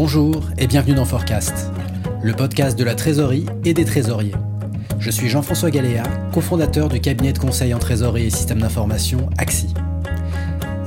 Bonjour 0.00 0.44
et 0.58 0.68
bienvenue 0.68 0.94
dans 0.94 1.04
Forecast, 1.04 1.72
le 2.22 2.32
podcast 2.32 2.78
de 2.78 2.84
la 2.84 2.94
trésorerie 2.94 3.46
et 3.64 3.74
des 3.74 3.84
trésoriers. 3.84 4.36
Je 5.00 5.10
suis 5.10 5.28
Jean-François 5.28 5.72
Galéa, 5.72 6.04
cofondateur 6.32 6.88
du 6.88 7.00
cabinet 7.00 7.32
de 7.32 7.38
conseil 7.40 7.74
en 7.74 7.80
trésorerie 7.80 8.26
et 8.26 8.30
système 8.30 8.60
d'information 8.60 9.28
AXI. 9.38 9.74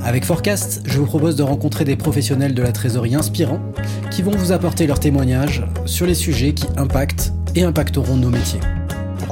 Avec 0.02 0.24
Forecast, 0.24 0.80
je 0.86 0.98
vous 0.98 1.04
propose 1.04 1.36
de 1.36 1.42
rencontrer 1.42 1.84
des 1.84 1.94
professionnels 1.94 2.54
de 2.54 2.62
la 2.62 2.72
trésorerie 2.72 3.14
inspirants 3.14 3.60
qui 4.10 4.22
vont 4.22 4.34
vous 4.34 4.50
apporter 4.50 4.86
leurs 4.86 5.00
témoignages 5.00 5.62
sur 5.84 6.06
les 6.06 6.14
sujets 6.14 6.54
qui 6.54 6.64
impactent 6.78 7.34
et 7.54 7.64
impacteront 7.64 8.16
nos 8.16 8.30
métiers. 8.30 8.60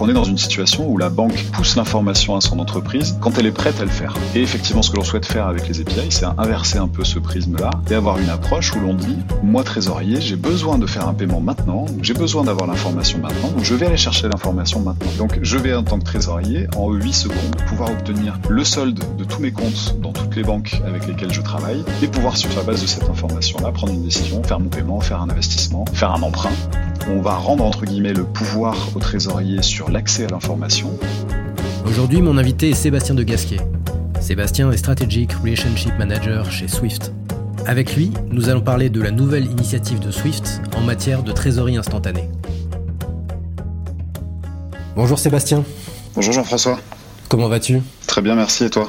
On 0.03 0.09
est 0.09 0.15
dans 0.15 0.25
une 0.25 0.39
situation 0.39 0.91
où 0.91 0.97
la 0.97 1.11
banque 1.11 1.45
pousse 1.53 1.77
l'information 1.77 2.35
à 2.35 2.41
son 2.41 2.59
entreprise 2.59 3.19
quand 3.21 3.39
elle 3.39 3.45
est 3.45 3.53
prête 3.53 3.81
à 3.81 3.85
le 3.85 3.91
faire. 3.91 4.15
Et 4.35 4.41
effectivement, 4.41 4.81
ce 4.81 4.91
que 4.91 4.97
l'on 4.97 5.05
souhaite 5.05 5.27
faire 5.27 5.47
avec 5.47 5.69
les 5.69 5.83
API, 5.83 6.07
c'est 6.09 6.25
inverser 6.25 6.79
un 6.79 6.89
peu 6.89 7.05
ce 7.05 7.19
prisme-là 7.19 7.69
et 7.91 7.95
avoir 7.95 8.19
une 8.19 8.31
approche 8.31 8.75
où 8.75 8.81
l'on 8.81 8.95
dit, 8.95 9.19
moi 9.43 9.63
trésorier, 9.63 10.19
j'ai 10.23 10.37
besoin 10.37 10.79
de 10.79 10.87
faire 10.87 11.07
un 11.07 11.13
paiement 11.13 11.41
maintenant, 11.41 11.85
j'ai 12.01 12.15
besoin 12.15 12.45
d'avoir 12.45 12.67
l'information 12.67 13.19
maintenant, 13.19 13.49
donc 13.49 13.63
je 13.63 13.75
vais 13.75 13.87
aller 13.87 13.99
chercher 13.99 14.27
l'information 14.29 14.81
maintenant. 14.81 15.11
Donc 15.19 15.39
je 15.43 15.59
vais 15.59 15.75
en 15.75 15.83
tant 15.83 15.99
que 15.99 16.05
trésorier, 16.05 16.67
en 16.77 16.91
8 16.91 17.13
secondes, 17.13 17.57
pouvoir 17.69 17.91
obtenir 17.91 18.39
le 18.49 18.65
solde 18.65 19.01
de 19.19 19.25
tous 19.25 19.43
mes 19.43 19.53
comptes 19.53 19.97
dans 20.01 20.13
toutes 20.13 20.35
les 20.35 20.45
banques 20.45 20.81
avec 20.87 21.07
lesquelles 21.07 21.33
je 21.35 21.43
travaille 21.43 21.85
et 22.03 22.07
pouvoir 22.07 22.39
sur 22.39 22.49
la 22.57 22.63
base 22.63 22.81
de 22.81 22.87
cette 22.87 23.11
information-là 23.11 23.71
prendre 23.73 23.93
une 23.93 24.05
décision, 24.05 24.43
faire 24.45 24.61
mon 24.61 24.71
paiement, 24.71 25.01
faire 25.01 25.21
un 25.21 25.29
investissement, 25.29 25.85
faire 25.93 26.13
un 26.13 26.23
emprunt. 26.23 26.53
On 27.13 27.21
va 27.23 27.35
rendre 27.35 27.65
entre 27.65 27.87
guillemets 27.87 28.13
le 28.13 28.23
pouvoir 28.25 28.77
au 28.95 29.01
trésorier 29.01 29.63
sur 29.63 29.91
l'accès 29.91 30.27
à 30.27 30.29
l'information. 30.29 30.97
Aujourd'hui, 31.85 32.23
mon 32.23 32.39
invité 32.39 32.71
est 32.71 32.75
Sébastien 32.75 33.17
de 33.17 33.25
Gasquet. 33.25 33.57
Sébastien 34.21 34.71
est 34.71 34.77
Strategic 34.77 35.33
Relationship 35.33 35.93
Manager 35.99 36.49
chez 36.53 36.69
Swift. 36.69 37.13
Avec 37.67 37.97
lui, 37.97 38.13
nous 38.31 38.49
allons 38.49 38.61
parler 38.61 38.91
de 38.91 39.03
la 39.03 39.11
nouvelle 39.11 39.47
initiative 39.47 39.99
de 39.99 40.13
Swift 40.13 40.63
en 40.77 40.83
matière 40.83 41.25
de 41.25 41.33
trésorerie 41.33 41.77
instantanée. 41.77 42.29
Bonjour 44.95 45.19
Sébastien. 45.19 45.65
Bonjour 46.15 46.33
Jean-François. 46.33 46.79
Comment 47.29 47.49
vas-tu? 47.49 47.81
Très 48.07 48.23
bien, 48.23 48.37
merci 48.37 48.65
et 48.65 48.71
toi? 48.71 48.89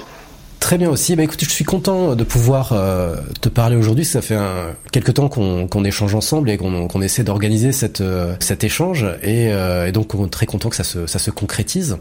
Très 0.72 0.78
bien 0.78 0.90
aussi. 0.90 1.18
Bah 1.18 1.24
écoute, 1.24 1.44
je 1.44 1.50
suis 1.50 1.66
content 1.66 2.16
de 2.16 2.24
pouvoir 2.24 2.72
euh, 2.72 3.18
te 3.42 3.50
parler 3.50 3.76
aujourd'hui. 3.76 4.06
Ça 4.06 4.22
fait 4.22 4.36
un, 4.36 4.74
quelques 4.94 5.16
temps 5.16 5.28
qu'on 5.28 5.84
échange 5.84 6.16
ensemble 6.16 6.50
et 6.50 6.56
qu'on 6.56 7.02
essaie 7.02 7.26
d'organiser 7.26 7.72
euh, 8.00 8.36
cet 8.40 8.64
échange 8.64 9.04
et, 9.22 9.52
euh, 9.52 9.88
et, 9.88 9.92
donc 9.92 10.16
on 10.16 10.28
est 10.28 10.30
très 10.30 10.46
content 10.46 10.70
que 10.70 10.78
ça 10.78 10.86
se, 10.86 11.08
ça 11.08 11.20
se 11.20 11.30
concrétise. 11.30 11.98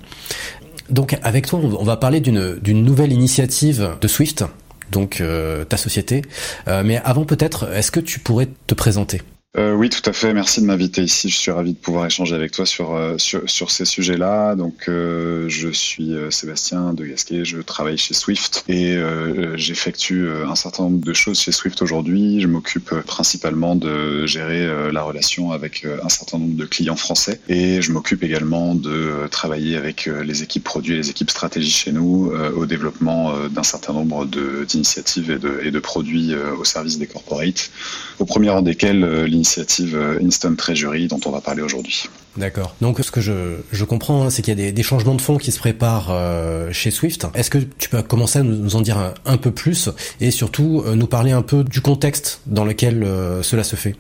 Donc 0.89 1.19
avec 1.25 1.49
toi, 1.49 1.59
on 1.59 1.83
va 1.83 1.97
parler 1.97 2.21
d'une 2.21 2.85
nouvelle 2.85 3.13
initiative 3.13 3.97
de 4.01 4.07
Swift, 4.07 4.45
donc 4.93 5.21
ta 5.69 5.77
société. 5.77 6.23
mais 6.69 7.01
avant 7.05 7.25
peut-être, 7.25 7.73
est-ce 7.75 7.91
que 7.91 7.99
tu 7.99 8.21
pourrais 8.21 8.47
te 8.69 8.75
présenter? 8.75 9.21
Euh, 9.57 9.75
oui, 9.75 9.91
tout 9.91 10.09
à 10.09 10.13
fait. 10.13 10.33
Merci 10.33 10.61
de 10.61 10.67
m'inviter 10.67 11.03
ici. 11.03 11.29
Je 11.29 11.37
suis 11.37 11.51
ravi 11.51 11.73
de 11.73 11.79
pouvoir 11.79 12.07
échanger 12.07 12.37
avec 12.37 12.53
toi 12.53 12.65
sur, 12.65 12.95
euh, 12.95 13.19
sur, 13.19 13.51
sur, 13.51 13.73
ces 13.73 13.85
sujets-là. 13.85 14.55
Donc, 14.55 14.85
euh, 14.89 15.49
je 15.49 15.69
suis 15.71 16.15
euh, 16.15 16.31
Sébastien 16.31 16.95
de 16.95 17.05
Gasquet, 17.05 17.45
je 17.45 17.59
travaille 17.59 17.99
chez 17.99 18.15
Swift 18.15 18.65
et 18.69 18.97
euh, 18.97 19.57
j'effectue 19.57 20.29
un 20.47 20.55
certain 20.55 20.85
nombre 20.85 21.05
de 21.05 21.13
choses 21.13 21.41
chez 21.41 21.51
Swift 21.51 21.83
aujourd'hui. 21.83 22.41
Je 22.41 22.47
m'occupe 22.47 22.95
principalement 23.07 23.75
de 23.75 24.25
gérer 24.25 24.93
la 24.93 25.03
relation 25.03 25.51
avec 25.51 25.85
un 26.01 26.09
certain 26.09 26.39
nombre 26.39 26.57
de 26.57 26.65
clients 26.65 26.95
français 26.95 27.41
et 27.49 27.83
je 27.83 27.91
m'occupe 27.91 28.23
également 28.23 28.77
de 28.77 29.27
travailler 29.33 29.77
avec 29.77 30.07
les 30.07 30.45
équipes 30.45 30.63
produits 30.63 30.95
et 30.95 30.99
les 30.99 31.11
équipes 31.11 31.31
stratégie 31.31 31.71
chez 31.71 31.93
nous 31.93 32.33
au 32.57 32.67
développement 32.67 33.49
d'un 33.49 33.63
certain 33.63 33.95
nombre 33.95 34.27
d'initiatives 34.67 35.31
et 35.31 35.39
de, 35.39 35.61
et 35.65 35.71
de 35.73 35.79
produits 35.81 36.35
au 36.59 36.65
service 36.65 36.99
des 36.99 37.07
corporates, 37.07 37.71
au 38.19 38.25
premier 38.25 38.51
rang 38.51 38.63
desquels 38.63 39.27
l'initiative 39.41 39.99
Instant 40.23 40.55
Treasury 40.55 41.09
dont 41.09 41.21
on 41.25 41.31
va 41.31 41.41
parler 41.41 41.63
aujourd'hui. 41.63 42.09
D'accord. 42.37 42.75
Donc 42.81 43.01
ce 43.01 43.11
que 43.11 43.21
je, 43.21 43.85
comprends, 43.85 44.25
hein, 44.25 44.31
c'est 44.31 44.43
qu'il 44.43 44.59
y 44.59 44.69
a 44.69 44.71
des, 44.71 44.83
changements 44.83 45.15
de 45.15 45.21
fonds 45.21 45.39
qui 45.39 45.51
se 45.51 45.59
préparent 45.59 46.11
euh, 46.11 46.73
chez 46.73 46.91
Swift. 46.91 47.27
Est-ce 47.35 47.51
que 47.51 47.59
tu 47.59 47.89
peux 47.89 48.03
commencer 48.03 48.39
à 48.39 48.43
nous 48.43 48.77
en 48.77 48.81
dire 48.81 49.15
un, 49.25 49.37
peu 49.37 49.51
plus 49.51 49.89
et 50.21 50.31
surtout 50.31 50.83
euh, 50.87 50.95
nous 50.95 51.07
parler 51.07 51.33
un 51.33 51.43
peu 51.43 51.65
du 51.65 51.81
contexte 51.81 52.43
dans 52.47 52.65
lequel 52.65 53.03
euh, 53.03 53.43
cela 53.43 53.65
se 53.65 53.77
fait? 53.77 53.97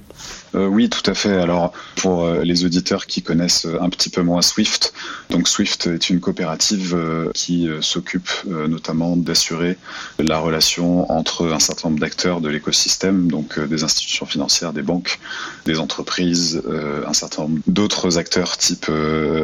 Euh, 0.54 0.66
oui, 0.66 0.88
tout 0.88 1.08
à 1.08 1.14
fait. 1.14 1.36
Alors, 1.36 1.72
pour 1.96 2.24
euh, 2.24 2.42
les 2.42 2.64
auditeurs 2.64 3.06
qui 3.06 3.22
connaissent 3.22 3.66
un 3.80 3.88
petit 3.88 4.10
peu 4.10 4.22
moins 4.22 4.42
Swift, 4.42 4.92
donc 5.30 5.48
Swift 5.48 5.86
est 5.86 6.10
une 6.10 6.20
coopérative 6.20 6.94
euh, 6.94 7.30
qui 7.34 7.68
s'occupe 7.80 8.28
notamment 8.46 9.16
d'assurer 9.16 9.76
la 10.18 10.38
relation 10.38 11.10
entre 11.10 11.52
un 11.52 11.58
certain 11.58 11.88
nombre 11.88 12.00
d'acteurs 12.00 12.40
de 12.40 12.48
l'écosystème, 12.48 13.28
donc 13.30 13.58
des 13.60 13.84
institutions 13.84 14.26
financières, 14.26 14.72
des 14.72 14.82
banques, 14.82 15.18
des 15.66 15.78
entreprises, 15.78 16.62
un 17.06 17.12
certain 17.12 17.42
nombre 17.42 17.60
d'autres 17.66 18.18
acteurs 18.18 18.56
type 18.56 18.90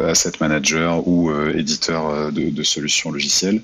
asset 0.08 0.32
manager 0.40 1.06
ou 1.06 1.30
éditeur 1.54 2.32
de, 2.32 2.50
de, 2.50 2.62
solutions 2.62 3.10
logicielles. 3.10 3.62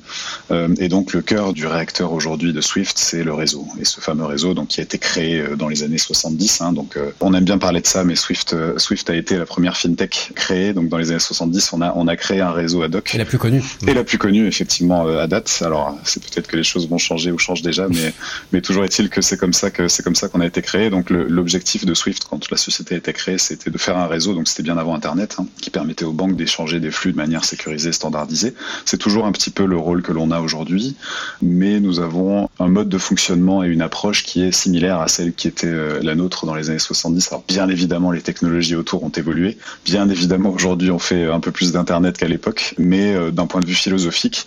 et 0.78 0.89
donc, 0.89 1.12
le 1.12 1.22
cœur 1.22 1.53
du 1.53 1.67
réacteur 1.67 2.12
aujourd'hui 2.12 2.53
de 2.53 2.61
Swift, 2.61 2.99
c'est 2.99 3.25
le 3.25 3.34
réseau. 3.34 3.67
Et 3.81 3.84
ce 3.84 4.01
fameux 4.01 4.25
réseau, 4.25 4.55
donc, 4.55 4.69
qui 4.69 4.81
a 4.81 4.84
été 4.84 4.99
créé 4.99 5.45
dans 5.56 5.69
les 5.69 5.83
années 5.83 5.99
70, 5.99 6.61
hein, 6.61 6.72
donc 6.72 6.97
on 7.21 7.35
aime 7.35 7.45
bien 7.45 7.59
parler 7.59 7.81
de 7.81 7.87
ça, 7.87 8.05
mais 8.05 8.15
Swift, 8.15 8.53
euh, 8.53 8.79
Swift 8.79 9.09
a 9.11 9.15
été 9.15 9.37
la 9.37 9.47
première 9.47 9.77
fintech 9.77 10.33
créée. 10.35 10.73
Donc 10.73 10.89
dans 10.89 10.99
les 10.99 11.11
années 11.11 11.21
70, 11.21 11.73
on 11.73 11.81
a, 11.81 11.93
on 11.97 12.09
a 12.09 12.17
créé 12.17 12.41
un 12.41 12.51
réseau 12.51 12.83
ad 12.83 12.95
hoc. 12.95 13.15
Et 13.15 13.19
la 13.19 13.25
plus 13.25 13.39
connue. 13.39 13.63
Et 13.87 13.95
la 13.95 14.05
plus 14.05 14.19
connue, 14.19 14.47
effectivement, 14.47 15.07
euh, 15.07 15.23
à 15.23 15.27
date. 15.27 15.63
Alors 15.65 15.99
c'est 16.05 16.23
peut-être 16.23 16.47
que 16.47 16.57
les 16.57 16.63
choses 16.65 16.89
vont 16.89 16.99
changer 16.99 17.31
ou 17.31 17.39
changent 17.39 17.63
déjà, 17.63 17.89
mais, 17.89 18.13
mais 18.53 18.61
toujours 18.61 18.85
est-il 18.85 19.11
que 19.11 19.21
c'est 19.21 19.37
comme 19.37 19.53
ça 19.53 19.71
que 19.71 19.89
c'est 19.89 20.03
comme 20.03 20.15
ça 20.15 20.29
qu'on 20.29 20.41
a 20.41 20.47
été 20.47 20.63
créé. 20.63 20.91
Donc 20.91 21.11
l'objectif 21.11 21.85
de 21.85 21.95
Swift 21.95 22.25
quand 22.29 22.51
la 22.51 22.57
société 22.57 22.95
a 22.95 22.99
été 22.99 23.13
créée, 23.13 23.39
c'était 23.39 23.71
de 23.71 23.79
faire 23.79 23.97
un 23.97 24.07
réseau. 24.07 24.34
Donc 24.34 24.49
c'était 24.49 24.63
bien 24.63 24.79
avant 24.79 24.95
Internet, 24.95 25.37
hein, 25.39 25.47
qui 25.61 25.71
permettait 25.71 26.05
aux 26.05 26.13
banques 26.13 26.37
d'échanger 26.37 26.81
des 26.81 26.91
flux 26.91 27.13
de 27.13 27.17
manière 27.17 27.45
sécurisée, 27.45 27.93
standardisée. 27.93 28.55
C'est 28.84 28.99
toujours 28.99 29.27
un 29.27 29.33
petit 29.33 29.51
peu 29.51 29.65
le 29.65 29.77
rôle 29.77 30.03
que 30.03 30.13
l'on 30.13 30.31
a 30.31 30.41
aujourd'hui, 30.41 30.97
mais 31.41 31.81
nous 31.81 32.01
avons 32.01 32.49
un 32.59 32.69
mode 32.69 32.89
de 32.89 32.99
fonctionnement 32.99 33.65
et 33.65 33.69
une 33.69 33.83
approche 33.83 34.23
qui 34.25 34.43
est 34.43 34.53
similaire 34.53 35.01
à 35.01 35.09
celle 35.09 35.33
qui 35.33 35.49
était 35.49 35.67
euh, 35.67 36.01
la 36.03 36.15
nôtre 36.15 36.47
dans 36.47 36.55
les 36.55 36.71
années 36.71 36.79
70. 36.79 36.91
Alors 37.30 37.44
bien 37.47 37.69
évidemment, 37.69 38.10
les 38.10 38.22
technologies 38.22 38.76
autour 38.76 39.03
ont 39.04 39.10
évolué. 39.10 39.58
Bien 39.84 40.08
évidemment, 40.08 40.50
aujourd'hui, 40.50 40.91
on 40.91 40.98
fait 40.98 41.25
un 41.25 41.41
peu 41.41 41.50
plus 41.50 41.72
d'Internet 41.72 42.19
qu'à 42.19 42.28
l'époque, 42.28 42.75
mais 42.78 43.14
euh, 43.14 43.30
d'un 43.30 43.47
point 43.47 43.60
de 43.60 43.66
vue 43.66 43.75
philosophique, 43.75 44.47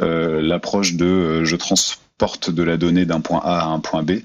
euh, 0.00 0.40
l'approche 0.42 0.94
de 0.94 1.06
euh, 1.06 1.44
je 1.44 1.56
transporte 1.56 2.50
de 2.50 2.62
la 2.62 2.78
donnée 2.78 3.04
d'un 3.04 3.20
point 3.20 3.40
A 3.44 3.60
à 3.60 3.66
un 3.66 3.78
point 3.78 4.02
B 4.02 4.20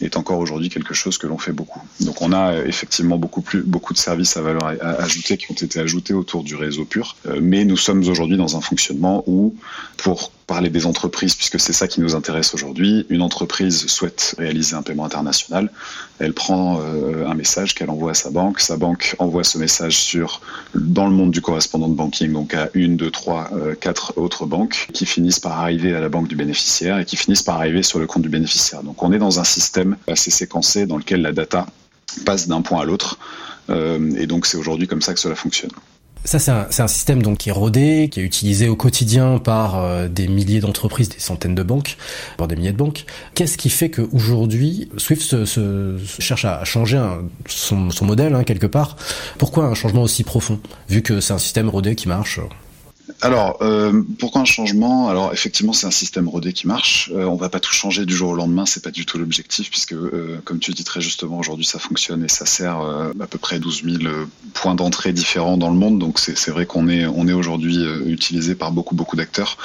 est 0.00 0.16
encore 0.16 0.38
aujourd'hui 0.38 0.68
quelque 0.68 0.94
chose 0.94 1.18
que 1.18 1.26
l'on 1.26 1.38
fait 1.38 1.52
beaucoup. 1.52 1.80
Donc 2.00 2.22
on 2.22 2.32
a 2.32 2.56
effectivement 2.64 3.18
beaucoup 3.18 3.40
plus 3.40 3.62
beaucoup 3.62 3.92
de 3.92 3.98
services 3.98 4.36
à 4.36 4.42
valeur 4.42 4.64
ajoutée 4.80 5.36
qui 5.36 5.50
ont 5.50 5.54
été 5.54 5.80
ajoutés 5.80 6.14
autour 6.14 6.44
du 6.44 6.54
réseau 6.54 6.84
pur, 6.84 7.16
mais 7.40 7.64
nous 7.64 7.76
sommes 7.76 8.06
aujourd'hui 8.08 8.36
dans 8.36 8.56
un 8.56 8.60
fonctionnement 8.60 9.24
où 9.26 9.56
pour 9.96 10.30
parler 10.52 10.68
des 10.68 10.84
entreprises, 10.84 11.34
puisque 11.34 11.58
c'est 11.58 11.72
ça 11.72 11.88
qui 11.88 12.02
nous 12.02 12.14
intéresse 12.14 12.52
aujourd'hui. 12.52 13.06
Une 13.08 13.22
entreprise 13.22 13.86
souhaite 13.86 14.34
réaliser 14.36 14.74
un 14.76 14.82
paiement 14.82 15.06
international. 15.06 15.70
Elle 16.18 16.34
prend 16.34 16.78
euh, 16.78 17.26
un 17.26 17.32
message 17.32 17.74
qu'elle 17.74 17.88
envoie 17.88 18.10
à 18.10 18.14
sa 18.14 18.28
banque. 18.28 18.60
Sa 18.60 18.76
banque 18.76 19.16
envoie 19.18 19.44
ce 19.44 19.56
message 19.56 19.96
sur, 19.96 20.42
dans 20.74 21.06
le 21.06 21.14
monde 21.14 21.30
du 21.30 21.40
correspondant 21.40 21.88
de 21.88 21.94
banking, 21.94 22.34
donc 22.34 22.52
à 22.52 22.68
une, 22.74 22.98
deux, 22.98 23.10
trois, 23.10 23.48
euh, 23.54 23.74
quatre 23.74 24.12
autres 24.18 24.44
banques 24.44 24.88
qui 24.92 25.06
finissent 25.06 25.40
par 25.40 25.58
arriver 25.58 25.94
à 25.94 26.00
la 26.00 26.10
banque 26.10 26.28
du 26.28 26.36
bénéficiaire 26.36 26.98
et 26.98 27.06
qui 27.06 27.16
finissent 27.16 27.46
par 27.50 27.56
arriver 27.56 27.82
sur 27.82 27.98
le 27.98 28.06
compte 28.06 28.22
du 28.22 28.28
bénéficiaire. 28.28 28.82
Donc 28.82 29.02
on 29.02 29.10
est 29.10 29.18
dans 29.18 29.40
un 29.40 29.44
système 29.44 29.96
assez 30.06 30.30
séquencé 30.30 30.84
dans 30.84 30.98
lequel 30.98 31.22
la 31.22 31.32
data 31.32 31.64
passe 32.26 32.46
d'un 32.46 32.60
point 32.60 32.82
à 32.82 32.84
l'autre. 32.84 33.18
Euh, 33.70 34.10
et 34.18 34.26
donc 34.26 34.44
c'est 34.44 34.58
aujourd'hui 34.58 34.86
comme 34.86 35.00
ça 35.00 35.14
que 35.14 35.20
cela 35.20 35.34
fonctionne. 35.34 35.72
Ça, 36.24 36.38
c'est 36.38 36.82
un, 36.82 36.88
système 36.88 37.20
donc 37.20 37.38
qui 37.38 37.48
est 37.48 37.52
rodé, 37.52 38.08
qui 38.08 38.20
est 38.20 38.22
utilisé 38.22 38.68
au 38.68 38.76
quotidien 38.76 39.38
par 39.38 39.78
euh, 39.78 40.06
des 40.06 40.28
milliers 40.28 40.60
d'entreprises, 40.60 41.08
des 41.08 41.18
centaines 41.18 41.56
de 41.56 41.64
banques, 41.64 41.96
par 42.36 42.46
des 42.46 42.54
milliers 42.54 42.72
de 42.72 42.76
banques. 42.76 43.06
Qu'est-ce 43.34 43.58
qui 43.58 43.70
fait 43.70 43.90
qu'aujourd'hui, 43.90 44.88
Swift 44.98 45.34
cherche 46.20 46.44
à 46.44 46.64
changer 46.64 47.02
son, 47.48 47.88
modèle, 48.02 48.34
hein, 48.34 48.44
quelque 48.44 48.66
part? 48.66 48.96
Pourquoi 49.38 49.64
un 49.64 49.74
changement 49.74 50.02
aussi 50.02 50.22
profond, 50.22 50.60
vu 50.88 51.02
que 51.02 51.20
c'est 51.20 51.32
un 51.32 51.38
système 51.38 51.68
rodé 51.68 51.96
qui 51.96 52.06
marche? 52.06 52.38
Alors, 53.20 53.58
euh, 53.62 54.02
pourquoi 54.18 54.40
un 54.40 54.44
changement? 54.44 55.08
Alors, 55.08 55.32
effectivement, 55.32 55.72
c'est 55.72 55.86
un 55.86 55.92
système 55.92 56.28
rodé 56.28 56.52
qui 56.52 56.66
marche. 56.66 57.10
Euh, 57.14 57.24
on 57.24 57.36
va 57.36 57.48
pas 57.48 57.60
tout 57.60 57.72
changer 57.72 58.06
du 58.06 58.14
jour 58.14 58.30
au 58.30 58.34
lendemain, 58.34 58.66
c'est 58.66 58.82
pas 58.82 58.90
du 58.90 59.06
tout 59.06 59.18
l'objectif, 59.18 59.70
puisque, 59.70 59.92
euh, 59.92 60.40
comme 60.44 60.58
tu 60.58 60.72
dis 60.72 60.84
très 60.84 61.00
justement, 61.00 61.38
aujourd'hui, 61.38 61.64
ça 61.64 61.78
fonctionne 61.78 62.24
et 62.24 62.28
ça 62.28 62.46
sert 62.46 62.80
euh, 62.80 63.12
à 63.20 63.26
peu 63.26 63.38
près 63.38 63.58
12 63.58 63.82
000 63.84 63.96
euh, 64.04 64.26
points 64.54 64.74
d'entrée 64.74 65.12
différents 65.12 65.56
dans 65.56 65.70
le 65.70 65.76
monde. 65.76 65.98
Donc, 65.98 66.18
c'est 66.18 66.50
vrai 66.50 66.66
qu'on 66.66 66.88
est, 66.88 67.06
on 67.06 67.28
est 67.28 67.32
aujourd'hui 67.32 67.78
utilisé 68.06 68.54
par 68.54 68.72
beaucoup, 68.72 68.94
beaucoup 68.94 69.16
d'acteurs. 69.16 69.56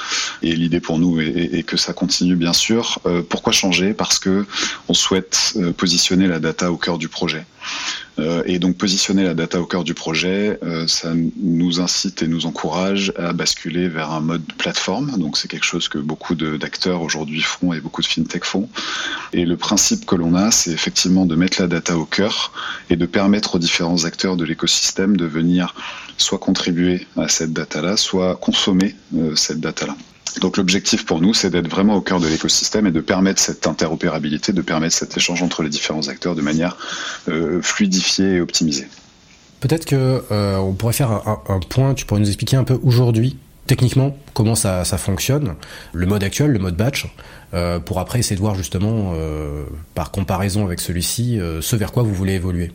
Et 0.41 0.55
l'idée 0.55 0.79
pour 0.79 0.99
nous 0.99 1.19
est, 1.19 1.63
que 1.63 1.77
ça 1.77 1.93
continue, 1.93 2.35
bien 2.35 2.53
sûr. 2.53 2.99
pourquoi 3.29 3.53
changer? 3.53 3.93
Parce 3.93 4.19
que 4.19 4.45
on 4.87 4.93
souhaite 4.93 5.57
positionner 5.77 6.27
la 6.27 6.39
data 6.39 6.71
au 6.71 6.77
cœur 6.77 6.97
du 6.97 7.07
projet. 7.07 7.45
Et 8.45 8.59
donc 8.59 8.77
positionner 8.77 9.23
la 9.23 9.33
data 9.33 9.61
au 9.61 9.65
cœur 9.65 9.83
du 9.83 9.93
projet, 9.93 10.59
ça 10.87 11.13
nous 11.39 11.79
incite 11.79 12.21
et 12.21 12.27
nous 12.27 12.45
encourage 12.45 13.13
à 13.17 13.33
basculer 13.33 13.89
vers 13.89 14.11
un 14.11 14.21
mode 14.21 14.43
plateforme. 14.57 15.17
Donc 15.17 15.37
c'est 15.37 15.47
quelque 15.47 15.65
chose 15.65 15.87
que 15.87 15.97
beaucoup 15.97 16.35
d'acteurs 16.35 17.01
aujourd'hui 17.01 17.41
font 17.41 17.73
et 17.73 17.79
beaucoup 17.79 18.01
de 18.01 18.07
fintech 18.07 18.43
font. 18.43 18.69
Et 19.33 19.45
le 19.45 19.57
principe 19.57 20.05
que 20.05 20.15
l'on 20.15 20.33
a, 20.33 20.51
c'est 20.51 20.71
effectivement 20.71 21.25
de 21.25 21.35
mettre 21.35 21.61
la 21.61 21.67
data 21.67 21.97
au 21.97 22.05
cœur 22.05 22.51
et 22.89 22.95
de 22.95 23.05
permettre 23.05 23.55
aux 23.55 23.59
différents 23.59 24.05
acteurs 24.05 24.35
de 24.35 24.45
l'écosystème 24.45 25.17
de 25.17 25.25
venir 25.25 25.75
soit 26.17 26.39
contribuer 26.39 27.05
à 27.17 27.27
cette 27.27 27.53
data-là, 27.53 27.97
soit 27.97 28.35
consommer 28.35 28.95
cette 29.35 29.59
data-là. 29.59 29.95
Donc 30.41 30.57
l'objectif 30.57 31.05
pour 31.05 31.21
nous, 31.21 31.33
c'est 31.33 31.49
d'être 31.49 31.69
vraiment 31.69 31.95
au 31.95 32.01
cœur 32.01 32.19
de 32.19 32.27
l'écosystème 32.27 32.87
et 32.87 32.91
de 32.91 33.01
permettre 33.01 33.41
cette 33.41 33.67
interopérabilité, 33.67 34.53
de 34.53 34.61
permettre 34.61 34.95
cet 34.95 35.17
échange 35.17 35.41
entre 35.41 35.63
les 35.63 35.69
différents 35.69 36.07
acteurs 36.07 36.35
de 36.35 36.41
manière 36.41 36.77
euh, 37.27 37.61
fluidifiée 37.61 38.35
et 38.35 38.41
optimisée. 38.41 38.87
Peut-être 39.59 39.85
que 39.85 40.23
euh, 40.31 40.57
on 40.57 40.73
pourrait 40.73 40.93
faire 40.93 41.11
un, 41.11 41.59
point. 41.67 41.93
Tu 41.95 42.05
pourrais 42.05 42.19
nous 42.19 42.27
expliquer 42.27 42.57
un 42.57 42.63
peu 42.63 42.79
aujourd'hui, 42.83 43.37
techniquement, 43.65 44.15
comment 44.33 44.55
ça, 44.55 44.83
fonctionne, 44.85 45.55
le 45.93 46.05
mode 46.05 46.23
actuel, 46.23 46.51
le 46.51 46.59
mode 46.59 46.75
batch, 46.75 47.07
euh, 47.53 47.79
pour 47.79 47.99
après 47.99 48.19
essayer 48.19 48.35
de 48.35 48.41
voir 48.41 48.53
justement, 48.55 49.13
par 49.95 50.11
comparaison 50.11 50.65
avec 50.65 50.79
celui-ci, 50.79 51.39
ce 51.61 51.75
vers 51.75 51.91
quoi 51.91 52.03
vous 52.03 52.13
voulez 52.13 52.33
évoluer. 52.33 52.71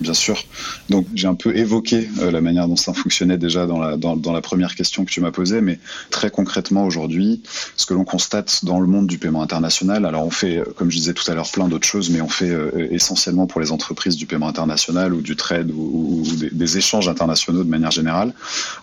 Bien 0.00 0.14
sûr. 0.14 0.44
Donc 0.88 1.06
j'ai 1.14 1.28
un 1.28 1.34
peu 1.34 1.56
évoqué 1.56 2.08
euh, 2.20 2.30
la 2.30 2.40
manière 2.40 2.68
dont 2.68 2.76
ça 2.76 2.92
fonctionnait 2.92 3.38
déjà 3.38 3.66
dans 3.66 3.78
la, 3.78 4.40
première 4.40 4.74
question 4.74 5.04
que 5.04 5.10
tu 5.10 5.20
m'as 5.20 5.30
posée, 5.30 5.60
mais 5.60 5.78
très 6.10 6.30
concrètement 6.30 6.84
aujourd'hui, 6.84 7.42
ce 7.76 7.86
que 7.86 7.94
l'on 7.94 8.04
constate 8.04 8.64
dans 8.64 8.80
le 8.80 8.86
monde 8.86 9.06
du 9.06 9.18
paiement 9.18 9.42
international, 9.42 10.04
alors 10.04 10.26
on 10.26 10.30
fait, 10.30 10.58
euh, 10.58 10.64
comme 10.76 10.90
je 10.90 10.96
disais 10.96 11.14
tout 11.14 11.30
à 11.30 11.34
l'heure, 11.34 11.50
plein 11.50 11.68
d'autres 11.68 11.86
choses, 11.86 12.10
mais 12.10 12.20
on 12.20 12.28
fait 12.28 12.50
euh, 12.50 12.88
essentiellement 12.90 13.46
pour 13.46 13.60
les 13.60 13.72
entreprises 13.72 14.16
du 14.16 14.26
paiement 14.26 14.48
international 14.48 15.14
ou 15.14 15.20
du 15.20 15.36
trade 15.36 15.70
ou, 15.70 16.24
des, 16.52 16.76
échanges 16.76 17.08
internationaux 17.08 17.62
de 17.62 17.68
manière 17.68 17.90
générale. 17.90 18.32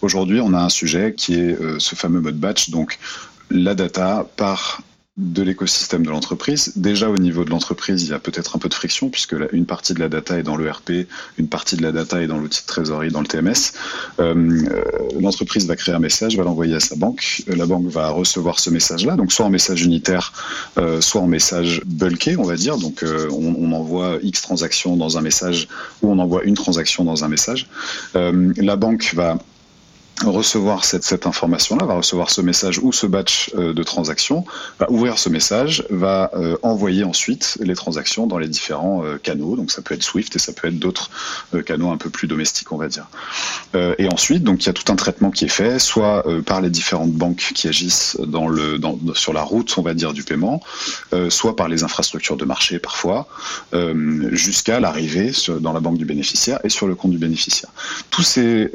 Aujourd'hui, 0.01 0.39
on 0.41 0.53
a 0.53 0.59
un 0.59 0.69
sujet 0.69 1.13
qui 1.17 1.33
est 1.33 1.57
ce 1.79 1.95
fameux 1.95 2.21
mode 2.21 2.37
batch, 2.37 2.69
donc 2.69 2.99
la 3.49 3.73
data 3.73 4.27
par 4.37 4.81
de 5.19 5.43
l'écosystème 5.43 6.05
de 6.05 6.09
l'entreprise. 6.09 6.71
Déjà 6.77 7.09
au 7.09 7.17
niveau 7.17 7.43
de 7.43 7.49
l'entreprise, 7.49 8.03
il 8.03 8.09
y 8.09 8.13
a 8.13 8.19
peut-être 8.19 8.55
un 8.55 8.59
peu 8.59 8.69
de 8.69 8.73
friction 8.73 9.09
puisque 9.09 9.35
une 9.51 9.65
partie 9.65 9.93
de 9.93 9.99
la 9.99 10.07
data 10.07 10.39
est 10.39 10.43
dans 10.43 10.55
l'ERP, 10.55 11.07
une 11.37 11.49
partie 11.49 11.75
de 11.75 11.81
la 11.81 11.91
data 11.91 12.21
est 12.21 12.27
dans 12.27 12.37
l'outil 12.37 12.61
de 12.61 12.67
trésorerie, 12.67 13.11
dans 13.11 13.19
le 13.19 13.27
TMS. 13.27 13.73
Euh, 14.19 14.33
euh, 14.71 14.83
l'entreprise 15.19 15.67
va 15.67 15.75
créer 15.75 15.93
un 15.93 15.99
message, 15.99 16.37
va 16.37 16.43
l'envoyer 16.43 16.75
à 16.75 16.79
sa 16.79 16.95
banque. 16.95 17.43
Euh, 17.49 17.55
la 17.57 17.65
banque 17.65 17.87
va 17.87 18.09
recevoir 18.09 18.59
ce 18.59 18.69
message-là, 18.69 19.17
donc 19.17 19.33
soit 19.33 19.45
en 19.45 19.49
message 19.49 19.83
unitaire, 19.83 20.31
soit 21.01 21.21
en 21.21 21.27
message 21.27 21.81
bulké, 21.85 22.37
on 22.37 22.43
va 22.43 22.55
dire. 22.55 22.77
Donc 22.77 23.03
on, 23.03 23.55
on, 23.59 23.71
envoie 23.73 24.19
X 24.23 24.41
transactions 24.41 24.95
dans 24.95 25.17
un 25.17 25.21
message 25.21 25.67
ou 26.01 26.11
on 26.11 26.19
envoie 26.19 26.43
une 26.43 26.55
transaction 26.55 27.03
dans 27.03 27.25
un 27.25 27.27
message. 27.27 27.67
la 28.13 28.75
banque 28.77 29.11
va 29.13 29.37
recevoir 30.25 30.85
cette, 30.85 31.03
cette 31.03 31.25
information-là, 31.25 31.85
va 31.85 31.95
recevoir 31.95 32.29
ce 32.29 32.41
message 32.41 32.79
ou 32.79 32.91
ce 32.91 33.05
batch 33.05 33.51
euh, 33.57 33.73
de 33.73 33.83
transactions, 33.83 34.45
va 34.79 34.89
ouvrir 34.89 35.17
ce 35.17 35.29
message, 35.29 35.85
va 35.89 36.31
euh, 36.33 36.57
envoyer 36.61 37.03
ensuite 37.03 37.57
les 37.61 37.75
transactions 37.75 38.27
dans 38.27 38.37
les 38.37 38.47
différents 38.47 39.03
euh, 39.03 39.17
canaux. 39.17 39.55
Donc 39.55 39.71
ça 39.71 39.81
peut 39.81 39.93
être 39.93 40.03
Swift 40.03 40.35
et 40.35 40.39
ça 40.39 40.53
peut 40.53 40.67
être 40.67 40.79
d'autres 40.79 41.09
canaux 41.65 41.91
un 41.91 41.97
peu 41.97 42.09
plus 42.09 42.27
domestiques, 42.27 42.71
on 42.71 42.77
va 42.77 42.87
dire. 42.87 43.07
et 43.73 44.07
ensuite, 44.07 44.43
donc 44.43 44.63
il 44.63 44.67
y 44.67 44.69
a 44.69 44.73
tout 44.73 44.91
un 44.91 44.95
traitement 44.95 45.31
qui 45.31 45.45
est 45.45 45.49
fait, 45.49 45.79
soit 45.79 46.23
par 46.45 46.61
les 46.61 46.69
différentes 46.69 47.11
banques 47.11 47.51
qui 47.55 47.67
agissent 47.67 48.17
dans 48.19 48.47
le, 48.47 48.77
dans, 48.77 48.97
sur 49.13 49.33
la 49.33 49.41
route, 49.41 49.73
on 49.77 49.81
va 49.81 49.93
dire, 49.93 50.13
du 50.13 50.23
paiement, 50.23 50.61
soit 51.29 51.55
par 51.55 51.67
les 51.67 51.83
infrastructures 51.83 52.37
de 52.37 52.45
marché 52.45 52.79
parfois, 52.79 53.27
jusqu'à 54.31 54.79
l'arrivée 54.79 55.31
dans 55.59 55.73
la 55.73 55.79
banque 55.79 55.97
du 55.97 56.05
bénéficiaire 56.05 56.59
et 56.63 56.69
sur 56.69 56.87
le 56.87 56.95
compte 56.95 57.11
du 57.11 57.17
bénéficiaire. 57.17 57.71
Tous 58.09 58.23
ces 58.23 58.69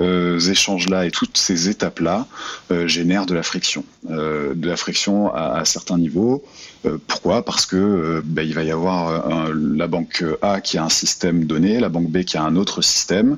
échanges-là 0.48 1.06
et 1.06 1.10
ces 1.38 1.68
étapes-là 1.68 2.26
euh, 2.70 2.86
génèrent 2.86 3.26
de 3.26 3.34
la 3.34 3.42
friction, 3.42 3.84
euh, 4.10 4.54
de 4.54 4.68
la 4.68 4.76
friction 4.76 5.32
à 5.34 5.64
certains 5.64 5.98
niveaux. 5.98 6.44
Euh, 6.86 6.98
pourquoi? 7.06 7.44
Parce 7.44 7.66
que 7.66 7.76
euh, 7.76 8.22
bah, 8.24 8.42
il 8.42 8.54
va 8.54 8.62
y 8.62 8.70
avoir 8.70 9.30
euh, 9.48 9.54
la 9.54 9.86
banque 9.86 10.24
A 10.42 10.60
qui 10.60 10.78
a 10.78 10.84
un 10.84 10.88
système 10.88 11.44
donné, 11.44 11.80
la 11.80 11.88
banque 11.88 12.10
B 12.10 12.24
qui 12.24 12.36
a 12.36 12.42
un 12.42 12.56
autre 12.56 12.82
système. 12.82 13.36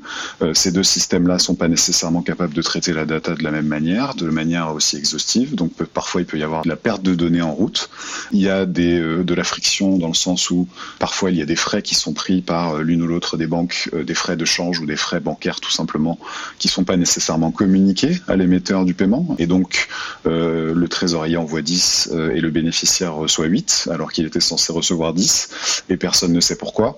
ces 0.55 0.73
deux 0.73 0.83
systèmes-là 0.83 1.39
sont 1.39 1.55
pas 1.55 1.69
nécessairement 1.69 2.23
capables 2.23 2.55
de 2.55 2.63
traiter 2.63 2.93
la 2.93 3.05
data 3.05 3.35
de 3.35 3.43
la 3.43 3.51
même 3.51 3.67
manière, 3.67 4.15
de 4.15 4.29
manière 4.29 4.73
aussi 4.73 4.97
exhaustive. 4.97 5.55
Donc 5.55 5.73
parfois 5.85 6.21
il 6.21 6.27
peut 6.27 6.39
y 6.39 6.43
avoir 6.43 6.63
de 6.63 6.69
la 6.69 6.77
perte 6.77 7.03
de 7.03 7.15
données 7.15 7.43
en 7.43 7.53
route. 7.53 7.89
Il 8.33 8.41
y 8.41 8.49
a 8.49 8.67
des, 8.67 9.01
de 9.01 9.35
la 9.35 9.45
friction 9.45 9.99
dans 9.99 10.09
le 10.09 10.15
sens 10.15 10.51
où 10.51 10.69
parfois 10.99 11.31
il 11.31 11.37
y 11.37 11.43
a 11.43 11.47
des 11.47 11.57
frais 11.57 11.83
qui 11.83 11.95
sont 11.95 12.13
pris 12.13 12.43
par 12.43 12.79
l'une 12.79 13.03
ou 13.03 13.07
l'autre 13.07 13.37
des 13.37 13.47
banques, 13.47 13.91
des 13.95 14.15
frais 14.15 14.37
de 14.37 14.45
change 14.45 14.81
ou 14.81 14.87
des 14.87 14.97
frais 14.97 15.21
bancaires 15.21 15.61
tout 15.61 15.71
simplement, 15.71 16.19
qui 16.59 16.69
sont 16.69 16.85
pas 16.85 16.97
nécessairement 16.97 17.51
communiqués 17.51 18.21
à 18.29 18.37
l'émetteur 18.37 18.85
du 18.85 18.95
paiement. 18.95 19.37
Et 19.39 19.47
donc 19.47 19.89
le 20.25 20.87
trésorier 20.87 21.37
envoie 21.37 21.63
10 21.63 22.11
et 22.35 22.41
le 22.41 22.51
bénéficiaire 22.51 23.15
reçoit 23.15 23.36
soit 23.37 23.47
8, 23.47 23.89
alors 23.93 24.13
qu'il 24.13 24.25
était 24.25 24.41
censé 24.41 24.73
recevoir 24.73 25.13
10, 25.13 25.85
et 25.91 25.99
personne 25.99 26.33
ne 26.33 26.41
sait 26.41 26.57
pourquoi. 26.57 26.97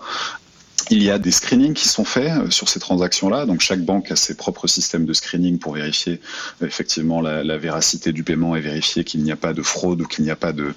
Il 0.90 1.02
y 1.02 1.10
a 1.10 1.18
des 1.18 1.30
screenings 1.30 1.74
qui 1.74 1.86
sont 1.86 2.04
faits 2.04 2.32
euh, 2.32 2.50
sur 2.50 2.68
ces 2.68 2.80
transactions-là. 2.80 3.44
Donc 3.44 3.60
chaque 3.60 3.80
banque 3.80 4.10
a 4.10 4.16
ses 4.16 4.34
propres 4.34 4.66
systèmes 4.66 5.04
de 5.04 5.12
screening 5.12 5.58
pour 5.58 5.74
vérifier 5.74 6.20
euh, 6.62 6.66
effectivement 6.66 7.20
la, 7.20 7.58
véracité 7.58 8.12
du 8.12 8.22
paiement 8.22 8.56
et 8.56 8.60
vérifier 8.60 9.04
qu'il 9.04 9.22
n'y 9.22 9.32
a 9.32 9.36
pas 9.36 9.52
de 9.52 9.62
fraude 9.62 10.00
ou 10.00 10.06
qu'il 10.06 10.24
n'y 10.24 10.30
a 10.30 10.36
pas 10.36 10.52
de, 10.52 10.74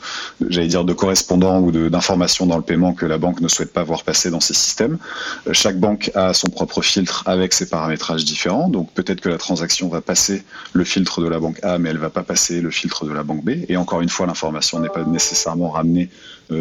j'allais 0.50 0.68
dire, 0.68 0.84
de 0.84 0.94
correspondant 0.94 1.62
ou 1.62 1.72
d'informations 1.90 2.46
dans 2.46 2.58
le 2.58 2.63
paiement 2.63 2.94
que 2.94 3.06
la 3.06 3.18
banque 3.18 3.40
ne 3.40 3.48
souhaite 3.48 3.72
pas 3.72 3.84
voir 3.84 4.04
passer 4.04 4.31
dans 4.31 4.40
ses 4.40 4.54
systèmes. 4.54 4.98
Euh, 5.48 5.54
chaque 5.54 5.80
banque 5.80 6.12
a 6.16 6.34
son 6.34 6.50
propre 6.50 6.81
filtre 6.81 7.24
avec 7.25 7.54
ses 7.54 7.69
paramétrages 7.69 8.25
différents. 8.25 8.68
Donc 8.68 8.92
peut-être 8.94 9.22
que 9.22 9.30
la 9.30 9.38
transaction 9.38 9.88
va 9.88 10.02
passer 10.02 10.44
le 10.74 10.84
filtre 10.84 11.22
de 11.22 11.28
la 11.28 11.40
banque 11.40 11.60
A, 11.63 11.78
mais 11.78 11.90
elle 11.90 11.98
va 11.98 12.10
pas 12.10 12.24
passer 12.24 12.60
le 12.60 12.72
filtre 12.72 13.06
de 13.06 13.13
la 13.13 13.24
banque 13.24 13.46
B. 13.46 13.52
Et 13.69 13.78
encore 13.78 14.02
une 14.02 14.10
fois, 14.10 14.25
l'information 14.28 14.80
n'est 14.80 14.90
pas 14.90 15.04
nécessairement 15.04 15.69
ramenée 15.69 16.10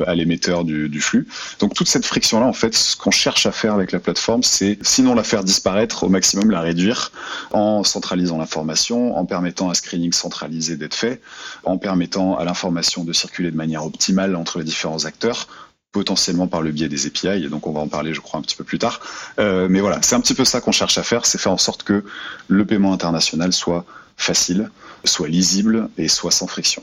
à 0.06 0.14
l'émetteur 0.14 0.64
du, 0.64 0.88
du 0.88 1.00
flux. 1.00 1.26
Donc 1.58 1.74
toute 1.74 1.88
cette 1.88 2.06
friction-là, 2.06 2.46
en 2.46 2.52
fait, 2.52 2.74
ce 2.74 2.96
qu'on 2.96 3.10
cherche 3.10 3.46
à 3.46 3.52
faire 3.52 3.74
avec 3.74 3.92
la 3.92 4.00
plateforme, 4.00 4.42
c'est 4.42 4.78
sinon 4.82 5.14
la 5.14 5.24
faire 5.24 5.44
disparaître, 5.44 6.04
au 6.04 6.08
maximum 6.08 6.50
la 6.50 6.60
réduire 6.60 7.12
en 7.52 7.84
centralisant 7.84 8.38
l'information, 8.38 9.16
en 9.16 9.24
permettant 9.24 9.70
un 9.70 9.74
screening 9.74 10.12
centralisé 10.12 10.76
d'être 10.76 10.94
fait, 10.94 11.20
en 11.64 11.78
permettant 11.78 12.36
à 12.36 12.44
l'information 12.44 13.04
de 13.04 13.12
circuler 13.12 13.50
de 13.50 13.56
manière 13.56 13.84
optimale 13.84 14.36
entre 14.36 14.58
les 14.58 14.64
différents 14.64 15.04
acteurs 15.04 15.48
potentiellement 15.92 16.46
par 16.46 16.62
le 16.62 16.70
biais 16.70 16.88
des 16.88 17.06
API, 17.06 17.44
et 17.44 17.48
donc 17.48 17.66
on 17.66 17.72
va 17.72 17.80
en 17.80 17.88
parler 17.88 18.14
je 18.14 18.20
crois 18.20 18.38
un 18.38 18.42
petit 18.42 18.56
peu 18.56 18.64
plus 18.64 18.78
tard. 18.78 19.00
Euh, 19.38 19.66
mais 19.68 19.80
voilà, 19.80 19.98
c'est 20.02 20.14
un 20.14 20.20
petit 20.20 20.34
peu 20.34 20.44
ça 20.44 20.60
qu'on 20.60 20.72
cherche 20.72 20.98
à 20.98 21.02
faire, 21.02 21.26
c'est 21.26 21.38
faire 21.38 21.52
en 21.52 21.58
sorte 21.58 21.82
que 21.82 22.04
le 22.48 22.64
paiement 22.64 22.92
international 22.92 23.52
soit 23.52 23.84
facile, 24.16 24.70
soit 25.04 25.28
lisible 25.28 25.88
et 25.98 26.08
soit 26.08 26.30
sans 26.30 26.46
friction. 26.46 26.82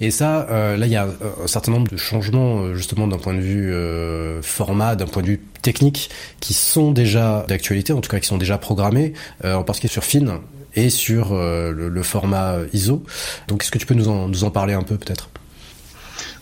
Et 0.00 0.10
ça, 0.10 0.46
euh, 0.50 0.76
là, 0.76 0.86
il 0.86 0.92
y 0.92 0.96
a 0.96 1.06
un 1.42 1.46
certain 1.46 1.72
nombre 1.72 1.90
de 1.90 1.96
changements, 1.96 2.60
euh, 2.60 2.74
justement, 2.74 3.06
d'un 3.06 3.18
point 3.18 3.34
de 3.34 3.40
vue 3.40 3.72
euh, 3.72 4.40
format, 4.40 4.96
d'un 4.96 5.06
point 5.06 5.22
de 5.22 5.28
vue 5.28 5.40
technique, 5.60 6.08
qui 6.40 6.54
sont 6.54 6.90
déjà 6.90 7.44
d'actualité, 7.48 7.92
en 7.92 8.00
tout 8.00 8.10
cas 8.10 8.18
qui 8.18 8.26
sont 8.26 8.38
déjà 8.38 8.56
programmés, 8.56 9.12
en 9.44 9.62
particulier 9.62 9.92
sur 9.92 10.04
Fin 10.04 10.40
et 10.74 10.88
sur 10.88 11.34
le, 11.34 12.02
format 12.02 12.56
ISO. 12.72 13.04
Donc, 13.48 13.62
est-ce 13.62 13.70
que 13.70 13.78
tu 13.78 13.84
peux 13.84 13.94
nous 13.94 14.08
en, 14.08 14.28
nous 14.28 14.44
en 14.44 14.50
parler 14.50 14.72
un 14.72 14.82
peu, 14.82 14.96
peut-être? 14.96 15.28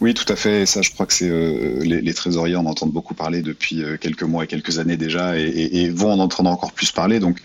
Oui, 0.00 0.14
tout 0.14 0.31
à 0.33 0.37
fait. 0.37 0.64
ça, 0.64 0.81
je 0.81 0.90
crois 0.93 1.07
que 1.07 1.12
c'est 1.12 1.28
euh, 1.28 1.83
les, 1.83 2.14
trésoriers 2.14 2.55
en 2.55 2.67
entendent 2.67 2.93
beaucoup 2.93 3.14
parler 3.14 3.43
depuis 3.43 3.83
euh, 3.83 3.97
quelques 3.97 4.23
mois 4.23 4.45
et 4.45 4.47
quelques 4.47 4.78
années 4.78 4.97
déjà, 4.97 5.37
et, 5.37 5.90
vont 5.90 6.12
en 6.12 6.21
entendre 6.21 6.50
encore 6.50 6.73
plus 6.73 6.93
parler. 6.93 7.19
Donc, 7.19 7.40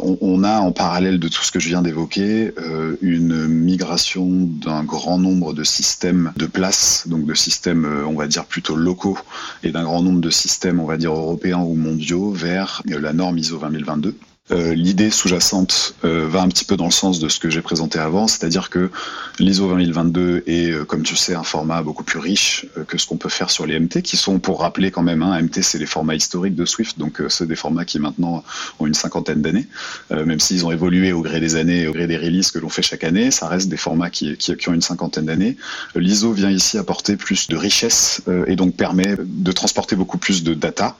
on, 0.00 0.44
a 0.44 0.58
en 0.58 0.72
parallèle 0.72 1.18
de 1.18 1.28
tout 1.28 1.42
ce 1.42 1.50
que 1.50 1.60
je 1.60 1.68
viens 1.68 1.80
d'évoquer 1.80 2.52
euh, 2.58 2.96
une 3.00 3.46
migration 3.46 4.28
d'un 4.30 4.84
grand 4.84 5.18
nombre 5.18 5.54
de 5.54 5.64
systèmes 5.64 6.32
de 6.36 6.46
place, 6.46 7.04
donc 7.06 7.24
de 7.24 7.34
systèmes, 7.34 7.86
on 8.06 8.14
va 8.14 8.26
dire 8.26 8.44
plutôt 8.44 8.76
locaux, 8.76 9.18
et 9.62 9.70
d'un 9.70 9.84
grand 9.84 10.02
nombre 10.02 10.20
de 10.20 10.30
systèmes, 10.30 10.80
on 10.80 10.86
va 10.86 10.98
dire 10.98 11.12
européens 11.12 11.60
ou 11.60 11.74
mondiaux, 11.74 12.32
vers 12.32 12.82
la 12.86 13.12
norme 13.12 13.38
ISO 13.38 13.58
20022. 13.58 14.14
Euh, 14.50 14.74
l'idée 14.74 15.08
sous-jacente 15.08 15.94
euh, 16.04 16.28
va 16.28 16.42
un 16.42 16.48
petit 16.48 16.66
peu 16.66 16.76
dans 16.76 16.84
le 16.84 16.90
sens 16.90 17.18
de 17.18 17.30
ce 17.30 17.38
que 17.40 17.48
j'ai 17.48 17.62
présenté 17.62 17.98
avant, 17.98 18.28
c'est-à-dire 18.28 18.68
que 18.68 18.90
l'ISO 19.38 19.66
20022 19.66 20.42
est, 20.46 20.70
euh, 20.70 20.84
comme 20.84 21.02
tu 21.02 21.16
sais, 21.16 21.34
un 21.34 21.42
format 21.42 21.80
beaucoup 21.80 22.04
plus 22.04 22.18
riche 22.18 22.66
que 22.86 22.98
ce 22.98 23.06
qu'on 23.06 23.16
peut 23.16 23.30
faire 23.30 23.48
sur 23.48 23.64
les 23.64 23.80
MT, 23.80 24.02
qui 24.02 24.18
sont, 24.18 24.40
pour 24.40 24.60
rappeler 24.60 24.90
quand 24.90 25.02
même, 25.02 25.22
hein, 25.22 25.40
MT 25.40 25.62
c'est 25.62 25.78
les 25.78 25.86
formats 25.86 26.14
historiques 26.14 26.56
de 26.56 26.66
Swift, 26.66 26.98
donc 26.98 27.22
c'est 27.30 27.46
des 27.46 27.56
formats 27.56 27.86
qui 27.86 27.98
maintenant 27.98 28.44
ont 28.80 28.86
une 28.86 28.92
cinquantaine 28.92 29.40
d'années, 29.40 29.66
même 30.10 30.40
s'ils 30.40 30.66
ont 30.66 30.70
évolué 30.70 31.12
au 31.12 31.22
gré 31.22 31.40
des 31.40 31.56
années, 31.56 31.86
au 31.86 31.92
gré 31.92 32.06
des 32.06 32.18
releases 32.18 32.50
que 32.50 32.58
l'on 32.58 32.68
fait 32.68 32.82
chaque 32.82 33.04
année, 33.04 33.30
ça 33.30 33.48
reste 33.48 33.70
des 33.70 33.78
formats 33.78 34.10
qui, 34.10 34.36
qui, 34.36 34.54
qui 34.56 34.68
ont 34.68 34.74
une 34.74 34.82
cinquantaine 34.82 35.24
d'années. 35.24 35.56
L'ISO 35.94 36.32
vient 36.32 36.50
ici 36.50 36.76
apporter 36.76 37.16
plus 37.16 37.48
de 37.48 37.56
richesse 37.56 38.20
et 38.46 38.56
donc 38.56 38.76
permet 38.76 39.16
de 39.18 39.52
transporter 39.52 39.96
beaucoup 39.96 40.18
plus 40.18 40.44
de 40.44 40.52
data 40.52 40.96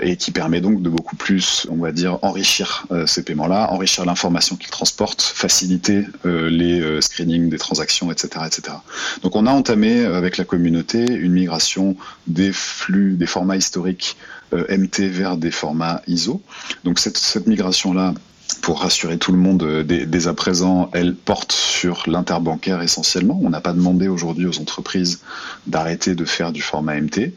et 0.00 0.16
qui 0.16 0.32
permet 0.32 0.60
donc 0.60 0.82
de 0.82 0.88
beaucoup 0.88 1.16
plus, 1.16 1.66
on 1.70 1.76
va 1.76 1.92
dire, 1.92 2.18
enrichir 2.22 2.87
ces 3.06 3.22
paiements-là, 3.22 3.70
enrichir 3.70 4.04
l'information 4.04 4.56
qu'ils 4.56 4.70
transportent, 4.70 5.22
faciliter 5.22 6.04
les 6.24 7.00
screenings 7.00 7.48
des 7.48 7.58
transactions, 7.58 8.10
etc., 8.10 8.44
etc. 8.46 8.76
Donc 9.22 9.36
on 9.36 9.46
a 9.46 9.52
entamé 9.52 10.04
avec 10.04 10.36
la 10.36 10.44
communauté 10.44 11.04
une 11.04 11.32
migration 11.32 11.96
des 12.26 12.52
flux, 12.52 13.16
des 13.16 13.26
formats 13.26 13.56
historiques 13.56 14.16
MT 14.52 15.00
vers 15.00 15.36
des 15.36 15.50
formats 15.50 16.02
ISO. 16.06 16.42
Donc 16.84 16.98
cette, 16.98 17.18
cette 17.18 17.46
migration-là, 17.46 18.14
pour 18.60 18.80
rassurer 18.80 19.18
tout 19.18 19.32
le 19.32 19.38
monde 19.38 19.62
euh, 19.62 19.82
dès, 19.82 20.26
à 20.26 20.34
présent, 20.34 20.90
elle 20.92 21.14
porte 21.14 21.52
sur 21.52 22.04
l'interbancaire 22.06 22.82
essentiellement. 22.82 23.38
On 23.42 23.50
n'a 23.50 23.60
pas 23.60 23.72
demandé 23.72 24.08
aujourd'hui 24.08 24.46
aux 24.46 24.58
entreprises 24.60 25.20
d'arrêter 25.66 26.14
de 26.14 26.24
faire 26.24 26.52
du 26.52 26.62
format 26.62 27.00
MT. 27.00 27.32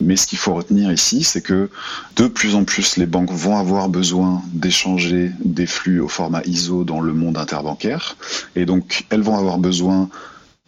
Mais 0.00 0.16
ce 0.16 0.26
qu'il 0.26 0.38
faut 0.38 0.54
retenir 0.54 0.92
ici, 0.92 1.24
c'est 1.24 1.42
que 1.42 1.70
de 2.16 2.26
plus 2.26 2.54
en 2.54 2.64
plus, 2.64 2.96
les 2.96 3.06
banques 3.06 3.32
vont 3.32 3.58
avoir 3.58 3.88
besoin 3.88 4.42
d'échanger 4.52 5.30
des 5.44 5.66
flux 5.66 6.00
au 6.00 6.08
format 6.08 6.42
ISO 6.44 6.84
dans 6.84 7.00
le 7.00 7.12
monde 7.12 7.38
interbancaire. 7.38 8.16
Et 8.56 8.66
donc, 8.66 9.04
elles 9.10 9.22
vont 9.22 9.36
avoir 9.36 9.58
besoin 9.58 10.08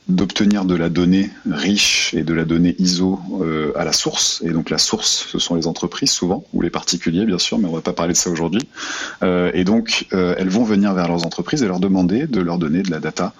d'obtenir 0.08 0.64
de 0.64 0.75
la 0.75 0.90
donnée 0.90 1.30
riche 1.50 2.12
et 2.14 2.25
de 2.25 2.34
la 2.34 2.44
donnée 2.44 2.76
ISO 2.78 3.18
euh, 3.40 3.73
à 3.75 3.84
la 3.84 3.92
source. 3.92 4.42
Et 4.44 4.50
donc 4.50 4.68
la 4.68 4.78
source, 4.78 5.26
ce 5.28 5.38
sont 5.38 5.54
les 5.54 5.66
entreprises 5.66 6.11
souvent, 6.11 6.44
ou 6.52 6.61
les 6.61 6.70
particuliers 6.70 7.25
bien 7.25 7.38
sûr, 7.38 7.58
mais 7.58 7.68
on 7.68 7.73
va 7.73 7.80
pas 7.80 7.94
parler 7.94 8.12
de 8.12 8.18
ça 8.18 8.30
aujourd'hui. 8.30 8.68
Euh, 9.23 9.50
et 9.54 9.64
donc 9.64 10.06
euh, 10.12 10.34
elles 10.38 10.50
vont 10.50 10.64
venir 10.64 10.92
vers 10.92 11.08
leurs 11.08 11.25
entreprises 11.25 11.62
et 11.62 11.66
leur 11.66 11.80
demander 11.80 12.26
de 12.26 12.40
leur 12.40 12.58
donner 12.58 12.82
de 12.82 12.90
la 12.90 13.00
data 13.00 13.32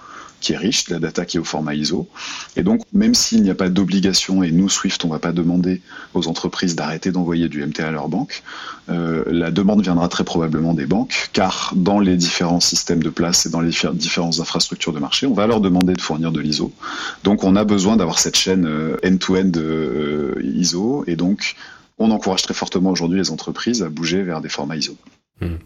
qui 0.45 0.53
est 0.53 0.59
riche, 0.59 0.91
la 0.91 0.99
data 0.99 1.25
qui 1.25 1.39
est 1.39 1.41
au 1.41 1.45
format 1.45 1.75
ISO. 1.75 2.07
Et 2.55 2.63
donc, 2.63 2.83
même 2.93 3.15
s'il 3.15 3.43
n'y 3.43 3.51
a 3.51 3.55
pas 3.55 3.71
d'obligation, 3.71 4.43
et 4.43 4.51
nous, 4.51 4.69
Swift, 4.69 5.03
on 5.05 5.09
ne 5.09 5.15
va 5.15 5.19
pas 5.19 5.33
demander 5.33 5.81
aux 6.13 6.29
entreprises 6.29 6.77
d'arrêter 6.77 7.11
d'envoyer 7.11 7.49
du 7.49 7.65
MT 7.65 7.81
à 7.81 7.91
leur 7.91 8.09
banque, 8.09 8.43
euh, 8.91 9.25
la 9.27 9.51
demande 9.51 9.81
viendra 9.83 10.09
très 10.09 10.23
probablement 10.23 10.75
des 10.75 10.87
banques, 10.87 11.31
car 11.33 11.73
dans 11.75 11.99
les 11.99 12.17
différents 12.17 12.61
systèmes 12.61 13.03
de 13.03 13.09
place 13.09 13.47
et 13.47 13.51
dans 13.51 13.63
les 13.63 13.73
différentes 13.95 14.39
infrastructures 14.39 14.93
de 14.93 15.01
marché, 15.01 15.27
on 15.27 15.35
va 15.35 15.47
leur 15.47 15.63
demander 15.63 15.95
de 15.95 16.01
fournir 16.01 16.31
de 16.31 16.41
l'ISO. 16.41 16.71
Donc, 17.25 17.43
on 17.43 17.57
a 17.57 17.65
besoin 17.65 17.97
d'avoir 17.97 18.19
cette 18.19 18.37
chaîne 18.37 18.67
euh, 18.67 18.97
end-to-end 19.05 19.53
euh, 19.57 20.35
ISO, 20.45 21.05
et 21.07 21.17
donc, 21.17 21.57
on 21.99 22.11
encourage 22.11 22.43
très 22.43 22.55
fortement 22.55 22.91
aujourd'hui 22.91 23.19
les 23.19 23.31
entreprises 23.31 23.83
à 23.83 23.89
bouger 23.89 24.23
vers 24.23 24.43
des 24.43 24.51
formats 24.51 24.77
ISO. 24.77 24.97
Hmm. 25.41 25.57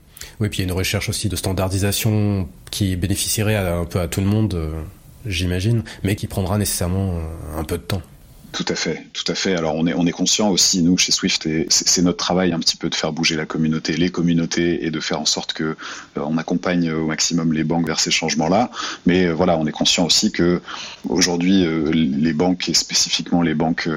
Oui, 0.41 0.49
puis 0.49 0.59
il 0.59 0.63
y 0.63 0.69
a 0.69 0.73
une 0.73 0.77
recherche 0.77 1.09
aussi 1.09 1.29
de 1.29 1.37
standardisation 1.37 2.49
qui 2.71 2.97
bénéficierait 2.97 3.57
un 3.57 3.85
peu 3.85 4.01
à 4.01 4.09
tout 4.09 4.21
le 4.21 4.27
monde, 4.27 4.55
euh, 4.55 4.83
j'imagine, 5.27 5.83
mais 6.03 6.17
qui 6.17 6.27
prendra 6.27 6.59
nécessairement 6.59 7.19
euh, 7.19 7.59
un 7.59 7.65
peu 7.65 7.79
de 7.79 7.83
temps. 7.83 8.03
Tout 8.52 8.64
à 8.69 8.75
fait, 8.75 9.05
tout 9.12 9.31
à 9.31 9.35
fait. 9.35 9.55
Alors 9.55 9.75
on 9.75 9.87
est 9.87 9.93
on 9.93 10.07
est 10.07 10.11
conscient 10.11 10.49
aussi 10.49 10.83
nous 10.83 10.97
chez 10.97 11.12
Swift 11.12 11.47
c'est 11.69 12.02
notre 12.02 12.17
travail 12.17 12.52
un 12.52 12.59
petit 12.59 12.76
peu 12.76 12.88
de 12.88 12.95
faire 12.95 13.12
bouger 13.12 13.37
la 13.37 13.45
communauté, 13.45 13.95
les 13.95 14.09
communautés 14.09 14.87
et 14.87 14.90
de 14.90 15.00
faire 15.00 15.21
en 15.21 15.26
sorte 15.26 15.52
que 15.52 15.64
euh, 15.64 15.75
on 16.17 16.38
accompagne 16.38 16.90
au 16.90 17.07
maximum 17.07 17.52
les 17.52 17.62
banques 17.62 17.87
vers 17.87 18.00
ces 18.00 18.11
changements-là. 18.11 18.71
Mais 19.05 19.26
euh, 19.26 19.33
voilà, 19.33 19.59
on 19.59 19.67
est 19.67 19.73
conscient 19.73 20.07
aussi 20.07 20.33
que 20.33 20.62
aujourd'hui 21.11 21.67
euh, 21.67 21.90
les 21.93 22.33
banques 22.33 22.71
et 22.71 22.75
spécifiquement 22.75 23.43
les 23.43 23.55
banques 23.55 23.88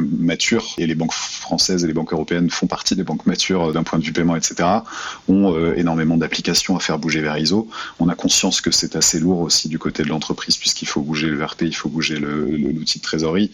matures 0.00 0.74
et 0.78 0.86
les 0.86 0.94
banques 0.94 1.12
françaises 1.12 1.82
et 1.82 1.88
les 1.88 1.92
banques 1.92 2.12
européennes 2.12 2.50
font 2.50 2.68
partie 2.68 2.94
des 2.94 3.04
banques 3.04 3.26
matures 3.26 3.72
d'un 3.72 3.82
point 3.82 3.98
de 3.98 4.04
vue 4.04 4.12
paiement, 4.12 4.36
etc. 4.36 4.68
ont 5.28 5.74
énormément 5.74 6.16
d'applications 6.16 6.76
à 6.76 6.80
faire 6.80 6.98
bouger 6.98 7.20
vers 7.20 7.36
ISO. 7.36 7.68
On 7.98 8.08
a 8.08 8.14
conscience 8.14 8.60
que 8.60 8.70
c'est 8.70 8.94
assez 8.94 9.18
lourd 9.18 9.40
aussi 9.40 9.68
du 9.68 9.78
côté 9.78 10.04
de 10.04 10.08
l'entreprise 10.08 10.56
puisqu'il 10.56 10.86
faut 10.86 11.00
bouger 11.00 11.26
le 11.26 11.36
VRP, 11.36 11.62
il 11.62 11.74
faut 11.74 11.88
bouger 11.88 12.18
l'outil 12.18 12.98
de 12.98 13.02
trésorerie 13.02 13.50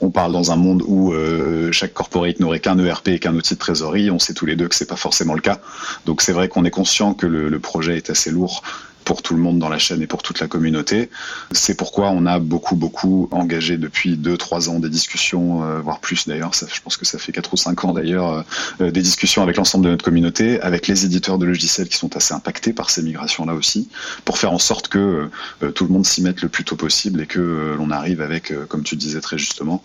on 0.00 0.10
parle 0.10 0.32
dans 0.32 0.50
un 0.50 0.56
monde 0.56 0.82
où 0.86 1.12
euh, 1.12 1.70
chaque 1.72 1.92
corporate 1.92 2.40
n'aurait 2.40 2.60
qu'un 2.60 2.78
ERP 2.78 3.08
et 3.08 3.18
qu'un 3.18 3.34
outil 3.34 3.54
de 3.54 3.58
trésorerie. 3.58 4.10
On 4.10 4.18
sait 4.18 4.34
tous 4.34 4.46
les 4.46 4.56
deux 4.56 4.68
que 4.68 4.74
c'est 4.74 4.88
pas 4.88 4.96
forcément 4.96 5.34
le 5.34 5.40
cas. 5.40 5.60
Donc 6.06 6.22
c'est 6.22 6.32
vrai 6.32 6.48
qu'on 6.48 6.64
est 6.64 6.70
conscient 6.70 7.14
que 7.14 7.26
le, 7.26 7.60
projet 7.60 7.98
est 7.98 8.08
assez 8.10 8.30
lourd 8.30 8.62
pour 9.10 9.22
tout 9.22 9.34
le 9.34 9.40
monde 9.40 9.58
dans 9.58 9.68
la 9.68 9.80
chaîne 9.80 10.02
et 10.02 10.06
pour 10.06 10.22
toute 10.22 10.38
la 10.38 10.46
communauté. 10.46 11.10
C'est 11.50 11.74
pourquoi 11.74 12.10
on 12.10 12.26
a 12.26 12.38
beaucoup, 12.38 12.76
beaucoup 12.76 13.28
engagé 13.32 13.76
depuis 13.76 14.16
2-3 14.16 14.68
ans 14.68 14.78
des 14.78 14.88
discussions, 14.88 15.64
euh, 15.64 15.80
voire 15.80 15.98
plus 15.98 16.28
d'ailleurs, 16.28 16.52
je 16.54 16.80
pense 16.80 16.96
que 16.96 17.04
ça 17.04 17.18
fait 17.18 17.32
4 17.32 17.52
ou 17.52 17.56
5 17.56 17.84
ans 17.86 17.92
d'ailleurs, 17.92 18.44
euh, 18.80 18.92
des 18.92 19.02
discussions 19.02 19.42
avec 19.42 19.56
l'ensemble 19.56 19.86
de 19.86 19.90
notre 19.90 20.04
communauté, 20.04 20.60
avec 20.60 20.86
les 20.86 21.04
éditeurs 21.06 21.38
de 21.38 21.46
logiciels 21.46 21.88
qui 21.88 21.96
sont 21.96 22.14
assez 22.16 22.34
impactés 22.34 22.72
par 22.72 22.88
ces 22.88 23.02
migrations-là 23.02 23.54
aussi, 23.54 23.88
pour 24.24 24.38
faire 24.38 24.52
en 24.52 24.60
sorte 24.60 24.86
que 24.86 25.28
euh, 25.64 25.72
tout 25.72 25.86
le 25.86 25.90
monde 25.92 26.06
s'y 26.06 26.22
mette 26.22 26.40
le 26.40 26.48
plus 26.48 26.62
tôt 26.62 26.76
possible 26.76 27.20
et 27.20 27.26
que 27.26 27.74
l'on 27.76 27.90
arrive 27.90 28.20
avec, 28.20 28.52
comme 28.68 28.84
tu 28.84 28.94
disais 28.94 29.20
très 29.20 29.38
justement, 29.38 29.82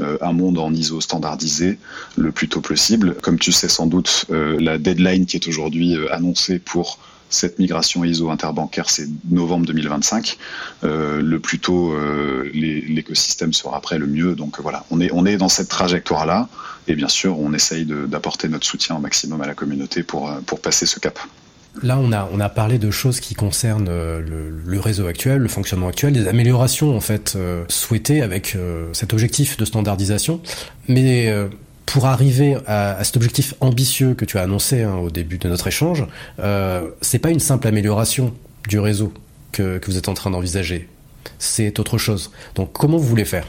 un 0.00 0.32
monde 0.32 0.58
en 0.58 0.74
ISO 0.74 1.00
standardisé 1.00 1.78
le 2.16 2.32
plus 2.32 2.48
tôt 2.48 2.60
possible. 2.60 3.14
Comme 3.22 3.38
tu 3.38 3.52
sais 3.52 3.68
sans 3.68 3.86
doute, 3.86 4.24
la 4.30 4.78
deadline 4.78 5.26
qui 5.26 5.36
est 5.36 5.46
aujourd'hui 5.46 5.96
annoncée 6.10 6.58
pour 6.58 6.98
cette 7.30 7.58
migration 7.58 8.04
ISO 8.04 8.30
interbancaire, 8.30 8.88
c'est 8.88 9.08
novembre 9.30 9.66
2025. 9.66 10.38
Euh, 10.84 11.20
le 11.20 11.40
plus 11.40 11.58
tôt 11.58 11.92
euh, 11.92 12.50
l'écosystème 12.52 13.52
sera 13.52 13.80
prêt, 13.80 13.98
le 13.98 14.06
mieux. 14.06 14.34
Donc 14.34 14.60
voilà, 14.60 14.84
on 14.90 15.00
est, 15.00 15.36
dans 15.36 15.48
cette 15.48 15.68
trajectoire-là. 15.68 16.48
Et 16.86 16.94
bien 16.94 17.08
sûr, 17.08 17.38
on 17.40 17.52
essaye 17.52 17.86
d'apporter 17.86 18.48
notre 18.48 18.66
soutien 18.66 18.96
au 18.96 19.00
maximum 19.00 19.40
à 19.40 19.46
la 19.46 19.54
communauté 19.54 20.02
pour, 20.02 20.30
euh, 20.30 20.40
passer 20.62 20.86
ce 20.86 21.00
cap. 21.00 21.18
Là, 21.82 21.98
on 21.98 22.40
a 22.40 22.48
parlé 22.48 22.78
de 22.78 22.92
choses 22.92 23.18
qui 23.18 23.34
concernent 23.34 23.88
le, 23.88 24.78
réseau 24.78 25.08
actuel, 25.08 25.38
le 25.38 25.48
fonctionnement 25.48 25.88
actuel, 25.88 26.12
des 26.12 26.28
améliorations 26.28 26.96
en 26.96 27.00
fait 27.00 27.36
souhaitées 27.66 28.22
avec 28.22 28.56
cet 28.92 29.12
objectif 29.12 29.56
de 29.56 29.64
standardisation. 29.64 30.40
Mais 30.86 31.34
pour 31.86 32.06
arriver 32.06 32.56
à, 32.66 33.02
cet 33.04 33.16
objectif 33.16 33.54
ambitieux 33.60 34.14
que 34.14 34.24
tu 34.24 34.38
as 34.38 34.42
annoncé 34.42 34.82
hein, 34.82 34.96
au 34.96 35.10
début 35.10 35.38
de 35.38 35.48
notre 35.48 35.66
échange, 35.66 36.06
euh, 36.40 36.88
c'est 37.00 37.18
pas 37.18 37.30
une 37.30 37.40
simple 37.40 37.66
amélioration 37.66 38.34
du 38.68 38.78
réseau 38.78 39.12
que, 39.52 39.78
que 39.78 39.86
vous 39.86 39.98
êtes 39.98 40.08
en 40.08 40.14
train 40.14 40.30
d'envisager. 40.30 40.88
C'est 41.38 41.78
autre 41.78 41.98
chose. 41.98 42.30
Donc, 42.54 42.72
comment 42.72 42.96
vous 42.96 43.06
voulez 43.06 43.24
faire? 43.24 43.46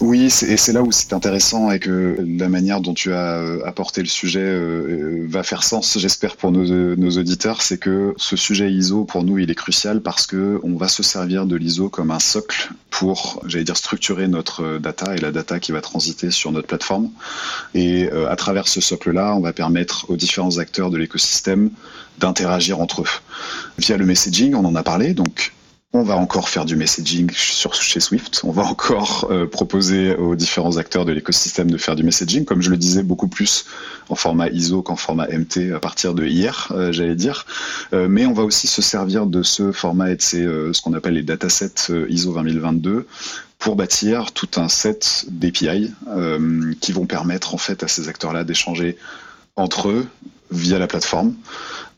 Oui, 0.00 0.26
et 0.26 0.56
c'est 0.56 0.72
là 0.72 0.82
où 0.82 0.92
c'est 0.92 1.12
intéressant 1.12 1.72
et 1.72 1.80
que 1.80 2.16
la 2.24 2.48
manière 2.48 2.80
dont 2.80 2.94
tu 2.94 3.12
as 3.12 3.38
euh, 3.38 3.60
apporté 3.64 4.00
le 4.00 4.06
sujet 4.06 4.38
euh, 4.38 5.24
euh, 5.24 5.26
va 5.28 5.42
faire 5.42 5.64
sens, 5.64 5.98
j'espère, 5.98 6.36
pour 6.36 6.52
nos, 6.52 6.94
nos 6.94 7.10
auditeurs, 7.18 7.62
c'est 7.62 7.78
que 7.78 8.14
ce 8.16 8.36
sujet 8.36 8.70
ISO, 8.70 9.04
pour 9.04 9.24
nous, 9.24 9.38
il 9.38 9.50
est 9.50 9.56
crucial 9.56 10.00
parce 10.00 10.28
que 10.28 10.60
on 10.62 10.76
va 10.76 10.86
se 10.86 11.02
servir 11.02 11.46
de 11.46 11.56
l'ISO 11.56 11.88
comme 11.88 12.12
un 12.12 12.20
socle 12.20 12.70
pour, 12.90 13.42
j'allais 13.46 13.64
dire, 13.64 13.76
structurer 13.76 14.28
notre 14.28 14.78
data 14.78 15.16
et 15.16 15.18
la 15.18 15.32
data 15.32 15.58
qui 15.58 15.72
va 15.72 15.80
transiter 15.80 16.30
sur 16.30 16.52
notre 16.52 16.68
plateforme. 16.68 17.10
Et 17.74 18.08
à 18.10 18.36
travers 18.36 18.68
ce 18.68 18.80
socle-là, 18.80 19.34
on 19.34 19.40
va 19.40 19.52
permettre 19.52 20.08
aux 20.10 20.16
différents 20.16 20.58
acteurs 20.58 20.90
de 20.90 20.96
l'écosystème 20.96 21.70
d'interagir 22.18 22.80
entre 22.80 23.02
eux. 23.02 23.08
Via 23.78 23.96
le 23.96 24.06
messaging, 24.06 24.54
on 24.54 24.64
en 24.64 24.74
a 24.74 24.82
parlé, 24.82 25.12
donc 25.12 25.52
on 25.94 26.02
va 26.02 26.16
encore 26.16 26.50
faire 26.50 26.66
du 26.66 26.76
messaging 26.76 27.30
chez 27.32 28.00
Swift. 28.00 28.42
On 28.44 28.50
va 28.50 28.62
encore 28.62 29.26
euh, 29.30 29.46
proposer 29.46 30.14
aux 30.14 30.34
différents 30.34 30.76
acteurs 30.76 31.06
de 31.06 31.12
l'écosystème 31.12 31.70
de 31.70 31.78
faire 31.78 31.96
du 31.96 32.02
messaging, 32.02 32.44
comme 32.44 32.60
je 32.60 32.68
le 32.68 32.76
disais, 32.76 33.02
beaucoup 33.02 33.28
plus 33.28 33.64
en 34.10 34.14
format 34.14 34.48
ISO 34.48 34.82
qu'en 34.82 34.96
format 34.96 35.26
MT 35.28 35.72
à 35.74 35.80
partir 35.80 36.12
de 36.12 36.26
hier, 36.26 36.70
euh, 36.72 36.92
j'allais 36.92 37.14
dire. 37.14 37.46
Euh, 37.94 38.06
mais 38.06 38.26
on 38.26 38.34
va 38.34 38.42
aussi 38.42 38.66
se 38.66 38.82
servir 38.82 39.24
de 39.24 39.42
ce 39.42 39.72
format 39.72 40.10
et 40.10 40.16
de 40.16 40.22
ces, 40.22 40.44
ce 40.44 40.82
qu'on 40.82 40.92
appelle 40.92 41.14
les 41.14 41.22
datasets 41.22 41.90
ISO 42.08 42.32
20022 42.32 43.06
pour 43.58 43.74
bâtir 43.74 44.32
tout 44.32 44.48
un 44.56 44.68
set 44.68 45.24
d'API 45.28 45.92
qui 46.80 46.92
vont 46.92 47.06
permettre 47.06 47.54
en 47.54 47.58
fait 47.58 47.82
à 47.82 47.88
ces 47.88 48.08
acteurs-là 48.08 48.44
d'échanger 48.44 48.96
entre 49.56 49.88
eux 49.88 50.06
via 50.50 50.78
la 50.78 50.86
plateforme. 50.86 51.34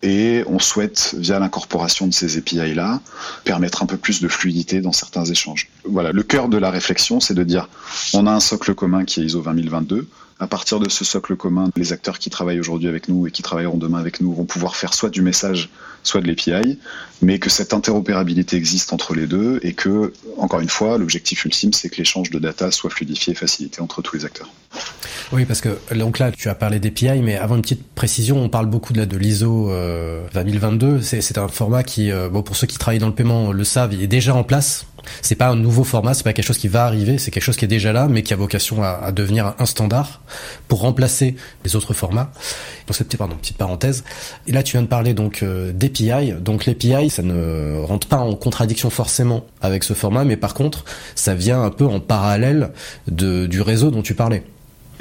Et 0.02 0.45
on 0.47 0.59
souhaite, 0.59 1.14
via 1.19 1.38
l'incorporation 1.38 2.07
de 2.07 2.14
ces 2.14 2.38
API-là, 2.38 3.00
permettre 3.45 3.83
un 3.83 3.87
peu 3.87 3.99
plus 3.99 4.23
de 4.23 4.28
fluidité 4.28 4.80
dans 4.80 4.92
certains 4.92 5.26
échanges. 5.26 5.69
Voilà, 5.85 6.12
le 6.12 6.23
cœur 6.23 6.49
de 6.49 6.57
la 6.57 6.71
réflexion, 6.71 7.21
c'est 7.21 7.35
de 7.35 7.45
dire, 7.45 7.69
on 8.14 8.26
a 8.26 8.33
un 8.33 8.40
socle 8.40 8.75
commun 8.75 9.04
qui 9.04 9.21
est 9.21 9.25
ISO 9.25 9.42
20022. 9.42 10.09
À 10.42 10.47
partir 10.47 10.80
de 10.80 10.88
ce 10.88 11.04
socle 11.04 11.37
commun, 11.37 11.69
les 11.76 11.92
acteurs 11.92 12.19
qui 12.19 12.30
travaillent 12.30 12.61
aujourd'hui 12.61 12.88
avec 12.88 13.09
nous 13.09 13.26
et 13.26 13.30
qui 13.30 13.42
travailleront 13.42 13.76
demain 13.76 13.99
avec 13.99 14.23
nous 14.23 14.33
vont 14.33 14.47
pouvoir 14.47 14.75
faire 14.75 14.95
soit 14.95 15.11
du 15.11 15.21
message, 15.21 15.69
soit 16.02 16.23
de 16.23 16.28
l'API, 16.28 16.78
mais 17.23 17.39
que 17.39 17.50
cette 17.50 17.75
interopérabilité 17.75 18.57
existe 18.57 18.93
entre 18.93 19.15
les 19.15 19.27
deux 19.27 19.61
et 19.62 19.73
que, 19.73 20.12
encore 20.37 20.61
une 20.61 20.69
fois, 20.69 20.99
l'objectif 20.99 21.45
ultime, 21.45 21.73
c'est 21.73 21.89
que 21.89 21.97
l'échange 21.97 22.31
de 22.31 22.39
data 22.39 22.71
soit 22.71 22.91
fluidifié 22.91 23.33
et 23.33 23.37
facilité 23.37 23.81
entre 23.81 24.03
tous 24.03 24.17
les 24.17 24.25
acteurs. 24.25 24.50
Oui, 25.33 25.45
parce 25.45 25.61
que 25.61 25.79
donc 25.95 26.19
là, 26.19 26.33
tu 26.33 26.49
as 26.49 26.55
parlé 26.55 26.81
d'API, 26.81 27.21
mais 27.23 27.37
avant 27.37 27.57
une 27.57 27.62
petite 27.62 27.87
précision, 27.95 28.39
on 28.43 28.49
parle 28.49 28.67
beaucoup 28.67 28.93
de, 28.93 29.17
l'ISO 29.17 29.71
2022. 30.35 30.87
Euh, 30.87 31.00
c'est 31.00 31.39
un 31.39 31.49
format 31.49 31.83
qui, 31.83 32.11
euh, 32.11 32.29
bon, 32.29 32.43
pour 32.43 32.57
ceux 32.57 32.67
qui 32.67 32.79
travaillent 32.79 32.99
dans 32.99 33.07
le 33.09 33.15
paiement 33.15 33.53
le 33.53 33.65
savent, 33.65 33.93
il 33.95 34.03
est 34.03 34.09
déjà 34.09 34.35
en 34.35 34.45
place. 34.45 34.87
C'est 35.23 35.35
pas 35.35 35.49
un 35.49 35.57
nouveau 35.57 35.85
format, 35.85 36.15
c'est 36.15 36.25
pas 36.25 36.33
quelque 36.33 36.45
chose 36.45 36.59
qui 36.59 36.69
va 36.69 36.85
arriver, 36.85 37.19
c'est 37.19 37.31
quelque 37.31 37.43
chose 37.43 37.57
qui 37.57 37.65
est 37.65 37.69
déjà 37.69 37.93
là, 37.93 38.07
mais 38.09 38.23
qui 38.23 38.33
a 38.33 38.37
vocation 38.37 38.83
à, 38.83 39.12
devenir 39.12 39.55
un 39.59 39.67
standard 39.67 40.21
pour 40.69 40.81
remplacer 40.81 41.37
les 41.65 41.77
autres 41.77 41.95
formats. 41.95 42.33
Donc 42.87 42.97
cette 42.97 43.17
pardon, 43.17 43.37
petite 43.37 43.57
parenthèse. 43.57 44.05
Et 44.47 44.53
là, 44.53 44.62
tu 44.62 44.73
viens 44.73 44.83
de 44.83 44.89
parler 44.89 45.15
donc 45.15 45.43
euh, 45.43 45.73
d'API. 45.73 46.33
Donc 46.41 46.67
l'API, 46.67 47.10
ça 47.11 47.23
ne 47.23 47.83
rentre 47.85 48.07
pas 48.07 48.19
en 48.19 48.35
contradiction 48.35 48.90
forcément 48.90 49.45
avec 49.61 49.85
ce 49.85 49.95
format, 49.95 50.25
mais 50.25 50.37
par 50.37 50.55
contre, 50.55 50.85
ça 51.14 51.35
vient 51.35 51.62
un 51.62 51.71
peu 51.71 51.87
en 51.87 52.00
parallèle 52.00 52.73
de, 53.07 53.47
du 53.47 53.61
réseau 53.61 53.90
dont 53.90 54.02
tu 54.02 54.14
parlais. 54.14 54.45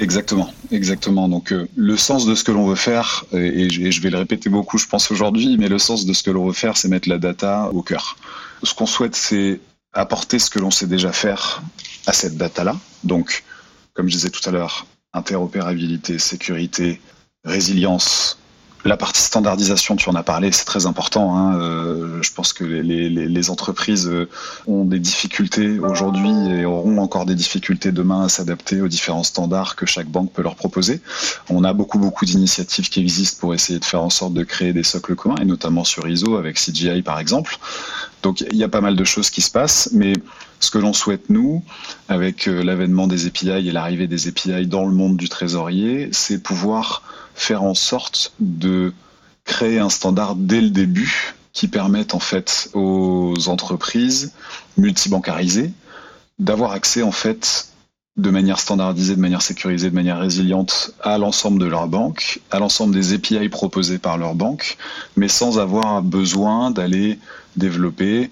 Exactement, 0.00 0.50
exactement. 0.70 1.28
Donc 1.28 1.52
euh, 1.52 1.68
le 1.76 1.96
sens 1.96 2.24
de 2.24 2.34
ce 2.34 2.42
que 2.42 2.52
l'on 2.52 2.66
veut 2.66 2.74
faire, 2.74 3.24
et, 3.32 3.68
je 3.68 4.00
vais 4.00 4.08
le 4.10 4.16
répéter 4.16 4.48
beaucoup, 4.48 4.78
je 4.78 4.86
pense 4.86 5.10
aujourd'hui, 5.10 5.58
mais 5.58 5.68
le 5.68 5.78
sens 5.78 6.06
de 6.06 6.12
ce 6.14 6.22
que 6.22 6.30
l'on 6.30 6.46
veut 6.46 6.54
faire, 6.54 6.76
c'est 6.76 6.88
mettre 6.88 7.08
la 7.08 7.18
data 7.18 7.68
au 7.72 7.82
cœur. 7.82 8.16
Ce 8.62 8.74
qu'on 8.74 8.86
souhaite, 8.86 9.14
c'est 9.14 9.60
apporter 9.92 10.38
ce 10.38 10.48
que 10.48 10.58
l'on 10.58 10.70
sait 10.70 10.86
déjà 10.86 11.12
faire 11.12 11.62
à 12.06 12.12
cette 12.12 12.36
data-là. 12.36 12.76
Donc, 13.04 13.44
comme 13.92 14.08
je 14.08 14.14
disais 14.14 14.30
tout 14.30 14.46
à 14.48 14.52
l'heure, 14.52 14.86
interopérabilité, 15.12 16.18
sécurité, 16.18 17.00
résilience, 17.44 18.38
la 18.84 18.96
partie 18.96 19.22
standardisation, 19.22 19.96
tu 19.96 20.08
en 20.08 20.14
as 20.14 20.22
parlé, 20.22 20.52
c'est 20.52 20.64
très 20.64 20.86
important. 20.86 21.36
Hein. 21.36 21.60
Euh, 21.60 22.22
je 22.22 22.32
pense 22.32 22.52
que 22.52 22.64
les, 22.64 23.08
les, 23.10 23.50
entreprises 23.50 24.08
euh, 24.08 24.28
ont 24.66 24.84
des 24.84 24.98
difficultés 24.98 25.78
aujourd'hui 25.78 26.30
et 26.48 26.64
auront 26.64 26.98
encore 26.98 27.26
des 27.26 27.34
difficultés 27.34 27.92
demain 27.92 28.24
à 28.24 28.28
s'adapter 28.28 28.80
aux 28.80 28.88
différents 28.88 29.22
standards 29.22 29.76
que 29.76 29.86
chaque 29.86 30.06
banque 30.06 30.32
peut 30.32 30.42
leur 30.42 30.54
proposer. 30.54 31.00
On 31.48 31.64
a 31.64 31.72
beaucoup 31.72 31.98
beaucoup 31.98 32.24
d'initiatives 32.24 32.88
qui 32.88 33.00
existent 33.00 33.38
pour 33.40 33.54
essayer 33.54 33.78
de 33.78 33.84
faire 33.84 34.02
en 34.02 34.10
sorte 34.10 34.34
de 34.34 34.44
créer 34.44 34.72
des 34.72 34.82
socles 34.82 35.14
communs, 35.14 35.36
et 35.40 35.44
notamment 35.44 35.84
sur 35.84 36.08
ISO 36.08 36.36
avec 36.36 36.56
CGI 36.56 37.02
par 37.02 37.18
exemple. 37.18 37.58
Donc 38.22 38.40
il 38.40 38.56
y 38.56 38.64
a 38.64 38.68
pas 38.68 38.80
mal 38.80 38.96
de 38.96 39.04
choses 39.04 39.30
qui 39.30 39.40
se 39.40 39.50
passent, 39.50 39.90
mais 39.92 40.12
ce 40.60 40.70
que 40.70 40.78
l'on 40.78 40.92
souhaite 40.92 41.30
nous, 41.30 41.62
avec 42.08 42.48
euh, 42.48 42.62
l'avènement 42.62 43.06
des 43.06 43.26
API 43.26 43.48
et 43.50 43.72
l'arrivée 43.72 44.06
des 44.06 44.28
API 44.28 44.66
dans 44.66 44.84
le 44.84 44.92
monde 44.92 45.16
du 45.16 45.28
trésorier, 45.28 46.10
c'est 46.12 46.42
pouvoir 46.42 47.02
faire 47.34 47.62
en 47.62 47.74
sorte 47.74 48.32
de 48.40 48.92
créer 49.44 49.78
un 49.78 49.88
standard 49.88 50.34
dès 50.36 50.60
le 50.60 50.70
début 50.70 51.34
qui 51.52 51.66
permette 51.66 52.14
en 52.14 52.20
fait 52.20 52.70
aux 52.74 53.48
entreprises 53.48 54.32
multibancarisées 54.76 55.72
d'avoir 56.38 56.72
accès 56.72 57.02
en 57.02 57.12
fait 57.12 57.69
de 58.20 58.30
manière 58.30 58.60
standardisée, 58.60 59.16
de 59.16 59.20
manière 59.20 59.42
sécurisée, 59.42 59.90
de 59.90 59.94
manière 59.94 60.18
résiliente 60.18 60.92
à 61.00 61.18
l'ensemble 61.18 61.58
de 61.58 61.66
leur 61.66 61.88
banque, 61.88 62.40
à 62.50 62.58
l'ensemble 62.58 62.94
des 62.94 63.14
API 63.14 63.48
proposés 63.48 63.98
par 63.98 64.18
leur 64.18 64.34
banque, 64.34 64.76
mais 65.16 65.28
sans 65.28 65.58
avoir 65.58 66.02
besoin 66.02 66.70
d'aller 66.70 67.18
développer 67.56 68.30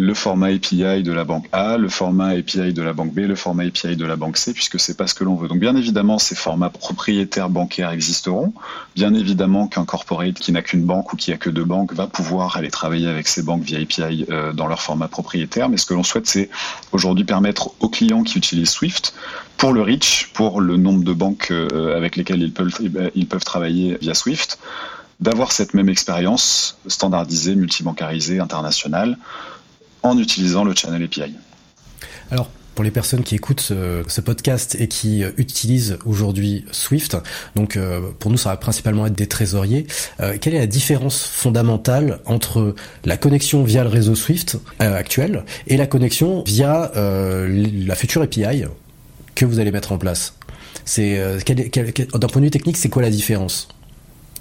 le 0.00 0.14
format 0.14 0.46
API 0.46 1.02
de 1.02 1.12
la 1.12 1.24
banque 1.24 1.46
A, 1.52 1.76
le 1.76 1.90
format 1.90 2.28
API 2.28 2.72
de 2.72 2.80
la 2.80 2.94
banque 2.94 3.12
B, 3.12 3.18
le 3.18 3.34
format 3.34 3.64
API 3.64 3.96
de 3.96 4.06
la 4.06 4.16
banque 4.16 4.38
C, 4.38 4.54
puisque 4.54 4.80
c'est 4.80 4.96
pas 4.96 5.06
ce 5.06 5.14
que 5.14 5.24
l'on 5.24 5.34
veut. 5.34 5.46
Donc 5.46 5.58
bien 5.58 5.76
évidemment, 5.76 6.18
ces 6.18 6.34
formats 6.34 6.70
propriétaires 6.70 7.50
bancaires 7.50 7.90
existeront. 7.90 8.54
Bien 8.96 9.12
évidemment 9.12 9.68
qu'un 9.68 9.84
corporate 9.84 10.38
qui 10.38 10.52
n'a 10.52 10.62
qu'une 10.62 10.84
banque 10.84 11.12
ou 11.12 11.16
qui 11.16 11.32
a 11.32 11.36
que 11.36 11.50
deux 11.50 11.64
banques 11.64 11.92
va 11.92 12.06
pouvoir 12.06 12.56
aller 12.56 12.70
travailler 12.70 13.08
avec 13.08 13.28
ces 13.28 13.42
banques 13.42 13.62
via 13.62 13.78
API 13.78 14.24
euh, 14.30 14.54
dans 14.54 14.66
leur 14.66 14.80
format 14.80 15.08
propriétaire. 15.08 15.68
Mais 15.68 15.76
ce 15.76 15.84
que 15.84 15.92
l'on 15.92 16.02
souhaite, 16.02 16.26
c'est 16.26 16.48
aujourd'hui 16.92 17.24
permettre 17.24 17.72
aux 17.80 17.90
clients 17.90 18.22
qui 18.22 18.38
utilisent 18.38 18.70
Swift 18.70 19.12
pour 19.58 19.74
le 19.74 19.82
reach, 19.82 20.30
pour 20.32 20.62
le 20.62 20.78
nombre 20.78 21.04
de 21.04 21.12
banques 21.12 21.48
euh, 21.50 21.94
avec 21.94 22.16
lesquelles 22.16 22.40
ils 22.40 22.52
peuvent, 22.52 22.72
ils 23.14 23.26
peuvent 23.26 23.44
travailler 23.44 23.98
via 24.00 24.14
Swift, 24.14 24.58
d'avoir 25.20 25.52
cette 25.52 25.74
même 25.74 25.90
expérience 25.90 26.78
standardisée, 26.86 27.54
multibancarisée, 27.54 28.40
internationale, 28.40 29.18
en 30.02 30.18
utilisant 30.18 30.64
le 30.64 30.74
channel 30.74 31.02
API. 31.02 31.34
Alors, 32.30 32.48
pour 32.74 32.84
les 32.84 32.90
personnes 32.90 33.24
qui 33.24 33.34
écoutent 33.34 33.60
ce, 33.60 34.20
podcast 34.20 34.76
et 34.78 34.88
qui 34.88 35.22
euh, 35.22 35.32
utilisent 35.36 35.98
aujourd'hui 36.06 36.64
Swift, 36.70 37.16
donc 37.54 37.76
euh, 37.76 38.00
pour 38.18 38.30
nous 38.30 38.38
ça 38.38 38.48
va 38.48 38.56
principalement 38.56 39.06
être 39.06 39.14
des 39.14 39.26
trésoriers, 39.26 39.86
euh, 40.20 40.38
quelle 40.40 40.54
est 40.54 40.60
la 40.60 40.66
différence 40.66 41.22
fondamentale 41.24 42.20
entre 42.24 42.74
la 43.04 43.16
connexion 43.16 43.64
via 43.64 43.82
le 43.82 43.90
réseau 43.90 44.14
Swift 44.14 44.58
actuel 44.78 45.44
et 45.66 45.76
la 45.76 45.86
connexion 45.86 46.42
via 46.46 46.90
la 46.94 47.94
future 47.94 48.22
API 48.22 48.64
que 49.34 49.44
vous 49.44 49.58
allez 49.58 49.72
mettre 49.72 49.92
en 49.92 49.98
place? 49.98 50.34
C'est 50.84 51.16
d'un 51.16 52.28
point 52.28 52.40
de 52.40 52.46
vue 52.46 52.50
technique, 52.50 52.76
c'est 52.76 52.88
quoi 52.88 53.02
la 53.02 53.10
différence? 53.10 53.68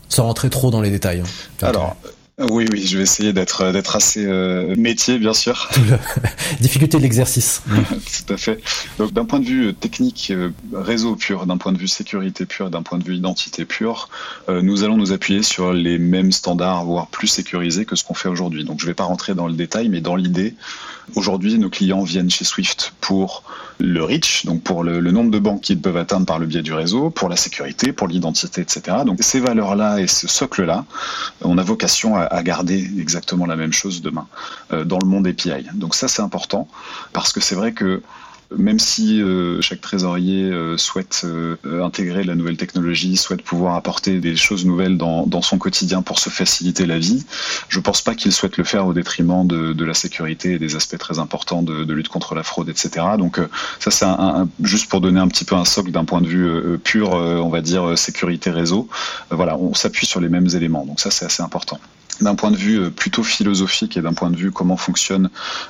Sans 0.07 0.23
rentrer 0.23 0.49
trop 0.49 0.71
dans 0.71 0.81
les 0.81 0.91
détails. 0.91 1.19
Hein. 1.19 1.67
Alors, 1.67 1.97
oui, 2.39 2.65
oui, 2.71 2.85
je 2.85 2.97
vais 2.97 3.03
essayer 3.03 3.33
d'être 3.33 3.71
d'être 3.71 3.95
assez 3.95 4.25
euh, 4.25 4.73
métier, 4.77 5.19
bien 5.19 5.33
sûr. 5.33 5.69
Difficulté 6.61 6.97
de 6.97 7.03
l'exercice. 7.03 7.61
Tout 8.27 8.33
à 8.33 8.37
fait. 8.37 8.61
Donc, 8.97 9.11
d'un 9.11 9.25
point 9.25 9.39
de 9.39 9.45
vue 9.45 9.73
technique, 9.73 10.31
euh, 10.31 10.51
réseau 10.73 11.15
pur, 11.15 11.45
d'un 11.45 11.57
point 11.57 11.73
de 11.73 11.77
vue 11.77 11.87
sécurité 11.87 12.45
pure, 12.45 12.69
d'un 12.69 12.81
point 12.81 12.97
de 12.97 13.03
vue 13.03 13.15
identité 13.15 13.65
pure, 13.65 14.09
euh, 14.47 14.61
nous 14.61 14.83
allons 14.83 14.95
nous 14.95 15.11
appuyer 15.11 15.43
sur 15.43 15.73
les 15.73 15.99
mêmes 15.99 16.31
standards, 16.31 16.85
voire 16.85 17.07
plus 17.07 17.27
sécurisés 17.27 17.85
que 17.85 17.95
ce 17.95 18.03
qu'on 18.03 18.13
fait 18.13 18.29
aujourd'hui. 18.29 18.63
Donc, 18.63 18.79
je 18.79 18.85
ne 18.85 18.91
vais 18.91 18.95
pas 18.95 19.03
rentrer 19.03 19.35
dans 19.35 19.47
le 19.47 19.53
détail, 19.53 19.89
mais 19.89 19.99
dans 19.99 20.15
l'idée, 20.15 20.55
aujourd'hui, 21.15 21.57
nos 21.57 21.69
clients 21.69 22.03
viennent 22.03 22.29
chez 22.29 22.45
Swift 22.45 22.93
pour 23.01 23.43
le 23.79 24.03
reach, 24.03 24.45
donc 24.45 24.61
pour 24.61 24.83
le, 24.83 24.99
nombre 25.11 25.31
de 25.31 25.39
banques 25.39 25.61
qu'ils 25.61 25.79
peuvent 25.79 25.97
atteindre 25.97 26.25
par 26.25 26.37
le 26.37 26.45
biais 26.45 26.61
du 26.61 26.73
réseau, 26.73 27.09
pour 27.09 27.29
la 27.29 27.37
sécurité, 27.37 27.93
pour 27.93 28.07
l'identité, 28.07 28.61
etc. 28.61 28.97
Donc, 29.05 29.19
ces 29.21 29.39
valeurs-là 29.39 29.99
et 29.99 30.07
ce 30.07 30.27
socle-là, 30.27 30.85
on 31.41 31.57
a 31.57 31.63
vocation 31.63 32.15
à 32.15 32.43
garder 32.43 32.89
exactement 32.99 33.45
la 33.45 33.55
même 33.55 33.73
chose 33.73 34.01
demain 34.01 34.27
euh, 34.73 34.83
dans 34.83 34.99
le 34.99 35.07
monde 35.07 35.27
API. 35.27 35.65
Donc 35.73 35.95
ça 35.95 36.07
c'est 36.07 36.21
important 36.21 36.67
parce 37.13 37.33
que 37.33 37.39
c'est 37.39 37.55
vrai 37.55 37.73
que 37.73 38.01
même 38.57 38.79
si 38.79 39.21
euh, 39.21 39.61
chaque 39.61 39.81
trésorier 39.81 40.43
euh, 40.45 40.77
souhaite 40.77 41.25
intégrer 41.63 42.23
la 42.23 42.35
nouvelle 42.35 42.57
technologie, 42.57 43.17
souhaite 43.17 43.41
pouvoir 43.41 43.75
apporter 43.75 44.19
des 44.19 44.35
choses 44.35 44.65
nouvelles 44.65 44.97
dans, 44.97 45.41
son 45.41 45.57
quotidien 45.57 46.01
pour 46.01 46.19
se 46.19 46.29
faciliter 46.29 46.85
la 46.85 46.99
vie, 46.99 47.25
je 47.69 47.79
pense 47.79 48.01
pas 48.01 48.15
qu'il 48.15 48.31
souhaite 48.31 48.57
le 48.57 48.63
faire 48.63 48.85
au 48.85 48.93
détriment 48.93 49.47
de, 49.47 49.85
la 49.85 49.93
sécurité 49.93 50.53
et 50.53 50.59
des 50.59 50.75
aspects 50.75 50.97
très 50.97 51.19
importants 51.19 51.63
de, 51.63 51.93
lutte 51.93 52.09
contre 52.09 52.35
la 52.35 52.43
fraude, 52.43 52.69
etc. 52.69 53.05
Donc 53.17 53.39
ça 53.79 53.91
c'est 53.91 54.05
juste 54.63 54.89
pour 54.89 55.01
donner 55.01 55.19
un 55.19 55.27
petit 55.27 55.45
peu 55.45 55.55
un 55.55 55.65
socle 55.65 55.91
d'un 55.91 56.05
point 56.05 56.21
de 56.21 56.27
vue 56.27 56.77
pur, 56.79 57.11
on 57.11 57.49
va 57.49 57.61
dire 57.61 57.97
sécurité 57.97 58.51
réseau. 58.51 58.87
voilà, 59.31 59.57
on 59.57 59.73
s'appuie 59.73 60.05
sur 60.05 60.19
les 60.19 60.29
mêmes 60.29 60.47
éléments. 60.53 60.85
Donc 60.85 60.99
ça 60.99 61.09
c'est 61.09 61.25
assez 61.25 61.41
important 61.41 61.79
d'un 62.21 62.35
point 62.35 62.51
de 62.51 62.57
vue 62.57 62.79
euh, 62.79 62.89
plutôt 62.89 63.23
philosophique 63.23 63.97
et 63.97 64.01
d'un 64.01 64.13
point 64.13 64.29
de 64.29 64.35
vue 64.35 64.51
comment 64.51 64.77
fonctionne 64.77 65.29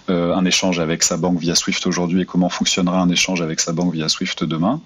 euh, 0.09 0.35
un 0.35 0.45
échange 0.45 0.79
avec 0.79 1.03
sa 1.03 1.17
banque 1.17 1.39
via 1.39 1.55
Swift 1.55 1.85
aujourd'hui 1.85 2.21
et 2.21 2.25
comment 2.25 2.49
fonctionnera 2.49 3.01
un 3.01 3.09
échange 3.09 3.41
avec 3.41 3.59
sa 3.59 3.71
banque 3.71 3.93
via 3.93 4.09
Swift 4.09 4.43
demain. 4.43 4.81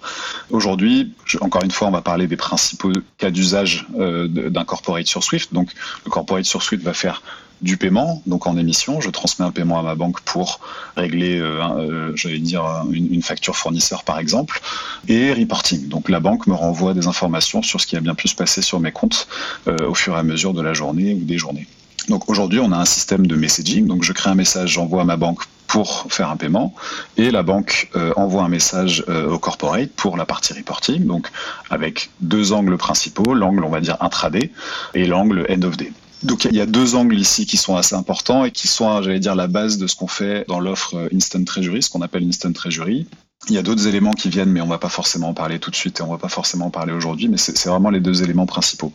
Aujourd'hui, 0.50 1.12
encore 1.40 1.62
une 1.62 1.70
fois, 1.70 1.88
on 1.88 1.92
va 1.92 2.02
parler 2.02 2.26
des 2.26 2.36
principaux 2.36 2.92
cas 3.18 3.30
d'usage 3.30 3.86
euh, 3.98 4.28
d'un 4.28 4.64
corporate 4.64 5.06
sur 5.06 5.24
Swift. 5.24 5.52
Donc, 5.52 5.70
le 6.04 6.10
corporate 6.10 6.44
sur 6.44 6.62
Swift 6.62 6.82
va 6.82 6.94
faire 6.94 7.22
du 7.64 7.78
paiement, 7.78 8.22
donc 8.26 8.46
en 8.46 8.58
émission, 8.58 9.00
je 9.00 9.08
transmets 9.08 9.46
un 9.46 9.50
paiement 9.50 9.78
à 9.78 9.82
ma 9.82 9.94
banque 9.94 10.20
pour 10.20 10.60
régler, 10.96 11.40
euh, 11.40 11.62
euh 11.62 12.12
j'allais 12.14 12.38
dire, 12.38 12.62
une, 12.92 13.22
facture 13.22 13.56
fournisseur 13.56 14.04
par 14.04 14.18
exemple, 14.18 14.60
et 15.08 15.32
reporting. 15.32 15.88
Donc 15.88 16.10
la 16.10 16.20
banque 16.20 16.46
me 16.46 16.52
renvoie 16.52 16.92
des 16.92 17.06
informations 17.06 17.62
sur 17.62 17.80
ce 17.80 17.86
qui 17.86 17.96
a 17.96 18.00
bien 18.00 18.14
pu 18.14 18.28
se 18.28 18.36
passer 18.36 18.60
sur 18.60 18.80
mes 18.80 18.92
comptes 18.92 19.26
euh, 19.66 19.88
au 19.88 19.94
fur 19.94 20.14
et 20.14 20.18
à 20.18 20.22
mesure 20.22 20.52
de 20.52 20.60
la 20.60 20.74
journée 20.74 21.14
ou 21.14 21.24
des 21.24 21.38
journées. 21.38 21.66
Donc 22.10 22.28
aujourd'hui, 22.28 22.60
on 22.60 22.70
a 22.70 22.76
un 22.76 22.84
système 22.84 23.26
de 23.26 23.34
messaging. 23.34 23.86
Donc 23.86 24.02
je 24.02 24.12
crée 24.12 24.28
un 24.28 24.34
message, 24.34 24.72
j'envoie 24.72 25.00
à 25.00 25.06
ma 25.06 25.16
banque 25.16 25.40
pour 25.66 26.06
faire 26.10 26.28
un 26.28 26.36
paiement 26.36 26.74
et 27.16 27.30
la 27.30 27.42
banque 27.42 27.88
envoie 28.16 28.42
un 28.44 28.48
message 28.48 29.02
au 29.08 29.38
corporate 29.38 29.88
pour 29.96 30.18
la 30.18 30.26
partie 30.26 30.52
reporting. 30.52 31.06
Donc 31.06 31.30
avec 31.70 32.10
deux 32.20 32.52
angles 32.52 32.76
principaux, 32.76 33.32
l'angle 33.32 33.64
on 33.64 33.70
va 33.70 33.80
dire 33.80 33.96
intraday 34.00 34.52
et 34.92 35.06
l'angle 35.06 35.46
end 35.50 35.62
of 35.62 35.78
day. 35.78 35.90
Donc 36.24 36.46
il 36.46 36.54
y 36.54 36.60
a 36.60 36.66
deux 36.66 36.94
angles 36.94 37.18
ici 37.18 37.44
qui 37.44 37.58
sont 37.58 37.76
assez 37.76 37.94
importants 37.94 38.44
et 38.44 38.50
qui 38.50 38.66
sont, 38.66 39.02
j'allais 39.02 39.20
dire, 39.20 39.34
la 39.34 39.46
base 39.46 39.76
de 39.76 39.86
ce 39.86 39.94
qu'on 39.94 40.06
fait 40.06 40.46
dans 40.48 40.58
l'offre 40.58 40.96
euh, 40.96 41.08
Instant 41.14 41.44
Treasury, 41.44 41.82
ce 41.82 41.90
qu'on 41.90 42.00
appelle 42.00 42.26
Instant 42.26 42.52
Treasury. 42.52 43.06
Il 43.50 43.54
y 43.54 43.58
a 43.58 43.62
d'autres 43.62 43.86
éléments 43.86 44.12
qui 44.12 44.30
viennent, 44.30 44.50
mais 44.50 44.62
on 44.62 44.66
va 44.66 44.78
pas 44.78 44.88
forcément 44.88 45.28
en 45.28 45.34
parler 45.34 45.58
tout 45.58 45.70
de 45.70 45.76
suite 45.76 46.00
et 46.00 46.02
on 46.02 46.10
va 46.10 46.16
pas 46.16 46.30
forcément 46.30 46.66
en 46.66 46.70
parler 46.70 46.94
aujourd'hui, 46.94 47.28
mais 47.28 47.36
c'est 47.36 47.68
vraiment 47.68 47.90
les 47.90 48.00
deux 48.00 48.22
éléments 48.22 48.46
principaux. 48.46 48.90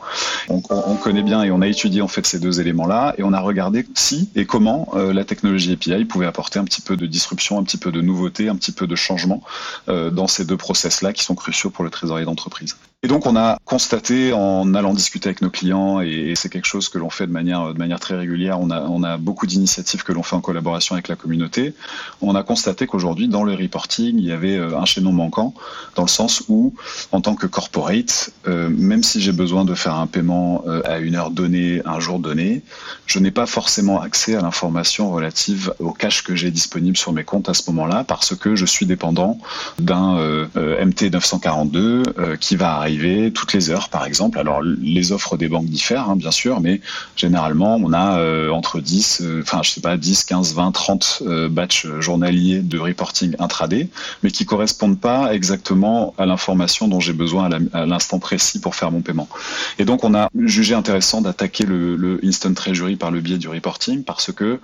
On, 0.48 0.64
on, 0.72 0.96
connaît 0.96 1.22
bien 1.22 1.44
et 1.44 1.52
on 1.52 1.62
a 1.62 1.68
étudié 1.68 2.02
en 2.02 2.08
fait 2.08 2.26
ces 2.26 2.40
deux 2.40 2.60
éléments-là 2.60 3.14
et 3.20 3.24
on 3.24 3.32
a 3.32 3.40
regardé 3.40 3.86
si 3.94 4.30
et 4.36 4.48
comment 4.48 4.90
euh, 4.96 5.14
la 5.14 5.24
technologie 5.24 5.74
API 5.74 6.04
pouvait 6.06 6.26
apporter 6.26 6.58
un 6.58 6.64
petit 6.64 6.82
peu 6.82 6.98
de 6.98 7.06
disruption, 7.06 7.60
un 7.60 7.64
petit 7.64 7.78
peu 7.78 7.92
de 7.92 8.02
nouveauté, 8.02 8.50
un 8.50 8.56
petit 8.56 8.72
peu 8.72 8.88
de 8.88 8.96
changement 8.96 9.44
euh, 9.88 10.10
dans 10.10 10.26
ces 10.26 10.46
deux 10.46 10.58
process-là 10.58 11.14
qui 11.14 11.24
sont 11.24 11.36
cruciaux 11.36 11.70
pour 11.70 11.84
le 11.84 11.92
trésorier 11.92 12.26
d'entreprise. 12.26 12.76
Et 13.02 13.08
donc 13.08 13.26
on 13.26 13.38
a 13.38 13.58
constaté 13.64 14.34
en 14.34 14.74
allant 14.74 14.94
discuter 14.94 15.30
avec 15.30 15.42
nos 15.42 15.50
clients, 15.50 16.02
et 16.02 16.34
c'est 16.36 16.50
quelque 16.50 16.66
chose 16.66 16.90
que 16.90 16.98
l'on 16.98 17.10
fait 17.10 17.28
de 17.28 17.32
manière, 17.32 18.00
très 18.02 18.18
régulière, 18.18 18.60
on 18.60 18.70
a, 18.72 18.82
on 18.82 19.04
a 19.04 19.16
beaucoup 19.16 19.48
d'initiatives 19.48 20.04
que 20.04 20.12
l'on 20.12 20.22
fait 20.22 20.36
en 20.36 20.42
collaboration 20.42 20.96
avec 20.96 21.08
la 21.08 21.16
communauté, 21.16 21.74
on 22.22 22.36
a 22.36 22.44
constaté 22.44 22.88
qu'aujourd'hui 22.88 23.30
dans 23.30 23.46
le 23.46 23.54
reporting, 23.54 24.18
il 24.18 24.26
y 24.26 24.34
avait 24.34 24.58
euh, 24.58 24.78
un 24.78 24.84
chaînon 24.84 25.14
manquant, 25.14 25.54
dans 25.96 26.02
le 26.02 26.10
sens 26.10 26.44
où 26.50 26.74
en 27.14 27.22
tant 27.22 27.36
que 27.36 27.48
corporate, 27.48 28.32
euh, 28.50 28.68
même 28.70 29.04
si 29.04 29.22
j'ai 29.22 29.32
besoin 29.32 29.64
de 29.64 29.76
faire 29.76 29.96
un 29.96 30.08
paiement 30.08 30.66
euh, 30.68 30.82
à 30.84 30.98
une 30.98 31.16
heure 31.16 31.32
donnée, 31.32 31.82
un 31.86 32.02
jour 32.02 32.20
donné, 32.20 32.64
je 33.06 33.20
n'ai 33.20 33.32
pas 33.32 33.46
forcément 33.46 34.02
accès 34.02 34.36
à 34.36 34.42
l'information 34.42 35.10
relative 35.10 35.74
au 35.80 35.94
cash 35.94 36.22
que 36.22 36.36
j'ai 36.36 36.52
disponible 36.52 36.98
sur 36.98 37.14
mes 37.14 37.24
comptes 37.24 37.48
à 37.48 37.54
ce 37.54 37.72
moment-là, 37.72 38.04
parce 38.04 38.36
que 38.36 38.58
je 38.58 38.66
suis 38.66 38.86
dépendant 38.86 39.40
d'un 39.80 40.18
MT 40.56 41.04
942 41.14 42.04
qui 42.42 42.58
va 42.58 42.76
arriver 42.76 42.89
toutes 43.34 43.54
les 43.54 43.70
heures, 43.70 43.90
par 43.90 44.06
exemple. 44.06 44.40
Alors, 44.40 44.62
les 44.62 45.12
offres 45.12 45.38
des 45.38 45.48
banques 45.48 45.68
diffèrent, 45.68 46.10
hein, 46.10 46.16
bien 46.16 46.32
sûr, 46.32 46.60
mais 46.62 46.82
généralement, 47.16 47.76
on 47.76 47.94
a 47.94 48.20
euh, 48.20 48.50
entre 48.52 48.80
10, 48.80 49.22
euh, 49.22 49.42
enfin, 49.42 49.62
je 49.64 49.72
sais 49.72 49.82
pas, 49.82 49.98
10, 49.98 50.24
15, 50.24 50.54
20, 50.56 50.72
30 50.72 51.24
batchs 51.50 51.88
journaliers 52.00 52.60
de 52.60 52.78
reporting 52.80 53.36
intraday, 53.40 53.90
mais 54.24 54.32
qui 54.32 54.46
correspondent 54.46 55.00
pas 55.00 55.34
exactement 55.34 56.14
à 56.18 56.26
l'information 56.26 56.88
dont 56.88 57.00
j'ai 57.00 57.14
besoin 57.14 57.50
à 57.74 57.86
l'instant 57.86 58.20
précis 58.20 58.60
pour 58.60 58.76
faire 58.76 58.92
mon 58.92 59.02
paiement. 59.02 59.28
Et 59.78 59.86
donc, 59.86 60.04
on 60.04 60.14
a 60.14 60.30
jugé 60.46 60.74
intéressant 60.76 61.22
d'attaquer 61.22 61.66
le, 61.66 61.96
le 61.96 62.20
Instant 62.24 62.54
Treasury 62.54 62.96
par 62.96 63.12
le 63.12 63.22
biais 63.22 63.38
du 63.38 63.48
reporting 63.48 64.04
parce 64.04 64.32
que 64.32 64.60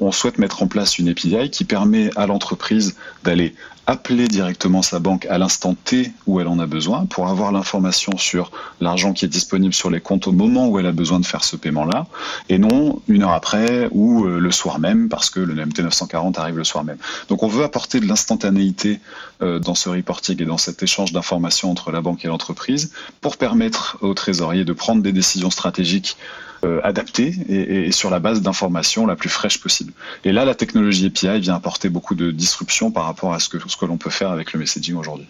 on 0.00 0.12
souhaite 0.12 0.38
mettre 0.38 0.62
en 0.62 0.66
place 0.66 0.98
une 0.98 1.08
API 1.08 1.50
qui 1.50 1.64
permet 1.64 2.10
à 2.16 2.26
l'entreprise 2.26 2.96
d'aller 3.24 3.54
appeler 3.86 4.28
directement 4.28 4.82
sa 4.82 5.00
banque 5.00 5.26
à 5.26 5.38
l'instant 5.38 5.74
T 5.74 6.12
où 6.26 6.40
elle 6.40 6.46
en 6.46 6.58
a 6.58 6.66
besoin 6.66 7.06
pour 7.06 7.28
avoir 7.28 7.50
l'information 7.50 8.16
sur 8.16 8.52
l'argent 8.80 9.12
qui 9.12 9.24
est 9.24 9.28
disponible 9.28 9.74
sur 9.74 9.90
les 9.90 10.00
comptes 10.00 10.28
au 10.28 10.32
moment 10.32 10.68
où 10.68 10.78
elle 10.78 10.86
a 10.86 10.92
besoin 10.92 11.18
de 11.18 11.26
faire 11.26 11.42
ce 11.42 11.56
paiement-là, 11.56 12.06
et 12.48 12.58
non 12.58 13.00
une 13.08 13.24
heure 13.24 13.32
après 13.32 13.88
ou 13.90 14.24
euh, 14.24 14.38
le 14.38 14.50
soir 14.50 14.78
même 14.78 15.08
parce 15.08 15.30
que 15.30 15.40
le 15.40 15.54
MT 15.54 15.80
940 15.80 16.38
arrive 16.38 16.56
le 16.58 16.64
soir 16.64 16.84
même. 16.84 16.98
Donc 17.28 17.42
on 17.42 17.48
veut 17.48 17.64
apporter 17.64 17.98
de 17.98 18.06
l'instantanéité 18.06 19.00
euh, 19.42 19.58
dans 19.58 19.74
ce 19.74 19.88
reporting 19.88 20.40
et 20.40 20.46
dans 20.46 20.58
cet 20.58 20.82
échange 20.82 21.12
d'informations 21.12 21.70
entre 21.70 21.90
la 21.90 22.00
banque 22.00 22.24
et 22.24 22.28
l'entreprise 22.28 22.92
pour 23.20 23.36
permettre 23.36 23.98
aux 24.00 24.14
trésoriers 24.14 24.64
de 24.64 24.72
prendre 24.72 25.02
des 25.02 25.12
décisions 25.12 25.50
stratégiques 25.50 26.16
euh, 26.64 26.80
adaptées 26.84 27.34
et, 27.48 27.92
sur 27.92 28.10
la 28.10 28.20
base 28.20 28.40
d'informations 28.40 29.06
la 29.06 29.16
plus 29.16 29.28
fraîche 29.28 29.60
possible. 29.60 29.92
Et 30.24 30.32
là, 30.32 30.44
la 30.44 30.54
technologie 30.54 31.06
API 31.06 31.40
vient 31.40 31.54
apporter 31.54 31.88
beaucoup 31.88 32.14
de 32.14 32.30
disruption 32.30 32.90
par 32.90 33.04
rapport 33.04 33.34
à 33.34 33.40
ce 33.40 33.48
que, 33.48 33.58
ce 33.66 33.76
que 33.76 33.84
l'on 33.84 33.96
peut 33.96 34.10
faire 34.10 34.30
avec 34.30 34.52
le 34.52 34.60
messaging 34.60 34.94
aujourd'hui. 34.94 35.26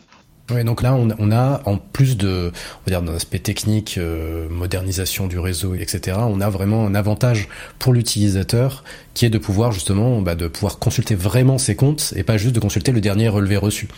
Oui, 0.50 0.64
donc 0.64 0.82
là, 0.82 0.94
on, 0.94 1.30
a, 1.30 1.62
en 1.64 1.78
plus 1.78 2.16
de, 2.16 2.50
on 2.52 2.90
va 2.90 2.98
dire, 2.98 3.02
d'un 3.02 3.14
aspect 3.14 3.38
technique, 3.38 3.96
euh, 3.96 4.48
modernisation 4.50 5.26
du 5.26 5.38
réseau, 5.38 5.74
etc., 5.74 6.18
on 6.20 6.40
a 6.40 6.50
vraiment 6.50 6.84
un 6.84 6.94
avantage 6.94 7.48
pour 7.78 7.92
l'utilisateur 7.92 8.84
qui 9.14 9.24
est 9.24 9.30
de 9.30 9.38
pouvoir 9.38 9.72
justement, 9.72 10.20
bah, 10.20 10.34
de 10.34 10.48
pouvoir 10.48 10.78
consulter 10.78 11.14
vraiment 11.14 11.58
ses 11.58 11.76
comptes 11.76 12.12
et 12.16 12.24
pas 12.24 12.36
juste 12.36 12.54
de 12.54 12.60
consulter 12.60 12.92
le 12.92 13.00
dernier 13.00 13.28
relevé 13.28 13.56
reçu. 13.56 13.88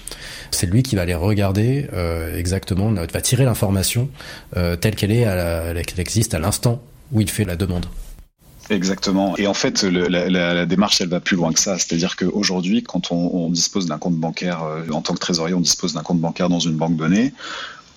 C'est 0.50 0.66
lui 0.66 0.82
qui 0.82 0.94
va 0.96 1.02
aller 1.02 1.14
regarder 1.14 1.88
euh, 1.94 2.38
exactement, 2.38 2.92
va 2.92 3.20
tirer 3.20 3.44
l'information 3.44 4.08
telle 4.52 4.94
qu'elle 4.94 5.10
est, 5.12 5.24
qu'elle 5.84 6.00
existe 6.00 6.34
à 6.34 6.38
l'instant 6.38 6.80
où 7.12 7.20
il 7.20 7.30
fait 7.30 7.44
la 7.44 7.56
demande. 7.56 7.86
Exactement. 8.70 9.36
Et 9.36 9.46
en 9.46 9.54
fait, 9.54 9.82
la, 9.82 10.66
démarche, 10.66 11.00
elle 11.00 11.08
va 11.08 11.20
plus 11.20 11.36
loin 11.36 11.52
que 11.52 11.60
ça. 11.60 11.78
C'est-à-dire 11.78 12.16
qu'aujourd'hui, 12.16 12.82
quand 12.82 13.12
on, 13.12 13.50
dispose 13.50 13.86
d'un 13.86 13.98
compte 13.98 14.16
bancaire, 14.16 14.62
euh, 14.62 14.88
en 14.90 15.02
tant 15.02 15.14
que 15.14 15.18
trésorier, 15.18 15.54
on 15.54 15.60
dispose 15.60 15.92
d'un 15.92 16.02
compte 16.02 16.20
bancaire 16.20 16.48
dans 16.48 16.60
une 16.60 16.76
banque 16.76 16.96
donnée, 16.96 17.34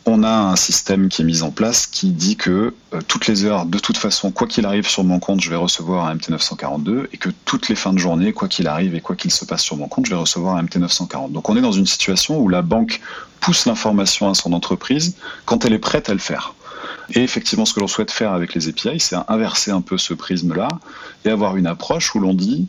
on 0.06 0.24
a 0.24 0.30
un 0.30 0.56
système 0.56 1.10
qui 1.10 1.22
est 1.22 1.26
mis 1.26 1.41
en 1.41 1.52
place 1.52 1.86
qui 1.86 2.12
dit 2.12 2.38
que 2.38 2.74
euh, 2.93 3.02
toutes 3.08 3.28
les 3.28 3.43
heures, 3.43 3.65
de 3.65 3.78
toute 3.78 3.98
façon, 3.98 4.32
quoi 4.32 4.48
qu'il 4.48 4.65
arrive 4.65 4.88
sur 4.88 5.04
mon 5.04 5.20
compte, 5.20 5.41
je 5.41 5.50
vais 5.50 5.58
recevoir 5.58 6.06
un 6.06 6.15
MT942 6.15 7.08
et 7.12 7.17
que 7.17 7.30
toutes 7.46 7.67
les 7.67 7.76
fins 7.76 7.93
de 7.93 8.00
journée, 8.00 8.32
quoi 8.32 8.48
qu'il 8.48 8.67
arrive 8.67 8.96
et 8.96 9.02
quoi 9.02 9.15
qu'il 9.15 9.32
se 9.32 9.43
passe 9.46 9.62
sur 9.62 9.76
mon 9.76 9.88
compte, 9.88 10.06
je 10.06 10.12
vais 10.12 10.20
recevoir 10.20 10.56
un 10.56 10.63
MT940. 10.63 11.32
Donc 11.32 11.50
on 11.50 11.58
est 11.58 11.62
dans 11.62 11.74
une 11.74 11.86
situation 11.86 12.39
où 12.39 12.48
la 12.48 12.62
banque 12.62 13.02
pousse 13.41 13.65
l'information 13.65 14.30
à 14.30 14.34
son 14.34 14.54
entreprise 14.54 15.15
quand 15.46 15.65
elle 15.65 15.74
est 15.74 15.80
prête 15.80 16.10
à 16.10 16.13
le 16.13 16.20
faire. 16.20 16.54
Et 17.13 17.24
effectivement, 17.24 17.65
ce 17.65 17.74
que 17.74 17.80
l'on 17.80 17.88
souhaite 17.88 18.12
faire 18.12 18.34
avec 18.34 18.54
les 18.54 18.67
API, 18.67 19.00
c'est 19.00 19.15
inverser 19.28 19.72
un 19.72 19.82
peu 19.82 19.98
ce 19.98 20.13
prisme-là 20.13 20.67
et 21.26 21.30
avoir 21.30 21.58
une 21.58 21.67
approche 21.67 22.13
où 22.15 22.20
l'on 22.20 22.34
dit 22.34 22.67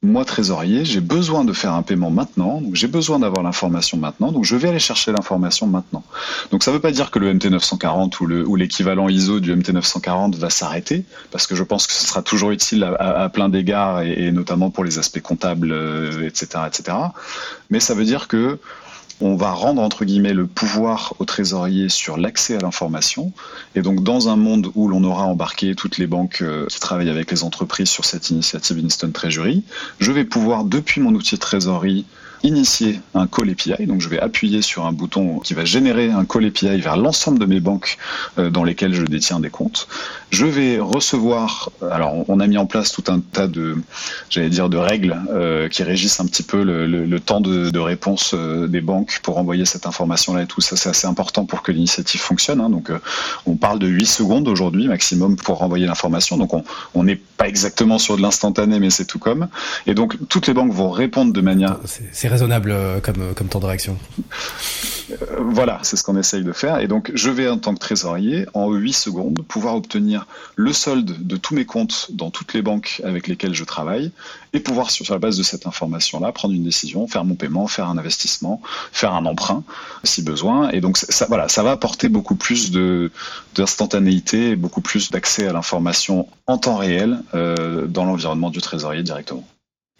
moi, 0.00 0.24
trésorier, 0.24 0.84
j'ai 0.84 1.00
besoin 1.00 1.44
de 1.44 1.52
faire 1.52 1.72
un 1.72 1.82
paiement 1.82 2.10
maintenant, 2.10 2.60
donc 2.60 2.76
j'ai 2.76 2.86
besoin 2.86 3.18
d'avoir 3.18 3.42
l'information 3.42 3.98
maintenant, 3.98 4.30
donc 4.30 4.44
je 4.44 4.54
vais 4.54 4.68
aller 4.68 4.78
chercher 4.78 5.10
l'information 5.10 5.66
maintenant. 5.66 6.04
Donc 6.52 6.62
ça 6.62 6.70
ne 6.70 6.76
veut 6.76 6.80
pas 6.80 6.92
dire 6.92 7.10
que 7.10 7.18
le 7.18 7.34
MT940 7.34 8.22
ou 8.22 8.54
l'équivalent 8.54 9.08
ISO 9.08 9.40
du 9.40 9.52
MT940 9.52 10.36
va 10.36 10.50
s'arrêter, 10.50 11.04
parce 11.32 11.48
que 11.48 11.56
je 11.56 11.64
pense 11.64 11.88
que 11.88 11.92
ce 11.92 12.06
sera 12.06 12.22
toujours 12.22 12.52
utile 12.52 12.84
à, 12.84 13.28
plein 13.28 13.48
d'égards, 13.48 14.02
et, 14.02 14.30
notamment 14.30 14.70
pour 14.70 14.84
les 14.84 15.00
aspects 15.00 15.20
comptables, 15.20 15.72
etc., 16.24 16.46
euh, 16.54 16.66
etc. 16.66 16.96
Mais 17.70 17.80
ça 17.80 17.94
veut 17.94 18.04
dire 18.04 18.28
que 18.28 18.60
on 19.20 19.36
va 19.36 19.52
rendre 19.52 19.82
entre 19.82 20.04
guillemets 20.04 20.32
le 20.32 20.46
pouvoir 20.46 21.14
au 21.18 21.24
trésorier 21.24 21.88
sur 21.88 22.16
l'accès 22.16 22.56
à 22.56 22.60
l'information. 22.60 23.32
Et 23.74 23.82
donc 23.82 24.02
dans 24.02 24.28
un 24.28 24.36
monde 24.36 24.70
où 24.74 24.88
l'on 24.88 25.04
aura 25.04 25.24
embarqué 25.24 25.74
toutes 25.74 25.98
les 25.98 26.06
banques 26.06 26.42
euh, 26.42 26.66
qui 26.66 26.80
travaillent 26.80 27.10
avec 27.10 27.30
les 27.30 27.42
entreprises 27.42 27.88
sur 27.88 28.04
cette 28.04 28.30
initiative 28.30 28.78
Instant 28.84 29.10
Treasury, 29.10 29.64
je 29.98 30.12
vais 30.12 30.24
pouvoir 30.24 30.64
depuis 30.64 31.00
mon 31.00 31.14
outil 31.14 31.34
de 31.34 31.40
trésorerie 31.40 32.06
initier 32.42 33.00
un 33.14 33.26
call 33.26 33.50
API. 33.50 33.86
Donc 33.86 34.00
je 34.00 34.08
vais 34.08 34.18
appuyer 34.18 34.62
sur 34.62 34.86
un 34.86 34.92
bouton 34.92 35.38
qui 35.40 35.54
va 35.54 35.64
générer 35.64 36.10
un 36.10 36.24
call 36.24 36.46
API 36.46 36.80
vers 36.80 36.96
l'ensemble 36.96 37.38
de 37.38 37.46
mes 37.46 37.60
banques 37.60 37.98
euh, 38.38 38.50
dans 38.50 38.64
lesquelles 38.64 38.94
je 38.94 39.04
détiens 39.04 39.40
des 39.40 39.50
comptes. 39.50 39.88
Je 40.30 40.44
vais 40.44 40.78
recevoir, 40.78 41.70
alors 41.90 42.28
on 42.28 42.40
a 42.40 42.46
mis 42.46 42.58
en 42.58 42.66
place 42.66 42.92
tout 42.92 43.04
un 43.08 43.20
tas 43.20 43.46
de, 43.46 43.76
j'allais 44.30 44.50
dire, 44.50 44.68
de 44.68 44.76
règles 44.76 45.16
euh, 45.30 45.68
qui 45.68 45.82
régissent 45.82 46.20
un 46.20 46.26
petit 46.26 46.42
peu 46.42 46.62
le, 46.62 47.20
temps 47.20 47.40
de, 47.40 47.78
réponse 47.78 48.32
euh, 48.34 48.66
des 48.66 48.80
banques 48.80 49.20
pour 49.22 49.38
envoyer 49.38 49.64
cette 49.64 49.86
information-là 49.86 50.42
et 50.42 50.46
tout 50.46 50.60
ça. 50.60 50.76
C'est 50.76 50.90
assez 50.90 51.06
important 51.06 51.46
pour 51.46 51.62
que 51.62 51.72
l'initiative 51.72 52.20
fonctionne. 52.20 52.60
Hein. 52.60 52.70
Donc 52.70 52.90
on 53.46 53.56
parle 53.56 53.78
de 53.78 53.86
8 53.86 54.06
secondes 54.06 54.48
aujourd'hui 54.48 54.88
maximum 54.88 55.36
pour 55.36 55.58
renvoyer 55.58 55.86
l'information. 55.86 56.36
Donc 56.36 56.52
on 56.94 57.04
n'est 57.04 57.16
pas 57.16 57.48
exactement 57.48 57.98
sur 57.98 58.16
de 58.16 58.22
l'instantané, 58.22 58.78
mais 58.78 58.90
c'est 58.90 59.04
tout 59.04 59.18
comme. 59.18 59.48
Et 59.86 59.94
donc 59.94 60.16
toutes 60.28 60.46
les 60.46 60.54
banques 60.54 60.72
vont 60.72 60.90
répondre 60.90 61.32
de 61.32 61.40
manière 61.40 61.76
comme, 62.28 63.22
euh, 63.22 63.32
comme 63.34 63.48
temps 63.48 63.60
de 63.60 63.66
réaction. 63.66 63.96
Euh, 65.10 65.16
voilà, 65.40 65.78
c'est 65.82 65.96
ce 65.96 66.02
qu'on 66.02 66.16
essaye 66.16 66.42
de 66.42 66.52
faire. 66.52 66.80
Et 66.80 66.88
donc, 66.88 67.10
je 67.14 67.30
vais, 67.30 67.48
en 67.48 67.58
tant 67.58 67.74
que 67.74 67.78
trésorier, 67.78 68.46
en 68.54 68.70
8 68.70 68.92
secondes, 68.92 69.42
pouvoir 69.46 69.74
obtenir 69.74 70.26
le 70.56 70.72
solde 70.72 71.26
de 71.26 71.36
tous 71.36 71.54
mes 71.54 71.64
comptes 71.64 72.08
dans 72.12 72.30
toutes 72.30 72.54
les 72.54 72.62
banques 72.62 73.00
avec 73.04 73.28
lesquelles 73.28 73.54
je 73.54 73.64
travaille 73.64 74.10
et 74.52 74.60
pouvoir, 74.60 74.90
sur 74.90 75.04
la 75.12 75.18
base 75.18 75.36
de 75.36 75.42
cette 75.42 75.66
information-là, 75.66 76.32
prendre 76.32 76.54
une 76.54 76.64
décision, 76.64 77.06
faire 77.06 77.24
mon 77.24 77.34
paiement, 77.34 77.66
faire 77.66 77.88
un 77.88 77.98
investissement, 77.98 78.60
faire 78.92 79.14
un 79.14 79.26
emprunt, 79.26 79.62
si 80.04 80.22
besoin. 80.22 80.70
Et 80.70 80.80
donc, 80.80 80.98
ça, 80.98 81.26
voilà, 81.28 81.48
ça 81.48 81.62
va 81.62 81.72
apporter 81.72 82.08
beaucoup 82.08 82.34
plus 82.34 82.70
d'instantanéité 83.54 84.56
beaucoup 84.56 84.80
plus 84.80 85.10
d'accès 85.10 85.46
à 85.46 85.52
l'information 85.52 86.28
en 86.46 86.58
temps 86.58 86.76
réel 86.76 87.20
dans 87.32 88.04
l'environnement 88.04 88.50
du 88.50 88.60
trésorier 88.60 89.02
directement. 89.02 89.44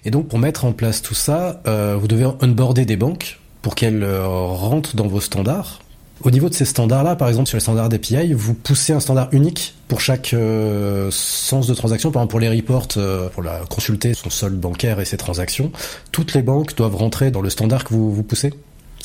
Et 0.05 0.11
donc 0.11 0.29
pour 0.29 0.39
mettre 0.39 0.65
en 0.65 0.73
place 0.73 1.03
tout 1.03 1.15
ça, 1.15 1.61
euh, 1.67 1.97
vous 2.01 2.07
devez 2.07 2.25
onboarder 2.25 2.85
des 2.85 2.97
banques 2.97 3.41
pour 3.63 3.75
qu'elles 3.75 4.05
euh, 4.05 4.25
rentrent 4.27 4.95
dans 4.95 5.09
vos 5.09 5.21
standards. 5.21 5.81
Au 6.23 6.31
niveau 6.31 6.49
de 6.49 6.55
ces 6.55 6.65
standards-là, 6.65 7.17
par 7.17 7.29
exemple 7.29 7.49
sur 7.49 7.57
les 7.57 7.61
standards 7.61 7.89
d'API, 7.89 8.33
vous 8.33 8.55
poussez 8.55 8.93
un 8.93 9.01
standard 9.01 9.29
unique 9.33 9.75
pour 9.89 10.01
chaque 10.01 10.35
euh, 10.35 11.09
sens 11.11 11.67
de 11.67 11.75
transaction. 11.75 12.13
Par 12.13 12.23
exemple 12.23 12.31
pour 12.31 12.41
les 12.41 12.49
reports, 12.49 12.87
pour 13.33 13.43
la 13.43 13.61
consulter 13.69 14.15
son 14.15 14.31
solde 14.31 14.59
bancaire 14.59 15.01
et 15.01 15.05
ses 15.05 15.17
transactions, 15.17 15.73
toutes 16.13 16.33
les 16.35 16.43
banques 16.43 16.77
doivent 16.77 16.97
rentrer 16.97 17.33
dans 17.33 17.41
le 17.41 17.51
standard 17.51 17.83
que 17.83 17.93
vous, 17.93 18.13
vous 18.13 18.23
poussez 18.23 18.53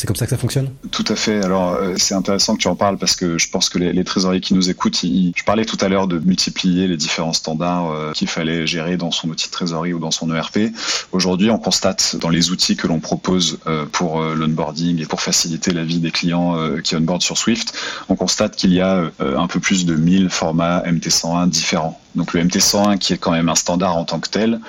c'est 0.03 0.07
comme 0.07 0.17
ça 0.17 0.25
que 0.25 0.31
ça 0.31 0.37
fonctionne? 0.37 0.69
Tout 0.91 1.05
à 1.07 1.15
fait. 1.15 1.41
Alors, 1.45 1.75
euh, 1.75 1.93
c'est 1.95 2.13
intéressant 2.13 2.57
que 2.57 2.61
tu 2.61 2.67
en 2.67 2.75
parles 2.75 2.97
parce 2.97 3.15
que 3.15 3.37
je 3.37 3.49
pense 3.49 3.69
que 3.69 3.77
les, 3.77 4.03
trésoriers 4.03 4.41
qui 4.41 4.53
nous 4.53 4.69
écoutent, 4.69 4.99
je 5.01 5.43
parlais 5.45 5.63
tout 5.63 5.77
à 5.79 5.87
l'heure 5.87 6.07
de 6.07 6.19
multiplier 6.19 6.89
les 6.89 6.97
différents 6.97 7.31
standards 7.31 7.89
euh, 7.89 8.11
qu'il 8.11 8.27
fallait 8.27 8.67
gérer 8.67 8.97
dans 8.97 9.11
son 9.11 9.29
outil 9.29 9.47
de 9.47 9.53
trésorerie 9.53 9.93
ou 9.93 9.99
dans 9.99 10.11
son 10.11 10.29
ERP. 10.35 10.73
Aujourd'hui, 11.13 11.49
on 11.51 11.57
constate 11.57 12.17
dans 12.17 12.27
les 12.27 12.51
outils 12.51 12.75
que 12.75 12.85
l'on 12.85 12.99
propose 12.99 13.59
euh, 13.65 13.85
pour 13.93 14.21
l'onboarding 14.21 15.01
et 15.01 15.05
pour 15.05 15.21
faciliter 15.21 15.71
la 15.71 15.85
vie 15.85 15.99
des 15.99 16.11
clients 16.11 16.57
qui 16.83 16.97
onboardent 16.97 17.21
sur 17.21 17.37
Swift, 17.37 17.73
on 18.09 18.17
constate 18.17 18.57
qu'il 18.57 18.73
y 18.73 18.81
a 18.81 19.09
un 19.19 19.47
peu 19.47 19.61
plus 19.61 19.85
de 19.85 19.95
1000 19.95 20.29
formats 20.29 20.83
MT101 20.85 21.47
différents. 21.47 21.97
Donc 22.15 22.33
le 22.33 22.43
MT101 22.43 22.97
qui 22.97 23.13
est 23.13 23.17
quand 23.17 23.31
même 23.31 23.49
un 23.49 23.55
standard 23.55 23.97
en 23.97 24.05
tant 24.05 24.19
que 24.19 24.29
tel, 24.29 24.59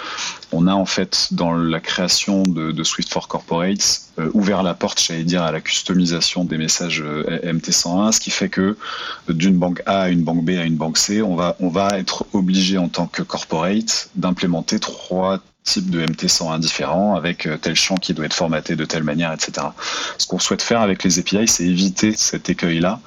on 0.52 0.66
a 0.66 0.72
en 0.72 0.86
fait 0.86 1.28
dans 1.32 1.52
la 1.52 1.80
création 1.80 2.42
de, 2.42 2.84
Swift 2.84 3.12
for 3.12 3.28
Corporates 3.28 4.03
ouvert 4.32 4.62
la 4.62 4.74
porte, 4.74 5.02
j'allais 5.02 5.24
dire, 5.24 5.42
à 5.42 5.52
la 5.52 5.60
customisation 5.60 6.44
des 6.44 6.58
messages 6.58 7.02
euh, 7.02 7.38
MT101, 7.42 8.12
ce 8.12 8.20
qui 8.20 8.30
fait 8.30 8.48
que 8.48 8.76
d'une 9.28 9.56
banque 9.56 9.82
A 9.86 10.02
à 10.02 10.08
une 10.08 10.22
banque 10.22 10.44
B 10.44 10.50
à 10.50 10.64
une 10.64 10.76
banque 10.76 10.98
C, 10.98 11.22
on 11.22 11.36
va, 11.36 11.56
on 11.60 11.68
va 11.68 11.98
être 11.98 12.26
obligé 12.32 12.78
en 12.78 12.88
tant 12.88 13.06
que 13.06 13.22
corporate 13.22 14.10
d'implémenter 14.14 14.78
trois 14.78 15.40
type 15.64 15.88
de 15.90 16.04
MT101 16.04 16.60
différent 16.60 17.16
avec 17.16 17.46
euh, 17.46 17.56
tel 17.56 17.74
champ 17.74 17.96
qui 17.96 18.12
doit 18.12 18.26
être 18.26 18.34
formaté 18.34 18.76
de 18.76 18.84
telle 18.84 19.02
manière, 19.02 19.32
etc. 19.32 19.68
Ce 20.18 20.26
qu'on 20.26 20.38
souhaite 20.38 20.62
faire 20.62 20.82
avec 20.82 21.02
les 21.02 21.18
API, 21.18 21.48
c'est 21.48 21.64
éviter 21.64 22.12
cet 22.12 22.50
écueil-là. 22.50 23.00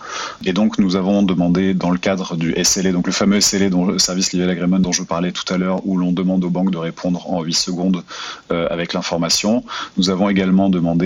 Et 0.44 0.54
donc, 0.54 0.80
nous 0.80 0.96
avons 0.96 1.22
demandé 1.22 1.76
dans 1.76 1.92
le 1.92 2.00
cadre 2.00 2.36
du 2.36 2.56
SLA, 2.62 2.92
donc 2.92 3.06
le 3.06 3.14
fameux 3.14 3.40
SLA, 3.40 3.70
dont, 3.70 3.86
le 3.86 4.00
Service 4.00 4.34
Level 4.34 4.50
Agreement 4.50 4.80
dont 4.80 4.92
je 4.92 5.04
parlais 5.04 5.32
tout 5.32 5.52
à 5.54 5.58
l'heure, 5.58 5.86
où 5.86 5.98
l'on 5.98 6.12
demande 6.12 6.44
aux 6.44 6.50
banques 6.50 6.72
de 6.72 6.78
répondre 6.78 7.32
en 7.32 7.44
8 7.44 7.54
secondes 7.54 8.04
euh, 8.52 8.68
avec 8.72 8.94
l'information, 8.94 9.64
nous 9.98 10.10
avons 10.10 10.28
également 10.28 10.70
demandé 10.70 10.97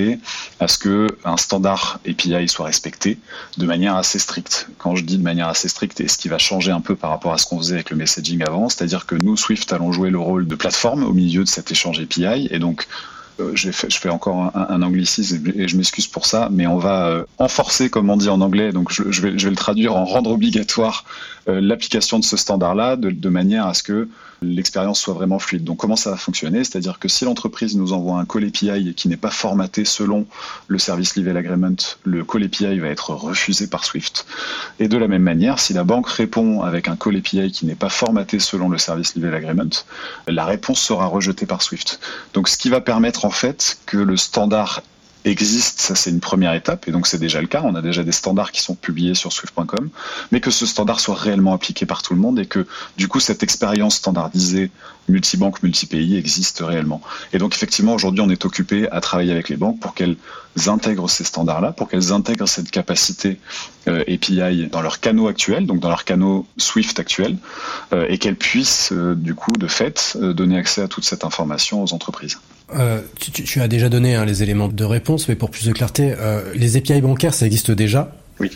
à 0.59 0.67
ce 0.67 0.77
que 0.77 1.07
un 1.25 1.37
standard 1.37 1.99
API 2.07 2.47
soit 2.47 2.65
respecté 2.65 3.17
de 3.57 3.65
manière 3.65 3.95
assez 3.95 4.19
stricte. 4.19 4.67
Quand 4.77 4.95
je 4.95 5.03
dis 5.03 5.17
de 5.17 5.23
manière 5.23 5.47
assez 5.47 5.67
stricte, 5.67 5.99
et 6.01 6.07
ce 6.07 6.17
qui 6.17 6.29
va 6.29 6.37
changer 6.37 6.71
un 6.71 6.81
peu 6.81 6.95
par 6.95 7.09
rapport 7.09 7.33
à 7.33 7.37
ce 7.37 7.45
qu'on 7.45 7.57
faisait 7.57 7.75
avec 7.75 7.89
le 7.89 7.97
messaging 7.97 8.43
avant, 8.43 8.69
c'est-à-dire 8.69 9.05
que 9.05 9.15
nous, 9.15 9.37
Swift, 9.37 9.71
allons 9.73 9.91
jouer 9.91 10.09
le 10.09 10.19
rôle 10.19 10.47
de 10.47 10.55
plateforme 10.55 11.03
au 11.03 11.13
milieu 11.13 11.43
de 11.43 11.49
cet 11.49 11.71
échange 11.71 11.99
API. 11.99 12.47
Et 12.51 12.59
donc, 12.59 12.87
je, 13.53 13.71
fais, 13.71 13.89
je 13.89 13.97
fais 13.97 14.09
encore 14.09 14.51
un, 14.55 14.81
anglicisme 14.81 15.41
et 15.55 15.67
je 15.67 15.75
m'excuse 15.75 16.07
pour 16.07 16.25
ça, 16.25 16.49
mais 16.51 16.67
on 16.67 16.77
va 16.77 17.25
enforcer, 17.39 17.89
comme 17.89 18.09
on 18.09 18.17
dit 18.17 18.29
en 18.29 18.41
anglais, 18.41 18.71
donc 18.71 18.91
je, 18.91 19.21
vais, 19.21 19.31
le 19.31 19.55
traduire 19.55 19.95
en 19.95 20.05
rendre 20.05 20.31
obligatoire 20.31 21.05
l'application 21.47 22.19
de 22.19 22.23
ce 22.23 22.37
standard-là 22.37 22.97
de 22.97 23.29
manière 23.29 23.65
à 23.65 23.73
ce 23.73 23.83
que 23.83 24.07
l'expérience 24.41 24.99
soit 24.99 25.13
vraiment 25.13 25.37
fluide. 25.37 25.63
Donc 25.63 25.77
comment 25.77 25.95
ça 25.95 26.09
va 26.09 26.17
fonctionner? 26.17 26.63
C'est-à-dire 26.63 26.97
que 26.97 27.07
si 27.07 27.25
l'entreprise 27.25 27.77
nous 27.77 27.93
envoie 27.93 28.19
un 28.19 28.25
call 28.25 28.45
API 28.45 28.93
qui 28.95 29.07
n'est 29.07 29.17
pas 29.17 29.29
formaté 29.29 29.85
selon 29.85 30.25
le 30.67 30.79
service 30.79 31.15
level 31.15 31.37
agreement, 31.37 31.75
le 32.05 32.23
call 32.25 32.43
API 32.43 32.79
va 32.79 32.87
être 32.87 33.11
refusé 33.11 33.67
par 33.67 33.85
Swift. 33.85 34.25
Et 34.79 34.87
de 34.87 34.97
la 34.97 35.07
même 35.07 35.21
manière, 35.21 35.59
si 35.59 35.73
la 35.73 35.83
banque 35.83 36.09
répond 36.09 36.61
avec 36.61 36.87
un 36.87 36.95
call 36.95 37.17
API 37.17 37.51
qui 37.51 37.67
n'est 37.67 37.75
pas 37.75 37.89
formaté 37.89 38.39
selon 38.39 38.67
le 38.69 38.79
service 38.79 39.15
level 39.15 39.35
agreement, 39.35 39.69
la 40.27 40.45
réponse 40.45 40.81
sera 40.81 41.05
rejetée 41.05 41.45
par 41.45 41.61
Swift. 41.61 41.99
Donc 42.33 42.47
ce 42.47 42.57
qui 42.57 42.69
va 42.69 42.81
permettre 42.81 43.25
en 43.25 43.31
fait 43.31 43.77
que 43.85 43.97
le 43.97 44.17
standard 44.17 44.81
existe, 45.25 45.81
ça 45.81 45.95
c'est 45.95 46.09
une 46.09 46.19
première 46.19 46.53
étape, 46.53 46.87
et 46.87 46.91
donc 46.91 47.07
c'est 47.07 47.19
déjà 47.19 47.41
le 47.41 47.47
cas, 47.47 47.61
on 47.63 47.75
a 47.75 47.81
déjà 47.81 48.03
des 48.03 48.11
standards 48.11 48.51
qui 48.51 48.61
sont 48.61 48.75
publiés 48.75 49.13
sur 49.13 49.31
swift.com, 49.31 49.89
mais 50.31 50.39
que 50.39 50.51
ce 50.51 50.65
standard 50.65 50.99
soit 50.99 51.15
réellement 51.15 51.53
appliqué 51.53 51.85
par 51.85 52.01
tout 52.01 52.13
le 52.13 52.19
monde 52.19 52.39
et 52.39 52.45
que 52.45 52.65
du 52.97 53.07
coup 53.07 53.19
cette 53.19 53.43
expérience 53.43 53.95
standardisée 53.95 54.71
multibanque, 55.09 55.61
multi-pays 55.63 56.15
existe 56.15 56.59
réellement. 56.59 57.01
Et 57.33 57.37
donc 57.37 57.55
effectivement 57.55 57.93
aujourd'hui 57.93 58.21
on 58.21 58.29
est 58.29 58.45
occupé 58.45 58.89
à 58.91 59.01
travailler 59.01 59.31
avec 59.31 59.49
les 59.49 59.57
banques 59.57 59.79
pour 59.79 59.93
qu'elles 59.93 60.17
intègrent 60.67 61.09
ces 61.09 61.23
standards-là, 61.23 61.71
pour 61.71 61.87
qu'elles 61.87 62.11
intègrent 62.11 62.47
cette 62.47 62.71
capacité 62.71 63.39
euh, 63.87 64.03
API 64.07 64.67
dans 64.71 64.81
leurs 64.81 64.99
canaux 64.99 65.27
actuels, 65.27 65.65
donc 65.65 65.79
dans 65.79 65.89
leurs 65.89 66.05
canaux 66.05 66.47
Swift 66.57 66.99
actuels, 66.99 67.37
euh, 67.93 68.05
et 68.09 68.17
qu'elles 68.17 68.35
puissent 68.35 68.91
euh, 68.91 69.15
du 69.15 69.35
coup 69.35 69.51
de 69.51 69.67
fait 69.67 70.17
donner 70.19 70.57
accès 70.57 70.81
à 70.81 70.87
toute 70.87 71.03
cette 71.03 71.23
information 71.23 71.83
aux 71.83 71.93
entreprises. 71.93 72.39
Euh, 72.73 73.01
tu, 73.19 73.31
tu, 73.31 73.61
as 73.61 73.67
déjà 73.67 73.89
donné 73.89 74.15
hein, 74.15 74.25
les 74.25 74.43
éléments 74.43 74.67
de 74.67 74.83
réponse, 74.83 75.27
mais 75.27 75.35
pour 75.35 75.49
plus 75.49 75.65
de 75.65 75.73
clarté, 75.73 76.13
euh, 76.17 76.41
les 76.55 76.77
API 76.77 77.01
bancaires, 77.01 77.33
ça 77.33 77.45
existe 77.45 77.71
déjà? 77.71 78.11
Oui. 78.39 78.51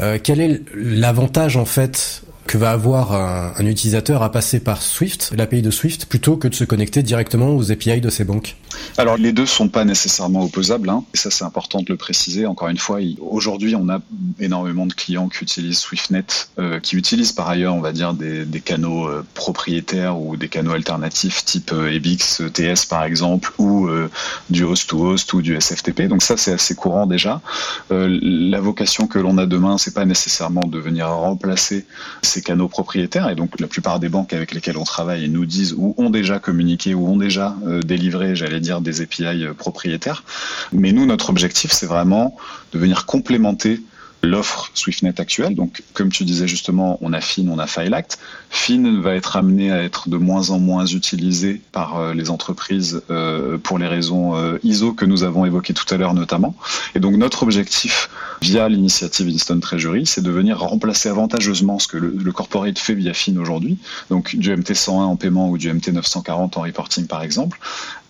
Euh, 0.00 0.18
quel 0.22 0.40
est 0.40 0.60
l'avantage 0.74 1.56
en 1.56 1.64
fait 1.64 2.22
que 2.50 2.58
va 2.58 2.72
avoir 2.72 3.12
un, 3.12 3.64
utilisateur 3.64 4.24
à 4.24 4.32
passer 4.32 4.58
par 4.58 4.82
Swift, 4.82 5.30
l'API 5.36 5.62
de 5.62 5.70
Swift, 5.70 6.06
plutôt 6.06 6.36
que 6.36 6.48
de 6.48 6.54
se 6.56 6.64
connecter 6.64 7.04
directement 7.04 7.54
aux 7.54 7.70
API 7.70 8.00
de 8.00 8.10
ces 8.10 8.24
banques 8.24 8.56
Alors 8.98 9.16
les 9.16 9.30
deux 9.30 9.46
sont 9.46 9.68
pas 9.68 9.84
nécessairement 9.84 10.42
opposables, 10.42 10.88
hein. 10.88 11.04
et 11.14 11.16
ça 11.16 11.30
c'est 11.30 11.44
important 11.44 11.78
de 11.78 11.86
le 11.88 11.96
préciser. 11.96 12.46
Encore 12.46 12.66
une 12.66 12.76
fois, 12.76 12.98
aujourd'hui 13.20 13.76
on 13.76 13.88
a 13.88 14.00
énormément 14.40 14.86
de 14.86 14.94
clients 14.94 15.28
qui 15.28 15.44
utilisent 15.44 15.78
SwiftNet, 15.78 16.50
euh, 16.58 16.80
qui 16.80 16.96
utilisent 16.96 17.30
par 17.30 17.48
ailleurs, 17.48 17.76
on 17.76 17.80
va 17.80 17.92
dire, 17.92 18.14
des, 18.14 18.44
canaux 18.64 19.06
euh, 19.06 19.24
propriétaires 19.34 20.20
ou 20.20 20.36
des 20.36 20.48
canaux 20.48 20.72
alternatifs 20.72 21.44
type 21.44 21.70
euh, 21.72 21.92
EBIX, 21.92 22.42
TS 22.52 22.84
par 22.88 23.04
exemple, 23.04 23.52
ou 23.58 23.88
du 24.48 24.64
host-to-host 24.64 25.32
ou 25.34 25.40
du 25.40 25.54
SFTP. 25.60 26.08
Donc 26.08 26.24
ça 26.24 26.36
c'est 26.36 26.52
assez 26.52 26.74
courant 26.74 27.06
déjà. 27.06 27.40
la 27.90 28.60
vocation 28.60 29.06
que 29.06 29.20
l'on 29.20 29.38
a 29.38 29.46
demain, 29.46 29.78
c'est 29.78 29.94
pas 29.94 30.04
nécessairement 30.04 30.66
de 30.66 30.80
venir 30.80 31.08
remplacer 31.08 31.86
ces 32.22 32.39
canaux 32.42 32.68
propriétaires. 32.68 33.28
Et 33.28 33.34
donc 33.34 33.60
la 33.60 33.66
plupart 33.66 34.00
des 34.00 34.08
banques 34.08 34.32
avec 34.32 34.52
lesquelles 34.52 34.78
on 34.78 34.84
travaille 34.84 35.28
nous 35.28 35.46
disent 35.46 35.74
ou 35.76 35.94
ont 35.98 36.10
déjà 36.10 36.38
communiqué 36.38 36.94
ou 36.94 37.08
ont 37.08 37.16
déjà 37.16 37.56
euh, 37.66 37.80
délivré, 37.80 38.34
j'allais 38.34 38.60
dire, 38.60 38.80
des 38.80 39.00
API 39.00 39.44
euh, 39.44 39.54
propriétaires. 39.54 40.24
Mais 40.72 40.92
nous, 40.92 41.06
notre 41.06 41.30
objectif, 41.30 41.72
c'est 41.72 41.86
vraiment 41.86 42.36
de 42.72 42.78
venir 42.78 43.06
complémenter 43.06 43.82
l'offre 44.22 44.70
SwiftNet 44.74 45.20
actuelle. 45.20 45.54
Donc, 45.54 45.82
comme 45.94 46.10
tu 46.10 46.24
disais 46.24 46.46
justement, 46.46 46.98
on 47.00 47.12
a 47.12 47.20
Fin, 47.20 47.46
on 47.48 47.58
a 47.58 47.66
FileAct. 47.66 48.18
Fin 48.50 49.00
va 49.00 49.14
être 49.14 49.36
amené 49.36 49.70
à 49.70 49.82
être 49.82 50.08
de 50.08 50.16
moins 50.16 50.50
en 50.50 50.58
moins 50.58 50.86
utilisé 50.86 51.60
par 51.72 51.98
euh, 51.98 52.14
les 52.14 52.30
entreprises 52.30 53.02
euh, 53.10 53.58
pour 53.58 53.78
les 53.78 53.86
raisons 53.86 54.36
euh, 54.36 54.58
ISO 54.62 54.92
que 54.92 55.04
nous 55.04 55.22
avons 55.22 55.44
évoquées 55.44 55.74
tout 55.74 55.92
à 55.92 55.96
l'heure 55.96 56.14
notamment. 56.14 56.54
Et 56.94 57.00
donc, 57.00 57.16
notre 57.16 57.42
objectif 57.42 58.10
via 58.42 58.68
l'initiative 58.68 59.28
Instant 59.28 59.60
Treasury, 59.60 60.06
c'est 60.06 60.22
de 60.22 60.30
venir 60.30 60.58
remplacer 60.58 61.08
avantageusement 61.08 61.78
ce 61.78 61.88
que 61.88 61.96
le, 61.96 62.32
corporate 62.32 62.78
fait 62.78 62.94
via 62.94 63.14
Fin 63.14 63.36
aujourd'hui, 63.36 63.78
donc 64.08 64.36
du 64.36 64.54
MT101 64.54 64.90
en 64.90 65.16
paiement 65.16 65.50
ou 65.50 65.58
du 65.58 65.70
MT940 65.72 66.58
en 66.58 66.62
reporting 66.62 67.06
par 67.06 67.22
exemple, 67.22 67.58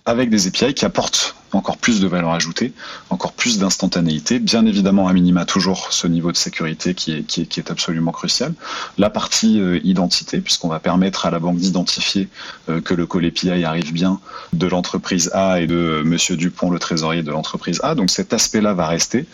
avec 0.06 0.30
des 0.30 0.46
API 0.46 0.74
qui 0.74 0.84
apportent 0.84 1.34
encore 1.52 1.78
plus 1.78 2.00
de 2.00 2.06
valeur 2.06 2.30
ajoutée, 2.30 2.72
encore 3.10 3.32
plus 3.32 3.58
d'instantanéité. 3.58 4.38
Bien 4.38 4.66
évidemment, 4.66 5.08
à 5.08 5.12
minima, 5.12 5.44
toujours 5.44 5.92
ce 5.92 6.06
niveau 6.06 6.32
de 6.32 6.36
sécurité 6.36 6.94
qui 6.94 7.12
est, 7.12 7.70
absolument 7.70 8.12
crucial. 8.12 8.54
La 8.98 9.10
partie 9.10 9.60
euh, 9.60 9.80
identité, 9.84 10.40
puisqu'on 10.40 10.68
va 10.68 10.80
permettre 10.80 11.26
à 11.26 11.30
la 11.30 11.38
banque 11.38 11.58
d'identifier 11.58 12.28
euh, 12.68 12.80
que 12.80 12.94
le 12.94 13.06
call 13.06 13.26
API 13.26 13.64
arrive 13.64 13.92
bien 13.92 14.18
de 14.52 14.66
l'entreprise 14.66 15.30
A 15.34 15.60
et 15.60 15.66
de 15.66 15.74
euh, 15.74 16.04
Monsieur 16.04 16.36
Dupont, 16.36 16.70
le 16.70 16.78
trésorier 16.78 17.22
de 17.22 17.30
l'entreprise 17.30 17.80
A. 17.82 17.94
Donc 17.94 18.10
cet 18.10 18.32
aspect-là 18.32 18.72
va 18.72 18.86
rester, 18.86 19.26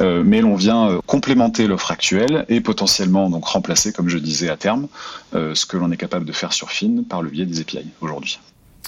mais 0.00 0.40
l'on 0.40 0.54
vient 0.54 1.00
complémenter 1.06 1.66
l'offre 1.66 1.90
actuelle 1.90 2.44
et 2.48 2.60
potentiellement 2.60 3.30
donc 3.30 3.44
remplacer, 3.44 3.92
comme 3.92 4.08
je 4.08 4.18
disais 4.18 4.48
à 4.48 4.56
terme, 4.56 4.88
ce 5.32 5.66
que 5.66 5.76
l'on 5.76 5.90
est 5.90 5.96
capable 5.96 6.24
de 6.24 6.32
faire 6.32 6.52
sur 6.52 6.70
Fin 6.70 7.02
par 7.08 7.22
le 7.22 7.30
biais 7.30 7.46
des 7.46 7.60
API 7.60 7.86
aujourd'hui. 8.00 8.38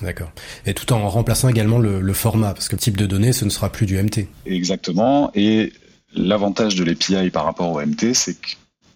D'accord. 0.02 0.32
Et 0.66 0.74
tout 0.74 0.92
en 0.92 1.08
remplaçant 1.08 1.48
également 1.48 1.78
le, 1.78 2.12
format, 2.12 2.54
parce 2.54 2.68
que 2.68 2.76
le 2.76 2.80
type 2.80 2.96
de 2.96 3.06
données, 3.06 3.32
ce 3.32 3.44
ne 3.44 3.50
sera 3.50 3.70
plus 3.70 3.86
du 3.86 4.00
MT. 4.02 4.28
Exactement. 4.46 5.30
Et 5.34 5.72
l'avantage 6.14 6.74
de 6.74 6.84
l'API 6.84 7.30
par 7.30 7.44
rapport 7.44 7.70
au 7.70 7.80
MT, 7.80 8.14
c'est 8.14 8.34
que 8.34 8.48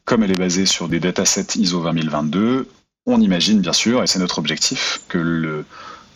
comme 0.04 0.22
elle 0.22 0.32
est 0.32 0.38
basée 0.38 0.66
sur 0.66 0.88
des 0.88 1.00
datasets 1.00 1.56
ISO 1.56 1.80
20022, 1.80 2.68
on 3.06 3.20
imagine 3.20 3.60
bien 3.60 3.72
sûr, 3.72 4.02
et 4.02 4.06
c'est 4.06 4.18
notre 4.18 4.38
objectif, 4.38 5.00
que 5.08 5.64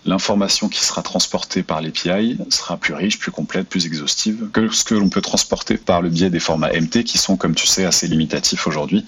l'information 0.04 0.68
qui 0.68 0.84
sera 0.84 1.02
transportée 1.02 1.62
par 1.62 1.80
l'API 1.80 2.38
sera 2.50 2.76
plus 2.76 2.94
riche, 2.94 3.18
plus 3.18 3.30
complète, 3.30 3.68
plus 3.68 3.86
exhaustive 3.86 4.48
que 4.52 4.68
ce 4.70 4.84
que 4.84 4.94
l'on 4.94 5.08
peut 5.08 5.20
transporter 5.20 5.76
par 5.76 6.02
le 6.02 6.08
biais 6.10 6.30
des 6.30 6.40
formats 6.40 6.70
MT 6.72 7.04
qui 7.04 7.18
sont, 7.18 7.36
comme 7.36 7.54
tu 7.54 7.66
sais, 7.66 7.84
assez 7.84 8.06
limitatifs 8.06 8.66
aujourd'hui. 8.66 9.04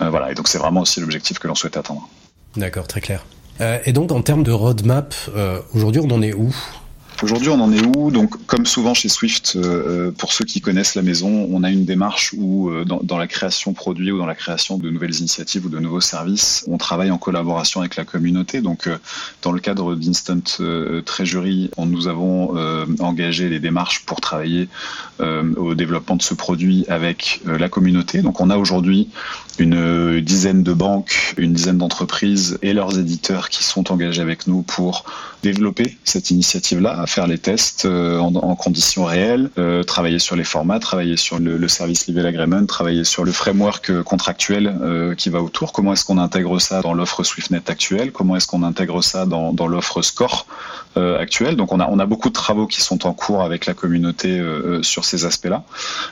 Euh, 0.00 0.10
voilà, 0.10 0.32
et 0.32 0.34
donc 0.34 0.48
c'est 0.48 0.58
vraiment 0.58 0.80
aussi 0.80 1.00
l'objectif 1.00 1.38
que 1.38 1.48
l'on 1.48 1.54
souhaite 1.54 1.76
atteindre. 1.76 2.08
D'accord, 2.56 2.86
très 2.86 3.00
clair. 3.00 3.24
Euh, 3.60 3.78
et 3.84 3.92
donc 3.92 4.12
en 4.12 4.22
termes 4.22 4.42
de 4.42 4.52
roadmap, 4.52 5.14
euh, 5.36 5.60
aujourd'hui 5.74 6.00
on 6.04 6.10
en 6.10 6.22
est 6.22 6.32
où? 6.32 6.54
Aujourd'hui, 7.24 7.48
on 7.48 7.60
en 7.60 7.72
est 7.72 7.80
où? 7.96 8.10
Donc, 8.10 8.44
comme 8.44 8.66
souvent 8.66 8.92
chez 8.92 9.08
Swift, 9.08 9.56
euh, 9.56 10.10
pour 10.10 10.34
ceux 10.34 10.44
qui 10.44 10.60
connaissent 10.60 10.94
la 10.94 11.00
maison, 11.00 11.48
on 11.50 11.64
a 11.64 11.70
une 11.70 11.86
démarche 11.86 12.34
où, 12.36 12.70
dans, 12.84 13.00
dans, 13.02 13.16
la 13.16 13.26
création 13.26 13.72
produit 13.72 14.12
ou 14.12 14.18
dans 14.18 14.26
la 14.26 14.34
création 14.34 14.76
de 14.76 14.90
nouvelles 14.90 15.14
initiatives 15.20 15.64
ou 15.64 15.70
de 15.70 15.78
nouveaux 15.78 16.02
services, 16.02 16.66
on 16.68 16.76
travaille 16.76 17.10
en 17.10 17.16
collaboration 17.16 17.80
avec 17.80 17.96
la 17.96 18.04
communauté. 18.04 18.60
Donc, 18.60 18.90
dans 19.40 19.52
le 19.52 19.60
cadre 19.60 19.94
d'Instant 19.94 20.40
Treasury, 21.06 21.70
nous 21.78 22.08
avons 22.08 22.56
engagé 23.00 23.48
les 23.48 23.58
démarches 23.58 24.04
pour 24.04 24.20
travailler 24.20 24.68
au 25.18 25.74
développement 25.74 26.16
de 26.16 26.22
ce 26.22 26.34
produit 26.34 26.84
avec 26.88 27.40
la 27.46 27.70
communauté. 27.70 28.20
Donc, 28.20 28.42
on 28.42 28.50
a 28.50 28.58
aujourd'hui 28.58 29.08
une 29.58 30.20
dizaine 30.20 30.62
de 30.62 30.74
banques, 30.74 31.34
une 31.38 31.54
dizaine 31.54 31.78
d'entreprises 31.78 32.58
et 32.60 32.74
leurs 32.74 32.98
éditeurs 32.98 33.48
qui 33.48 33.64
sont 33.64 33.90
engagés 33.92 34.20
avec 34.20 34.46
nous 34.46 34.62
pour 34.62 35.06
développer 35.42 35.96
cette 36.04 36.30
initiative-là, 36.30 36.98
faire 37.14 37.26
les 37.28 37.38
tests 37.38 37.84
euh, 37.84 38.18
en, 38.18 38.56
conditions 38.56 39.04
réelles, 39.04 39.48
euh, 39.56 39.84
travailler 39.84 40.18
sur 40.18 40.34
les 40.34 40.42
formats, 40.42 40.80
travailler 40.80 41.16
sur 41.16 41.38
le, 41.38 41.68
service 41.68 42.08
level 42.08 42.26
agreement, 42.26 42.66
travailler 42.66 43.04
sur 43.04 43.24
le 43.24 43.30
framework 43.30 43.90
euh, 43.90 44.02
contractuel 44.02 44.64
qui 45.16 45.30
va 45.30 45.40
autour. 45.40 45.72
Comment 45.72 45.92
est-ce 45.92 46.04
qu'on 46.04 46.18
intègre 46.18 46.58
ça 46.58 46.82
dans 46.82 46.92
l'offre 46.92 47.22
SwiftNet 47.22 47.70
actuelle? 47.70 48.10
Comment 48.10 48.36
est-ce 48.36 48.46
qu'on 48.46 48.62
intègre 48.62 49.02
ça 49.02 49.26
dans, 49.26 49.52
dans 49.52 49.68
l'offre 49.68 50.02
Score 50.02 50.46
actuelle? 50.96 51.56
Donc 51.56 51.72
on 51.72 51.80
a, 51.80 51.88
on 51.90 51.98
a 51.98 52.06
beaucoup 52.06 52.28
de 52.28 52.34
travaux 52.34 52.66
qui 52.66 52.80
sont 52.80 53.06
en 53.06 53.12
cours 53.12 53.42
avec 53.42 53.66
la 53.66 53.74
communauté 53.74 54.40
sur 54.82 55.04
ces 55.04 55.24
aspects-là. 55.24 55.64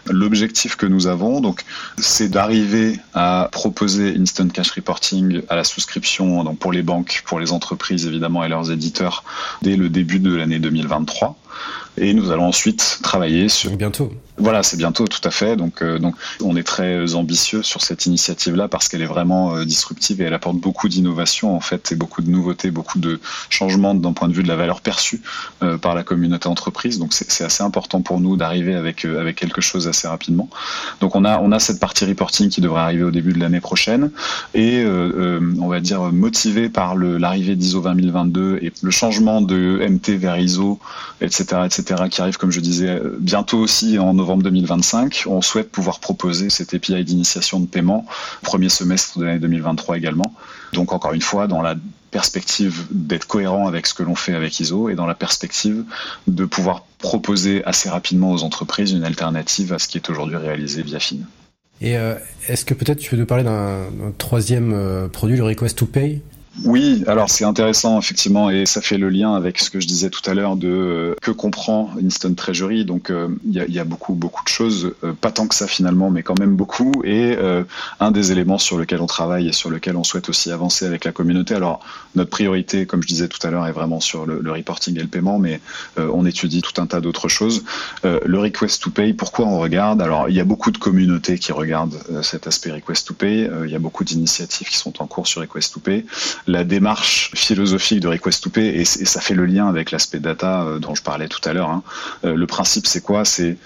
L'objectif 0.06 0.76
que 0.76 0.86
nous 0.86 1.06
avons, 1.06 1.40
donc, 1.40 1.62
c'est 1.98 2.28
d'arriver 2.28 2.98
à 3.14 3.48
proposer 3.50 4.16
Instant 4.18 4.48
Cash 4.48 4.70
Reporting 4.72 5.42
à 5.48 5.56
la 5.56 5.64
souscription 5.64 6.44
donc 6.44 6.58
pour 6.58 6.72
les 6.72 6.82
banques, 6.82 7.22
pour 7.26 7.40
les 7.40 7.52
entreprises 7.52 8.06
évidemment 8.06 8.44
et 8.44 8.48
leurs 8.48 8.70
éditeurs 8.70 9.24
dès 9.62 9.76
le 9.76 9.88
début 9.88 10.18
de 10.18 10.34
l'année 10.34 10.58
2023. 10.92 11.34
Et 11.96 12.14
nous 12.14 12.30
allons 12.30 12.46
ensuite 12.46 12.98
travailler 13.02 13.48
sur... 13.48 13.70
Bientôt. 13.76 14.12
Voilà, 14.38 14.62
c'est 14.62 14.78
bientôt, 14.78 15.06
tout 15.06 15.20
à 15.24 15.30
fait. 15.30 15.56
Donc, 15.56 15.82
euh, 15.82 15.98
donc, 15.98 16.14
on 16.42 16.56
est 16.56 16.62
très 16.62 17.14
ambitieux 17.14 17.62
sur 17.62 17.82
cette 17.82 18.06
initiative-là 18.06 18.66
parce 18.66 18.88
qu'elle 18.88 19.02
est 19.02 19.06
vraiment 19.06 19.54
euh, 19.54 19.64
disruptive 19.66 20.22
et 20.22 20.24
elle 20.24 20.32
apporte 20.32 20.56
beaucoup 20.56 20.88
d'innovation 20.88 21.54
en 21.54 21.60
fait 21.60 21.92
et 21.92 21.96
beaucoup 21.96 22.22
de 22.22 22.30
nouveautés, 22.30 22.70
beaucoup 22.70 22.98
de 22.98 23.20
changements 23.50 23.94
d'un 23.94 24.14
point 24.14 24.28
de 24.28 24.32
vue 24.32 24.42
de 24.42 24.48
la 24.48 24.56
valeur 24.56 24.80
perçue 24.80 25.20
euh, 25.62 25.76
par 25.76 25.94
la 25.94 26.02
communauté 26.02 26.48
entreprise. 26.48 26.98
Donc, 26.98 27.12
c'est 27.12 27.44
assez 27.44 27.62
important 27.62 28.00
pour 28.00 28.20
nous 28.20 28.36
d'arriver 28.36 28.74
avec 28.74 29.04
avec 29.04 29.36
quelque 29.36 29.60
chose 29.60 29.86
assez 29.86 30.08
rapidement. 30.08 30.48
Donc, 31.00 31.14
on 31.14 31.26
a 31.26 31.38
on 31.38 31.52
a 31.52 31.58
cette 31.58 31.78
partie 31.78 32.06
reporting 32.06 32.48
qui 32.48 32.62
devrait 32.62 32.80
arriver 32.80 33.04
au 33.04 33.10
début 33.10 33.34
de 33.34 33.38
l'année 33.38 33.60
prochaine 33.60 34.10
et 34.54 34.84
on 34.84 35.68
va 35.68 35.80
dire 35.80 36.00
motivé 36.12 36.68
par 36.68 36.96
l'arrivée 36.96 37.54
d'ISO 37.54 37.80
20022 37.80 38.58
et 38.62 38.72
le 38.82 38.90
changement 38.90 39.40
de 39.40 39.86
MT 39.88 40.10
vers 40.10 40.38
ISO, 40.38 40.78
etc., 41.20 41.44
etc., 41.64 41.81
qui 41.84 42.20
arrive 42.20 42.36
comme 42.36 42.50
je 42.50 42.60
disais 42.60 43.00
bientôt 43.18 43.58
aussi 43.58 43.98
en 43.98 44.14
novembre 44.14 44.42
2025. 44.44 45.24
On 45.26 45.42
souhaite 45.42 45.70
pouvoir 45.70 46.00
proposer 46.00 46.50
cette 46.50 46.74
API 46.74 47.04
d'initiation 47.04 47.60
de 47.60 47.66
paiement 47.66 48.06
premier 48.42 48.68
semestre 48.68 49.18
de 49.18 49.24
l'année 49.24 49.38
2023 49.38 49.96
également. 49.96 50.34
Donc 50.72 50.92
encore 50.92 51.12
une 51.12 51.22
fois, 51.22 51.46
dans 51.46 51.62
la 51.62 51.76
perspective 52.10 52.86
d'être 52.90 53.26
cohérent 53.26 53.66
avec 53.66 53.86
ce 53.86 53.94
que 53.94 54.02
l'on 54.02 54.14
fait 54.14 54.34
avec 54.34 54.60
ISO 54.60 54.88
et 54.90 54.94
dans 54.94 55.06
la 55.06 55.14
perspective 55.14 55.84
de 56.28 56.44
pouvoir 56.44 56.84
proposer 56.98 57.64
assez 57.64 57.88
rapidement 57.88 58.30
aux 58.30 58.44
entreprises 58.44 58.92
une 58.92 59.04
alternative 59.04 59.72
à 59.72 59.78
ce 59.78 59.88
qui 59.88 59.96
est 59.96 60.10
aujourd'hui 60.10 60.36
réalisé 60.36 60.82
via 60.82 61.00
FIN. 61.00 61.16
Et 61.80 61.96
euh, 61.96 62.14
est-ce 62.46 62.64
que 62.64 62.74
peut-être 62.74 62.98
tu 62.98 63.10
peux 63.10 63.16
nous 63.16 63.26
parler 63.26 63.42
d'un 63.42 63.86
troisième 64.18 64.72
euh, 64.72 65.08
produit, 65.08 65.36
le 65.36 65.42
Request 65.42 65.78
to 65.78 65.86
Pay? 65.86 66.20
Oui, 66.64 67.02
alors 67.06 67.30
c'est 67.30 67.44
intéressant 67.44 67.98
effectivement 67.98 68.50
et 68.50 68.66
ça 68.66 68.82
fait 68.82 68.98
le 68.98 69.08
lien 69.08 69.34
avec 69.34 69.58
ce 69.58 69.70
que 69.70 69.80
je 69.80 69.86
disais 69.86 70.10
tout 70.10 70.28
à 70.28 70.34
l'heure 70.34 70.56
de 70.56 70.68
euh, 70.68 71.14
que 71.22 71.30
comprend 71.30 71.90
Instant 72.04 72.34
Treasury. 72.34 72.84
Donc 72.84 73.08
euh, 73.08 73.28
il 73.46 73.54
y, 73.54 73.78
a, 73.78 73.84
beaucoup 73.84 74.12
beaucoup 74.12 74.44
de 74.44 74.48
choses, 74.48 74.92
euh, 75.02 75.14
pas 75.14 75.30
tant 75.30 75.46
que 75.46 75.54
ça 75.54 75.66
finalement, 75.66 76.10
mais 76.10 76.22
quand 76.22 76.38
même 76.38 76.54
beaucoup. 76.54 76.92
Et 77.04 77.36
un 78.00 78.10
des 78.10 78.32
éléments 78.32 78.58
sur 78.58 78.76
lequel 78.76 79.00
on 79.00 79.06
travaille 79.06 79.48
et 79.48 79.52
sur 79.52 79.70
lequel 79.70 79.96
on 79.96 80.04
souhaite 80.04 80.28
aussi 80.28 80.50
avancer 80.50 80.84
avec 80.84 81.04
la 81.04 81.12
communauté. 81.12 81.54
Alors 81.54 81.80
notre 82.14 82.30
priorité, 82.30 82.84
comme 82.86 83.02
je 83.02 83.08
disais 83.08 83.28
tout 83.28 83.44
à 83.46 83.50
l'heure, 83.50 83.66
est 83.66 83.72
vraiment 83.72 84.00
sur 84.00 84.26
le, 84.26 84.52
reporting 84.52 84.98
et 84.98 85.02
le 85.02 85.08
paiement, 85.08 85.38
mais 85.38 85.60
on 85.96 86.26
étudie 86.26 86.60
tout 86.60 86.80
un 86.80 86.86
tas 86.86 87.00
d'autres 87.00 87.28
choses. 87.28 87.64
le 88.04 88.38
request 88.38 88.82
to 88.82 88.90
pay, 88.90 89.14
pourquoi 89.14 89.46
on 89.46 89.58
regarde? 89.58 90.02
Alors 90.02 90.28
il 90.28 90.34
y 90.34 90.40
a 90.40 90.44
beaucoup 90.44 90.70
de 90.70 90.78
communautés 90.78 91.38
qui 91.38 91.52
regardent 91.52 91.98
cet 92.22 92.46
aspect 92.46 92.72
request 92.72 93.08
to 93.08 93.14
pay. 93.14 93.48
il 93.64 93.70
y 93.70 93.76
a 93.76 93.78
beaucoup 93.78 94.04
d'initiatives 94.04 94.68
qui 94.68 94.76
sont 94.76 95.02
en 95.02 95.06
cours 95.06 95.26
sur 95.26 95.40
request 95.40 95.74
to 95.74 95.80
pay 95.80 96.04
la 96.46 96.64
démarche 96.64 97.30
philosophique 97.34 98.00
de 98.00 98.08
Request 98.08 98.44
to 98.44 98.60
et, 98.60 98.84
ça 98.84 99.20
fait 99.20 99.34
le 99.34 99.46
lien 99.46 99.68
avec 99.68 99.90
l'aspect 99.90 100.18
data 100.18 100.62
euh, 100.62 100.78
dont 100.78 100.94
je 100.94 101.02
parlais 101.02 101.28
tout 101.28 101.40
à 101.48 101.52
l'heure. 101.52 101.70
Hein. 101.70 101.82
Euh, 102.24 102.34
le 102.34 102.46
principe, 102.46 102.86
c'est 102.86 103.00
quoi? 103.00 103.24
C'est 103.24 103.56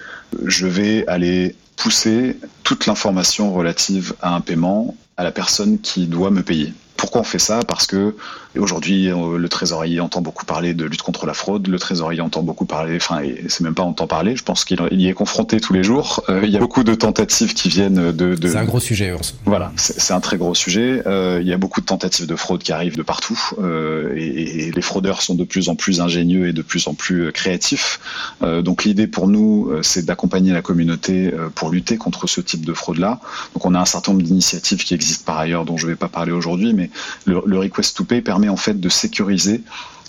je 0.44 0.66
vais 0.66 1.06
aller 1.06 1.54
pousser 1.76 2.38
toute 2.62 2.86
l'information 2.86 3.52
relative 3.52 4.14
à 4.22 4.34
un 4.34 4.40
paiement 4.40 4.96
à 5.16 5.24
la 5.24 5.30
personne 5.30 5.78
qui 5.80 6.06
doit 6.06 6.30
me 6.30 6.42
payer. 6.42 6.72
Pourquoi 6.96 7.20
on 7.22 7.24
fait 7.24 7.38
ça? 7.38 7.60
Parce 7.66 7.86
que 7.86 8.14
aujourd'hui, 8.58 9.10
euh, 9.10 9.38
le 9.38 9.48
trésorier 9.48 10.00
entend 10.00 10.20
beaucoup 10.20 10.44
parler 10.44 10.74
de 10.74 10.84
lutte 10.84 11.02
contre 11.02 11.26
la 11.26 11.34
fraude. 11.34 11.66
Le 11.68 11.78
trésorier 11.78 12.20
entend 12.20 12.42
beaucoup 12.42 12.64
parler, 12.64 12.96
enfin, 12.96 13.20
c'est 13.48 13.62
même 13.62 13.74
pas 13.74 13.82
entend 13.82 14.06
parler. 14.06 14.36
Je 14.36 14.42
pense 14.42 14.64
qu'il 14.64 14.80
y 14.92 15.08
est 15.08 15.12
confronté 15.12 15.60
tous 15.60 15.72
les 15.72 15.82
jours. 15.82 16.22
Euh, 16.28 16.42
il 16.44 16.50
y 16.50 16.56
a 16.56 16.60
beaucoup 16.60 16.84
de 16.84 16.94
tentatives 16.94 17.54
qui 17.54 17.68
viennent 17.68 18.12
de. 18.12 18.34
de... 18.34 18.48
C'est 18.48 18.56
un 18.56 18.64
gros 18.64 18.80
sujet. 18.80 19.14
Voilà, 19.44 19.72
c'est 19.76 20.12
un 20.12 20.20
très 20.20 20.36
gros 20.36 20.54
sujet. 20.54 21.02
Euh, 21.06 21.38
il 21.40 21.48
y 21.48 21.52
a 21.52 21.58
beaucoup 21.58 21.80
de 21.80 21.86
tentatives 21.86 22.26
de 22.26 22.36
fraude 22.36 22.62
qui 22.62 22.72
arrivent 22.72 22.96
de 22.96 23.02
partout, 23.02 23.40
euh, 23.60 24.14
et, 24.16 24.66
et, 24.66 24.72
les 24.72 24.82
fraudeurs 24.82 25.22
sont 25.22 25.34
de 25.34 25.44
plus 25.44 25.68
en 25.68 25.76
plus 25.76 26.00
ingénieux 26.00 26.48
et 26.48 26.52
de 26.52 26.62
plus 26.62 26.86
en 26.88 26.94
plus 26.94 27.32
créatifs. 27.32 28.00
Donc 28.42 28.84
l'idée 28.84 29.06
pour 29.06 29.28
nous, 29.28 29.70
c'est 29.82 30.04
d'accompagner 30.04 30.52
la 30.52 30.62
communauté 30.62 31.32
pour 31.54 31.70
lutter 31.70 31.96
contre 31.96 32.26
ce 32.26 32.40
type 32.40 32.64
de 32.64 32.72
fraude-là. 32.72 33.20
Donc 33.54 33.64
on 33.64 33.74
a 33.74 33.80
un 33.80 33.84
certain 33.84 34.12
nombre 34.12 34.24
d'initiatives 34.24 34.84
qui 34.84 34.94
existent 34.94 35.24
par 35.24 35.38
ailleurs, 35.38 35.64
dont 35.64 35.76
je 35.76 35.86
ne 35.86 35.92
vais 35.92 35.96
pas 35.96 36.08
parler 36.08 36.32
aujourd'hui, 36.32 36.72
mais 36.74 36.85
le, 37.24 37.42
le 37.46 37.58
request 37.58 37.96
to 37.96 38.04
pay 38.04 38.20
permet 38.20 38.48
en 38.48 38.56
fait 38.56 38.78
de 38.78 38.88
sécuriser 38.88 39.62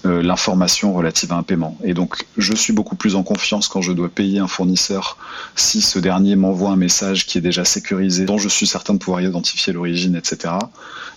euh, 0.05 0.21
l'information 0.21 0.93
relative 0.93 1.31
à 1.31 1.35
un 1.35 1.43
paiement. 1.43 1.77
Et 1.83 1.93
donc, 1.93 2.25
je 2.37 2.53
suis 2.53 2.73
beaucoup 2.73 2.95
plus 2.95 3.15
en 3.15 3.23
confiance 3.23 3.67
quand 3.67 3.81
je 3.81 3.91
dois 3.91 4.09
payer 4.09 4.39
un 4.39 4.47
fournisseur 4.47 5.17
si 5.55 5.81
ce 5.81 5.97
dernier 5.97 6.35
m'envoie 6.35 6.69
un 6.69 6.75
message 6.75 7.25
qui 7.25 7.37
est 7.37 7.41
déjà 7.41 7.65
sécurisé, 7.65 8.25
dont 8.25 8.37
je 8.37 8.47
suis 8.47 8.67
certain 8.67 8.93
de 8.93 8.99
pouvoir 8.99 9.21
identifier 9.21 9.73
l'origine, 9.73 10.15
etc. 10.15 10.53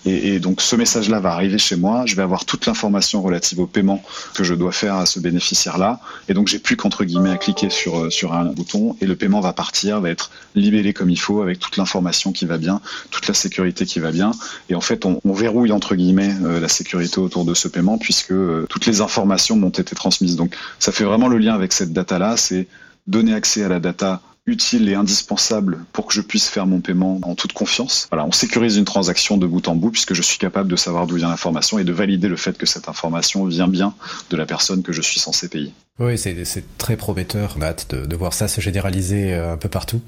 Et, 0.06 0.40
donc, 0.40 0.62
ce 0.62 0.76
message-là 0.76 1.20
va 1.20 1.32
arriver 1.32 1.58
chez 1.58 1.76
moi. 1.76 2.04
Je 2.06 2.16
vais 2.16 2.22
avoir 2.22 2.46
toute 2.46 2.64
l'information 2.64 3.20
relative 3.20 3.60
au 3.60 3.66
paiement 3.66 4.02
que 4.34 4.44
je 4.44 4.54
dois 4.54 4.72
faire 4.72 4.94
à 4.94 5.04
ce 5.04 5.20
bénéficiaire-là. 5.20 6.00
Et 6.28 6.34
donc, 6.34 6.48
j'ai 6.48 6.58
plus 6.58 6.76
qu'entre 6.76 7.04
guillemets 7.04 7.30
à 7.30 7.36
cliquer 7.36 7.68
sur, 7.68 7.98
euh, 7.98 8.10
sur 8.10 8.32
un 8.32 8.46
bouton 8.46 8.96
et 9.02 9.06
le 9.06 9.14
paiement 9.14 9.40
va 9.40 9.52
partir, 9.52 10.00
va 10.00 10.08
être 10.08 10.30
libellé 10.54 10.94
comme 10.94 11.10
il 11.10 11.18
faut 11.18 11.42
avec 11.42 11.58
toute 11.58 11.76
l'information 11.76 12.32
qui 12.32 12.46
va 12.46 12.56
bien, 12.56 12.80
toute 13.10 13.28
la 13.28 13.34
sécurité 13.34 13.84
qui 13.84 14.00
va 14.00 14.10
bien. 14.10 14.30
Et 14.70 14.74
en 14.74 14.80
fait, 14.80 15.04
on, 15.04 15.20
on 15.22 15.32
verrouille 15.34 15.72
entre 15.72 15.94
guillemets 15.94 16.34
euh, 16.44 16.60
la 16.60 16.68
sécurité 16.68 17.20
autour 17.20 17.44
de 17.44 17.52
ce 17.52 17.68
paiement 17.68 17.98
puisque 17.98 18.32
toutes 18.70 18.86
les 18.86 19.02
informations 19.02 19.56
m'ont 19.56 19.68
été 19.68 19.94
transmises. 19.94 20.36
Donc 20.36 20.56
ça 20.78 20.92
fait 20.92 21.04
vraiment 21.04 21.28
le 21.28 21.36
lien 21.36 21.54
avec 21.54 21.74
cette 21.74 21.92
data-là, 21.92 22.38
c'est 22.38 22.66
donner 23.06 23.34
accès 23.34 23.62
à 23.62 23.68
la 23.68 23.80
data 23.80 24.22
utile 24.46 24.88
et 24.88 24.94
indispensable 24.94 25.78
pour 25.92 26.06
que 26.06 26.14
je 26.14 26.22
puisse 26.22 26.48
faire 26.48 26.66
mon 26.66 26.80
paiement 26.80 27.20
en 27.22 27.34
toute 27.34 27.52
confiance. 27.52 28.08
Voilà, 28.10 28.24
on 28.24 28.32
sécurise 28.32 28.76
une 28.76 28.84
transaction 28.84 29.36
de 29.36 29.46
bout 29.46 29.66
en 29.68 29.74
bout 29.74 29.90
puisque 29.90 30.14
je 30.14 30.22
suis 30.22 30.38
capable 30.38 30.70
de 30.70 30.76
savoir 30.76 31.06
d'où 31.06 31.16
vient 31.16 31.28
l'information 31.28 31.78
et 31.78 31.84
de 31.84 31.92
valider 31.92 32.28
le 32.28 32.36
fait 32.36 32.56
que 32.56 32.66
cette 32.66 32.88
information 32.88 33.44
vient 33.44 33.68
bien 33.68 33.94
de 34.30 34.36
la 34.36 34.46
personne 34.46 34.82
que 34.82 34.92
je 34.92 35.02
suis 35.02 35.20
censé 35.20 35.48
payer. 35.48 35.72
Oui, 35.98 36.16
c'est 36.16 36.64
très 36.78 36.96
prometteur. 36.96 37.54
On 37.58 37.62
a 37.62 37.66
hâte 37.66 37.94
de, 37.94 38.16
voir 38.16 38.32
ça 38.32 38.48
se 38.48 38.60
généraliser 38.60 39.34
euh, 39.34 39.52
un 39.52 39.56
peu 39.56 39.68
partout. 39.68 40.00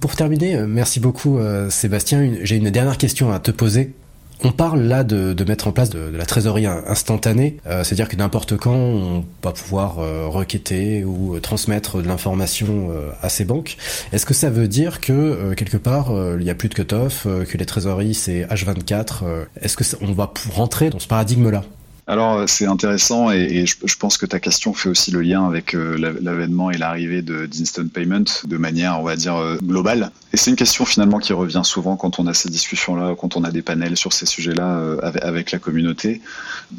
pour 0.00 0.16
terminer, 0.16 0.56
euh, 0.56 0.66
merci 0.66 0.98
beaucoup 0.98 1.38
euh, 1.38 1.68
Sébastien. 1.68 2.38
J'ai 2.42 2.56
une 2.56 2.70
dernière 2.70 2.98
question 2.98 3.30
à 3.30 3.40
te 3.40 3.50
poser 3.50 3.94
on 4.44 4.52
parle 4.52 4.82
là 4.82 5.04
de, 5.04 5.44
mettre 5.44 5.68
en 5.68 5.72
place 5.72 5.90
de, 5.90 5.98
la 5.98 6.26
trésorerie 6.26 6.66
instantanée, 6.66 7.56
euh, 7.66 7.84
c'est-à-dire 7.84 8.08
que 8.08 8.16
n'importe 8.16 8.56
quand 8.56 8.74
on 8.74 9.24
va 9.42 9.52
pouvoir 9.52 9.98
euh, 9.98 10.26
requêter 10.26 11.04
ou 11.04 11.34
euh, 11.34 11.40
transmettre 11.40 12.02
de 12.02 12.06
l'information 12.06 12.90
à 13.22 13.28
ces 13.28 13.44
banques. 13.44 13.76
Est-ce 14.12 14.26
que 14.26 14.34
ça 14.34 14.50
veut 14.50 14.68
dire 14.68 15.00
que 15.00 15.54
quelque 15.54 15.76
part 15.76 16.10
il 16.38 16.44
n'y 16.44 16.50
a 16.50 16.54
plus 16.54 16.68
de 16.68 16.74
cut-off, 16.74 17.24
que 17.24 17.58
les 17.58 17.66
trésoreries 17.66 18.14
c'est 18.14 18.42
H24 18.44 19.24
Est-ce 19.60 19.76
que 19.76 19.84
on 20.02 20.12
va 20.12 20.32
rentrer 20.52 20.90
dans 20.90 20.98
ce 20.98 21.08
paradigme-là? 21.08 21.62
Alors 22.06 22.48
c'est 22.48 22.66
intéressant 22.66 23.30
et, 23.30 23.66
je, 23.66 23.96
pense 23.96 24.18
que 24.18 24.26
ta 24.26 24.40
question 24.40 24.72
fait 24.74 24.88
aussi 24.88 25.10
le 25.10 25.22
lien 25.22 25.46
avec 25.46 25.72
l'avènement 25.72 26.70
et 26.70 26.78
l'arrivée 26.78 27.22
d'Instant 27.22 27.88
Payment 27.88 28.24
de 28.44 28.56
manière, 28.56 29.00
on 29.00 29.02
va 29.02 29.16
dire, 29.16 29.58
globale. 29.62 30.10
Et 30.36 30.38
c'est 30.38 30.50
une 30.50 30.56
question 30.56 30.84
finalement 30.84 31.18
qui 31.18 31.32
revient 31.32 31.62
souvent 31.64 31.96
quand 31.96 32.18
on 32.18 32.26
a 32.26 32.34
ces 32.34 32.50
discussions-là, 32.50 33.14
quand 33.18 33.38
on 33.38 33.44
a 33.44 33.50
des 33.50 33.62
panels 33.62 33.96
sur 33.96 34.12
ces 34.12 34.26
sujets-là 34.26 34.78
euh, 34.80 34.98
avec, 35.00 35.50
la 35.50 35.58
communauté. 35.58 36.20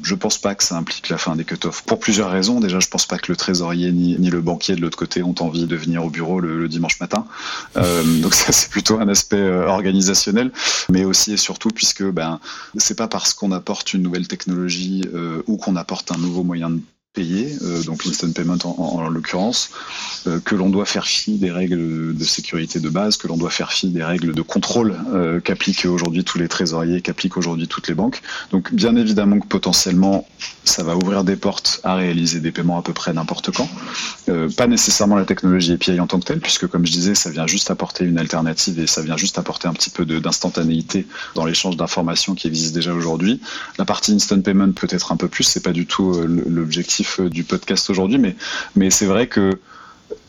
Je 0.03 0.13
pense 0.13 0.37
pas 0.37 0.53
que 0.53 0.63
ça 0.63 0.75
implique 0.75 1.09
la 1.09 1.17
fin 1.17 1.35
des 1.35 1.43
cut-offs. 1.43 1.81
Pour 1.81 1.99
plusieurs 1.99 2.29
raisons. 2.29 2.59
Déjà, 2.59 2.79
je 2.79 2.87
pense 2.87 3.07
pas 3.07 3.17
que 3.17 3.31
le 3.31 3.35
trésorier 3.35 3.91
ni, 3.91 4.15
le 4.29 4.41
banquier 4.41 4.75
de 4.75 4.81
l'autre 4.81 4.97
côté 4.97 5.23
ont 5.23 5.33
envie 5.39 5.65
de 5.65 5.75
venir 5.75 6.05
au 6.05 6.11
bureau 6.11 6.39
le, 6.39 6.67
dimanche 6.67 6.99
matin. 6.99 7.25
Euh, 7.77 8.03
donc 8.21 8.35
ça, 8.35 8.51
c'est 8.51 8.69
plutôt 8.69 8.99
un 8.99 9.07
aspect 9.07 9.37
euh, 9.37 9.65
organisationnel, 9.65 10.51
mais 10.89 11.03
aussi 11.03 11.33
et 11.33 11.37
surtout 11.37 11.69
puisque 11.69 12.03
ben 12.03 12.39
c'est 12.75 12.95
pas 12.95 13.07
parce 13.07 13.33
qu'on 13.33 13.51
apporte 13.51 13.93
une 13.95 14.03
nouvelle 14.03 14.27
technologie 14.27 15.01
ou 15.47 15.57
qu'on 15.57 15.75
apporte 15.75 16.11
un 16.11 16.17
nouveau 16.17 16.43
moyen 16.43 16.69
de 16.69 16.81
payer, 17.17 17.57
euh, 17.63 17.81
donc 17.81 18.05
instant 18.05 18.31
payment 18.31 18.59
en, 18.63 19.09
l'occurrence, 19.09 19.71
euh, 20.27 20.39
que 20.39 20.53
l'on 20.53 20.69
doit 20.69 20.85
faire 20.85 21.07
fi 21.07 21.33
des 21.39 21.51
règles 21.51 22.15
de 22.15 22.23
sécurité 22.23 22.79
de 22.79 22.89
base, 22.89 23.17
que 23.17 23.27
l'on 23.27 23.37
doit 23.37 23.49
faire 23.49 23.71
fi 23.71 23.87
des 23.87 24.03
règles 24.03 24.35
de 24.35 24.41
contrôle 24.43 24.95
euh, 25.15 25.39
qu'appliquent 25.39 25.85
aujourd'hui 25.85 26.23
tous 26.23 26.37
les 26.37 26.47
trésoriers, 26.47 27.01
qu'appliquent 27.01 27.37
aujourd'hui 27.37 27.67
toutes 27.67 27.87
les 27.87 27.95
banques. 27.95 28.21
Donc 28.51 28.71
bien 28.71 28.95
évidemment 28.95 29.39
que 29.39 29.47
potentiellement 29.47 30.27
ça 30.63 30.83
va 30.83 30.95
ouvrir 30.95 31.23
des 31.23 31.37
portes 31.37 31.79
à 31.83 31.95
réaliser 31.95 32.39
des 32.39 32.51
paiements 32.51 32.77
à 32.77 32.83
peu 32.83 32.93
près 32.93 33.13
n'importe 33.13 33.49
quand. 33.51 33.69
pas 34.57 34.67
nécessairement 34.67 35.15
la 35.15 35.25
technologie 35.25 35.71
API 35.71 35.99
en 35.99 36.07
tant 36.07 36.19
que 36.19 36.25
telle, 36.25 36.41
puisque 36.41 36.67
comme 36.67 36.85
je 36.85 36.91
disais, 36.91 37.15
ça 37.15 37.29
vient 37.31 37.47
juste 37.47 37.71
apporter 37.71 38.03
une 38.03 38.19
alternative 38.19 38.77
et 38.79 38.85
ça 38.85 39.01
vient 39.01 39.17
juste 39.17 39.39
apporter 39.39 39.67
un 39.67 39.73
petit 39.73 39.89
peu 39.89 40.05
d'instantanéité 40.05 41.07
dans 41.35 41.45
l'échange 41.45 41.77
d'informations 41.77 42.35
qui 42.35 42.47
existe 42.47 42.75
déjà 42.75 42.93
aujourd'hui. 42.93 43.39
La 43.79 43.85
partie 43.85 44.11
instant 44.11 44.41
payment 44.41 44.73
peut 44.73 44.91
être 44.91 45.11
un 45.13 45.17
peu 45.17 45.29
plus, 45.29 45.45
c'est 45.45 45.63
pas 45.63 45.71
du 45.71 45.85
tout 45.87 46.11
l'objectif 46.59 47.06
euh, 47.19 47.29
du 47.29 47.43
podcast 47.43 47.89
aujourd'hui, 47.89 48.19
mais, 48.75 48.89
c'est 48.89 49.05
vrai 49.05 49.27
que 49.27 49.59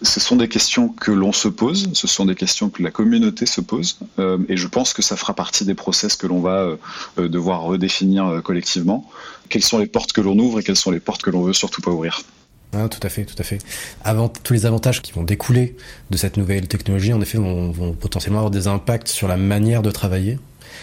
ce 0.02 0.20
sont 0.20 0.36
des 0.36 0.48
questions 0.48 0.88
que 0.88 1.12
l'on 1.12 1.32
se 1.32 1.48
pose, 1.48 1.88
ce 1.92 2.06
sont 2.06 2.24
des 2.24 2.34
questions 2.34 2.68
que 2.68 2.82
la 2.82 2.90
communauté 2.90 3.46
se 3.46 3.60
pose, 3.60 3.98
euh, 4.18 4.38
et 4.48 4.56
je 4.56 4.66
pense 4.66 4.92
que 4.92 5.02
ça 5.02 5.16
fera 5.16 5.34
partie 5.34 5.64
des 5.64 5.74
process 5.74 6.16
que 6.16 6.26
l'on 6.26 6.40
va 6.40 6.76
euh, 7.18 7.28
devoir 7.28 7.62
redéfinir 7.62 8.42
collectivement. 8.42 9.08
Quelles 9.48 9.64
sont 9.64 9.78
les 9.78 9.86
portes 9.86 10.12
que 10.12 10.20
l'on 10.20 10.38
ouvre 10.38 10.60
et 10.60 10.62
quelles 10.62 10.76
sont 10.76 10.90
les 10.90 11.00
portes 11.00 11.22
que 11.22 11.30
l'on 11.30 11.42
veut 11.42 11.52
surtout 11.52 11.80
pas 11.80 11.90
ouvrir 11.90 12.22
ah, 12.74 12.86
tout 12.86 13.00
à 13.02 13.08
fait, 13.08 13.24
tout 13.24 13.34
à 13.38 13.42
fait. 13.42 13.60
Tous 14.42 14.52
les 14.52 14.66
avantages 14.66 15.00
qui 15.00 15.12
vont 15.12 15.22
découler 15.22 15.74
de 16.10 16.18
cette 16.18 16.36
nouvelle 16.36 16.68
technologie, 16.68 17.14
en 17.14 17.20
effet, 17.22 17.38
vont, 17.38 17.70
vont 17.70 17.94
potentiellement 17.94 18.40
avoir 18.40 18.50
des 18.50 18.66
impacts 18.66 19.08
sur 19.08 19.26
la 19.26 19.38
manière 19.38 19.80
de 19.80 19.90
travailler. 19.90 20.38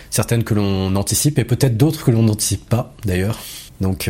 Certaines 0.09 0.43
que 0.43 0.55
l'on 0.55 0.95
anticipe 0.95 1.37
et 1.37 1.43
peut-être 1.43 1.77
d'autres 1.77 2.03
que 2.03 2.09
l'on 2.09 2.23
n'anticipe 2.23 2.67
pas, 2.67 2.95
d'ailleurs. 3.05 3.39
Donc, 3.81 4.09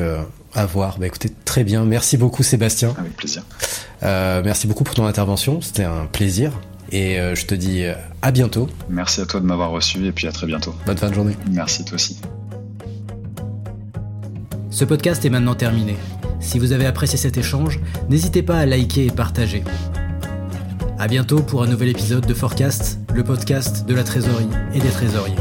à 0.55 0.65
voir. 0.65 0.97
Bah 0.99 1.07
écoutez, 1.07 1.31
très 1.45 1.63
bien. 1.63 1.85
Merci 1.85 2.17
beaucoup 2.17 2.43
Sébastien. 2.43 2.93
Avec 2.97 3.15
plaisir. 3.15 3.43
Euh, 4.03 4.41
merci 4.43 4.67
beaucoup 4.67 4.83
pour 4.83 4.95
ton 4.95 5.05
intervention. 5.05 5.61
C'était 5.61 5.83
un 5.83 6.05
plaisir. 6.05 6.51
Et 6.91 7.19
euh, 7.19 7.35
je 7.35 7.45
te 7.45 7.55
dis 7.55 7.83
euh, 7.83 7.93
à 8.21 8.31
bientôt. 8.31 8.69
Merci 8.89 9.21
à 9.21 9.25
toi 9.25 9.39
de 9.39 9.45
m'avoir 9.45 9.71
reçu 9.71 10.05
et 10.05 10.11
puis 10.11 10.27
à 10.27 10.31
très 10.31 10.47
bientôt. 10.47 10.75
Bonne 10.85 10.97
fin 10.97 11.09
de 11.09 11.15
journée. 11.15 11.35
Merci 11.51 11.83
toi 11.83 11.95
aussi. 11.95 12.19
Ce 14.69 14.85
podcast 14.85 15.23
est 15.25 15.29
maintenant 15.29 15.55
terminé. 15.55 15.95
Si 16.39 16.59
vous 16.59 16.73
avez 16.73 16.85
apprécié 16.85 17.17
cet 17.17 17.37
échange, 17.37 17.79
n'hésitez 18.09 18.43
pas 18.43 18.59
à 18.59 18.65
liker 18.65 19.07
et 19.07 19.11
partager. 19.11 19.63
À 20.99 21.07
bientôt 21.07 21.41
pour 21.41 21.63
un 21.63 21.67
nouvel 21.67 21.89
épisode 21.89 22.25
de 22.25 22.33
Forecast, 22.33 22.99
le 23.13 23.23
podcast 23.23 23.85
de 23.85 23.95
la 23.95 24.03
trésorerie 24.03 24.47
et 24.73 24.79
des 24.79 24.89
trésoriers. 24.89 25.35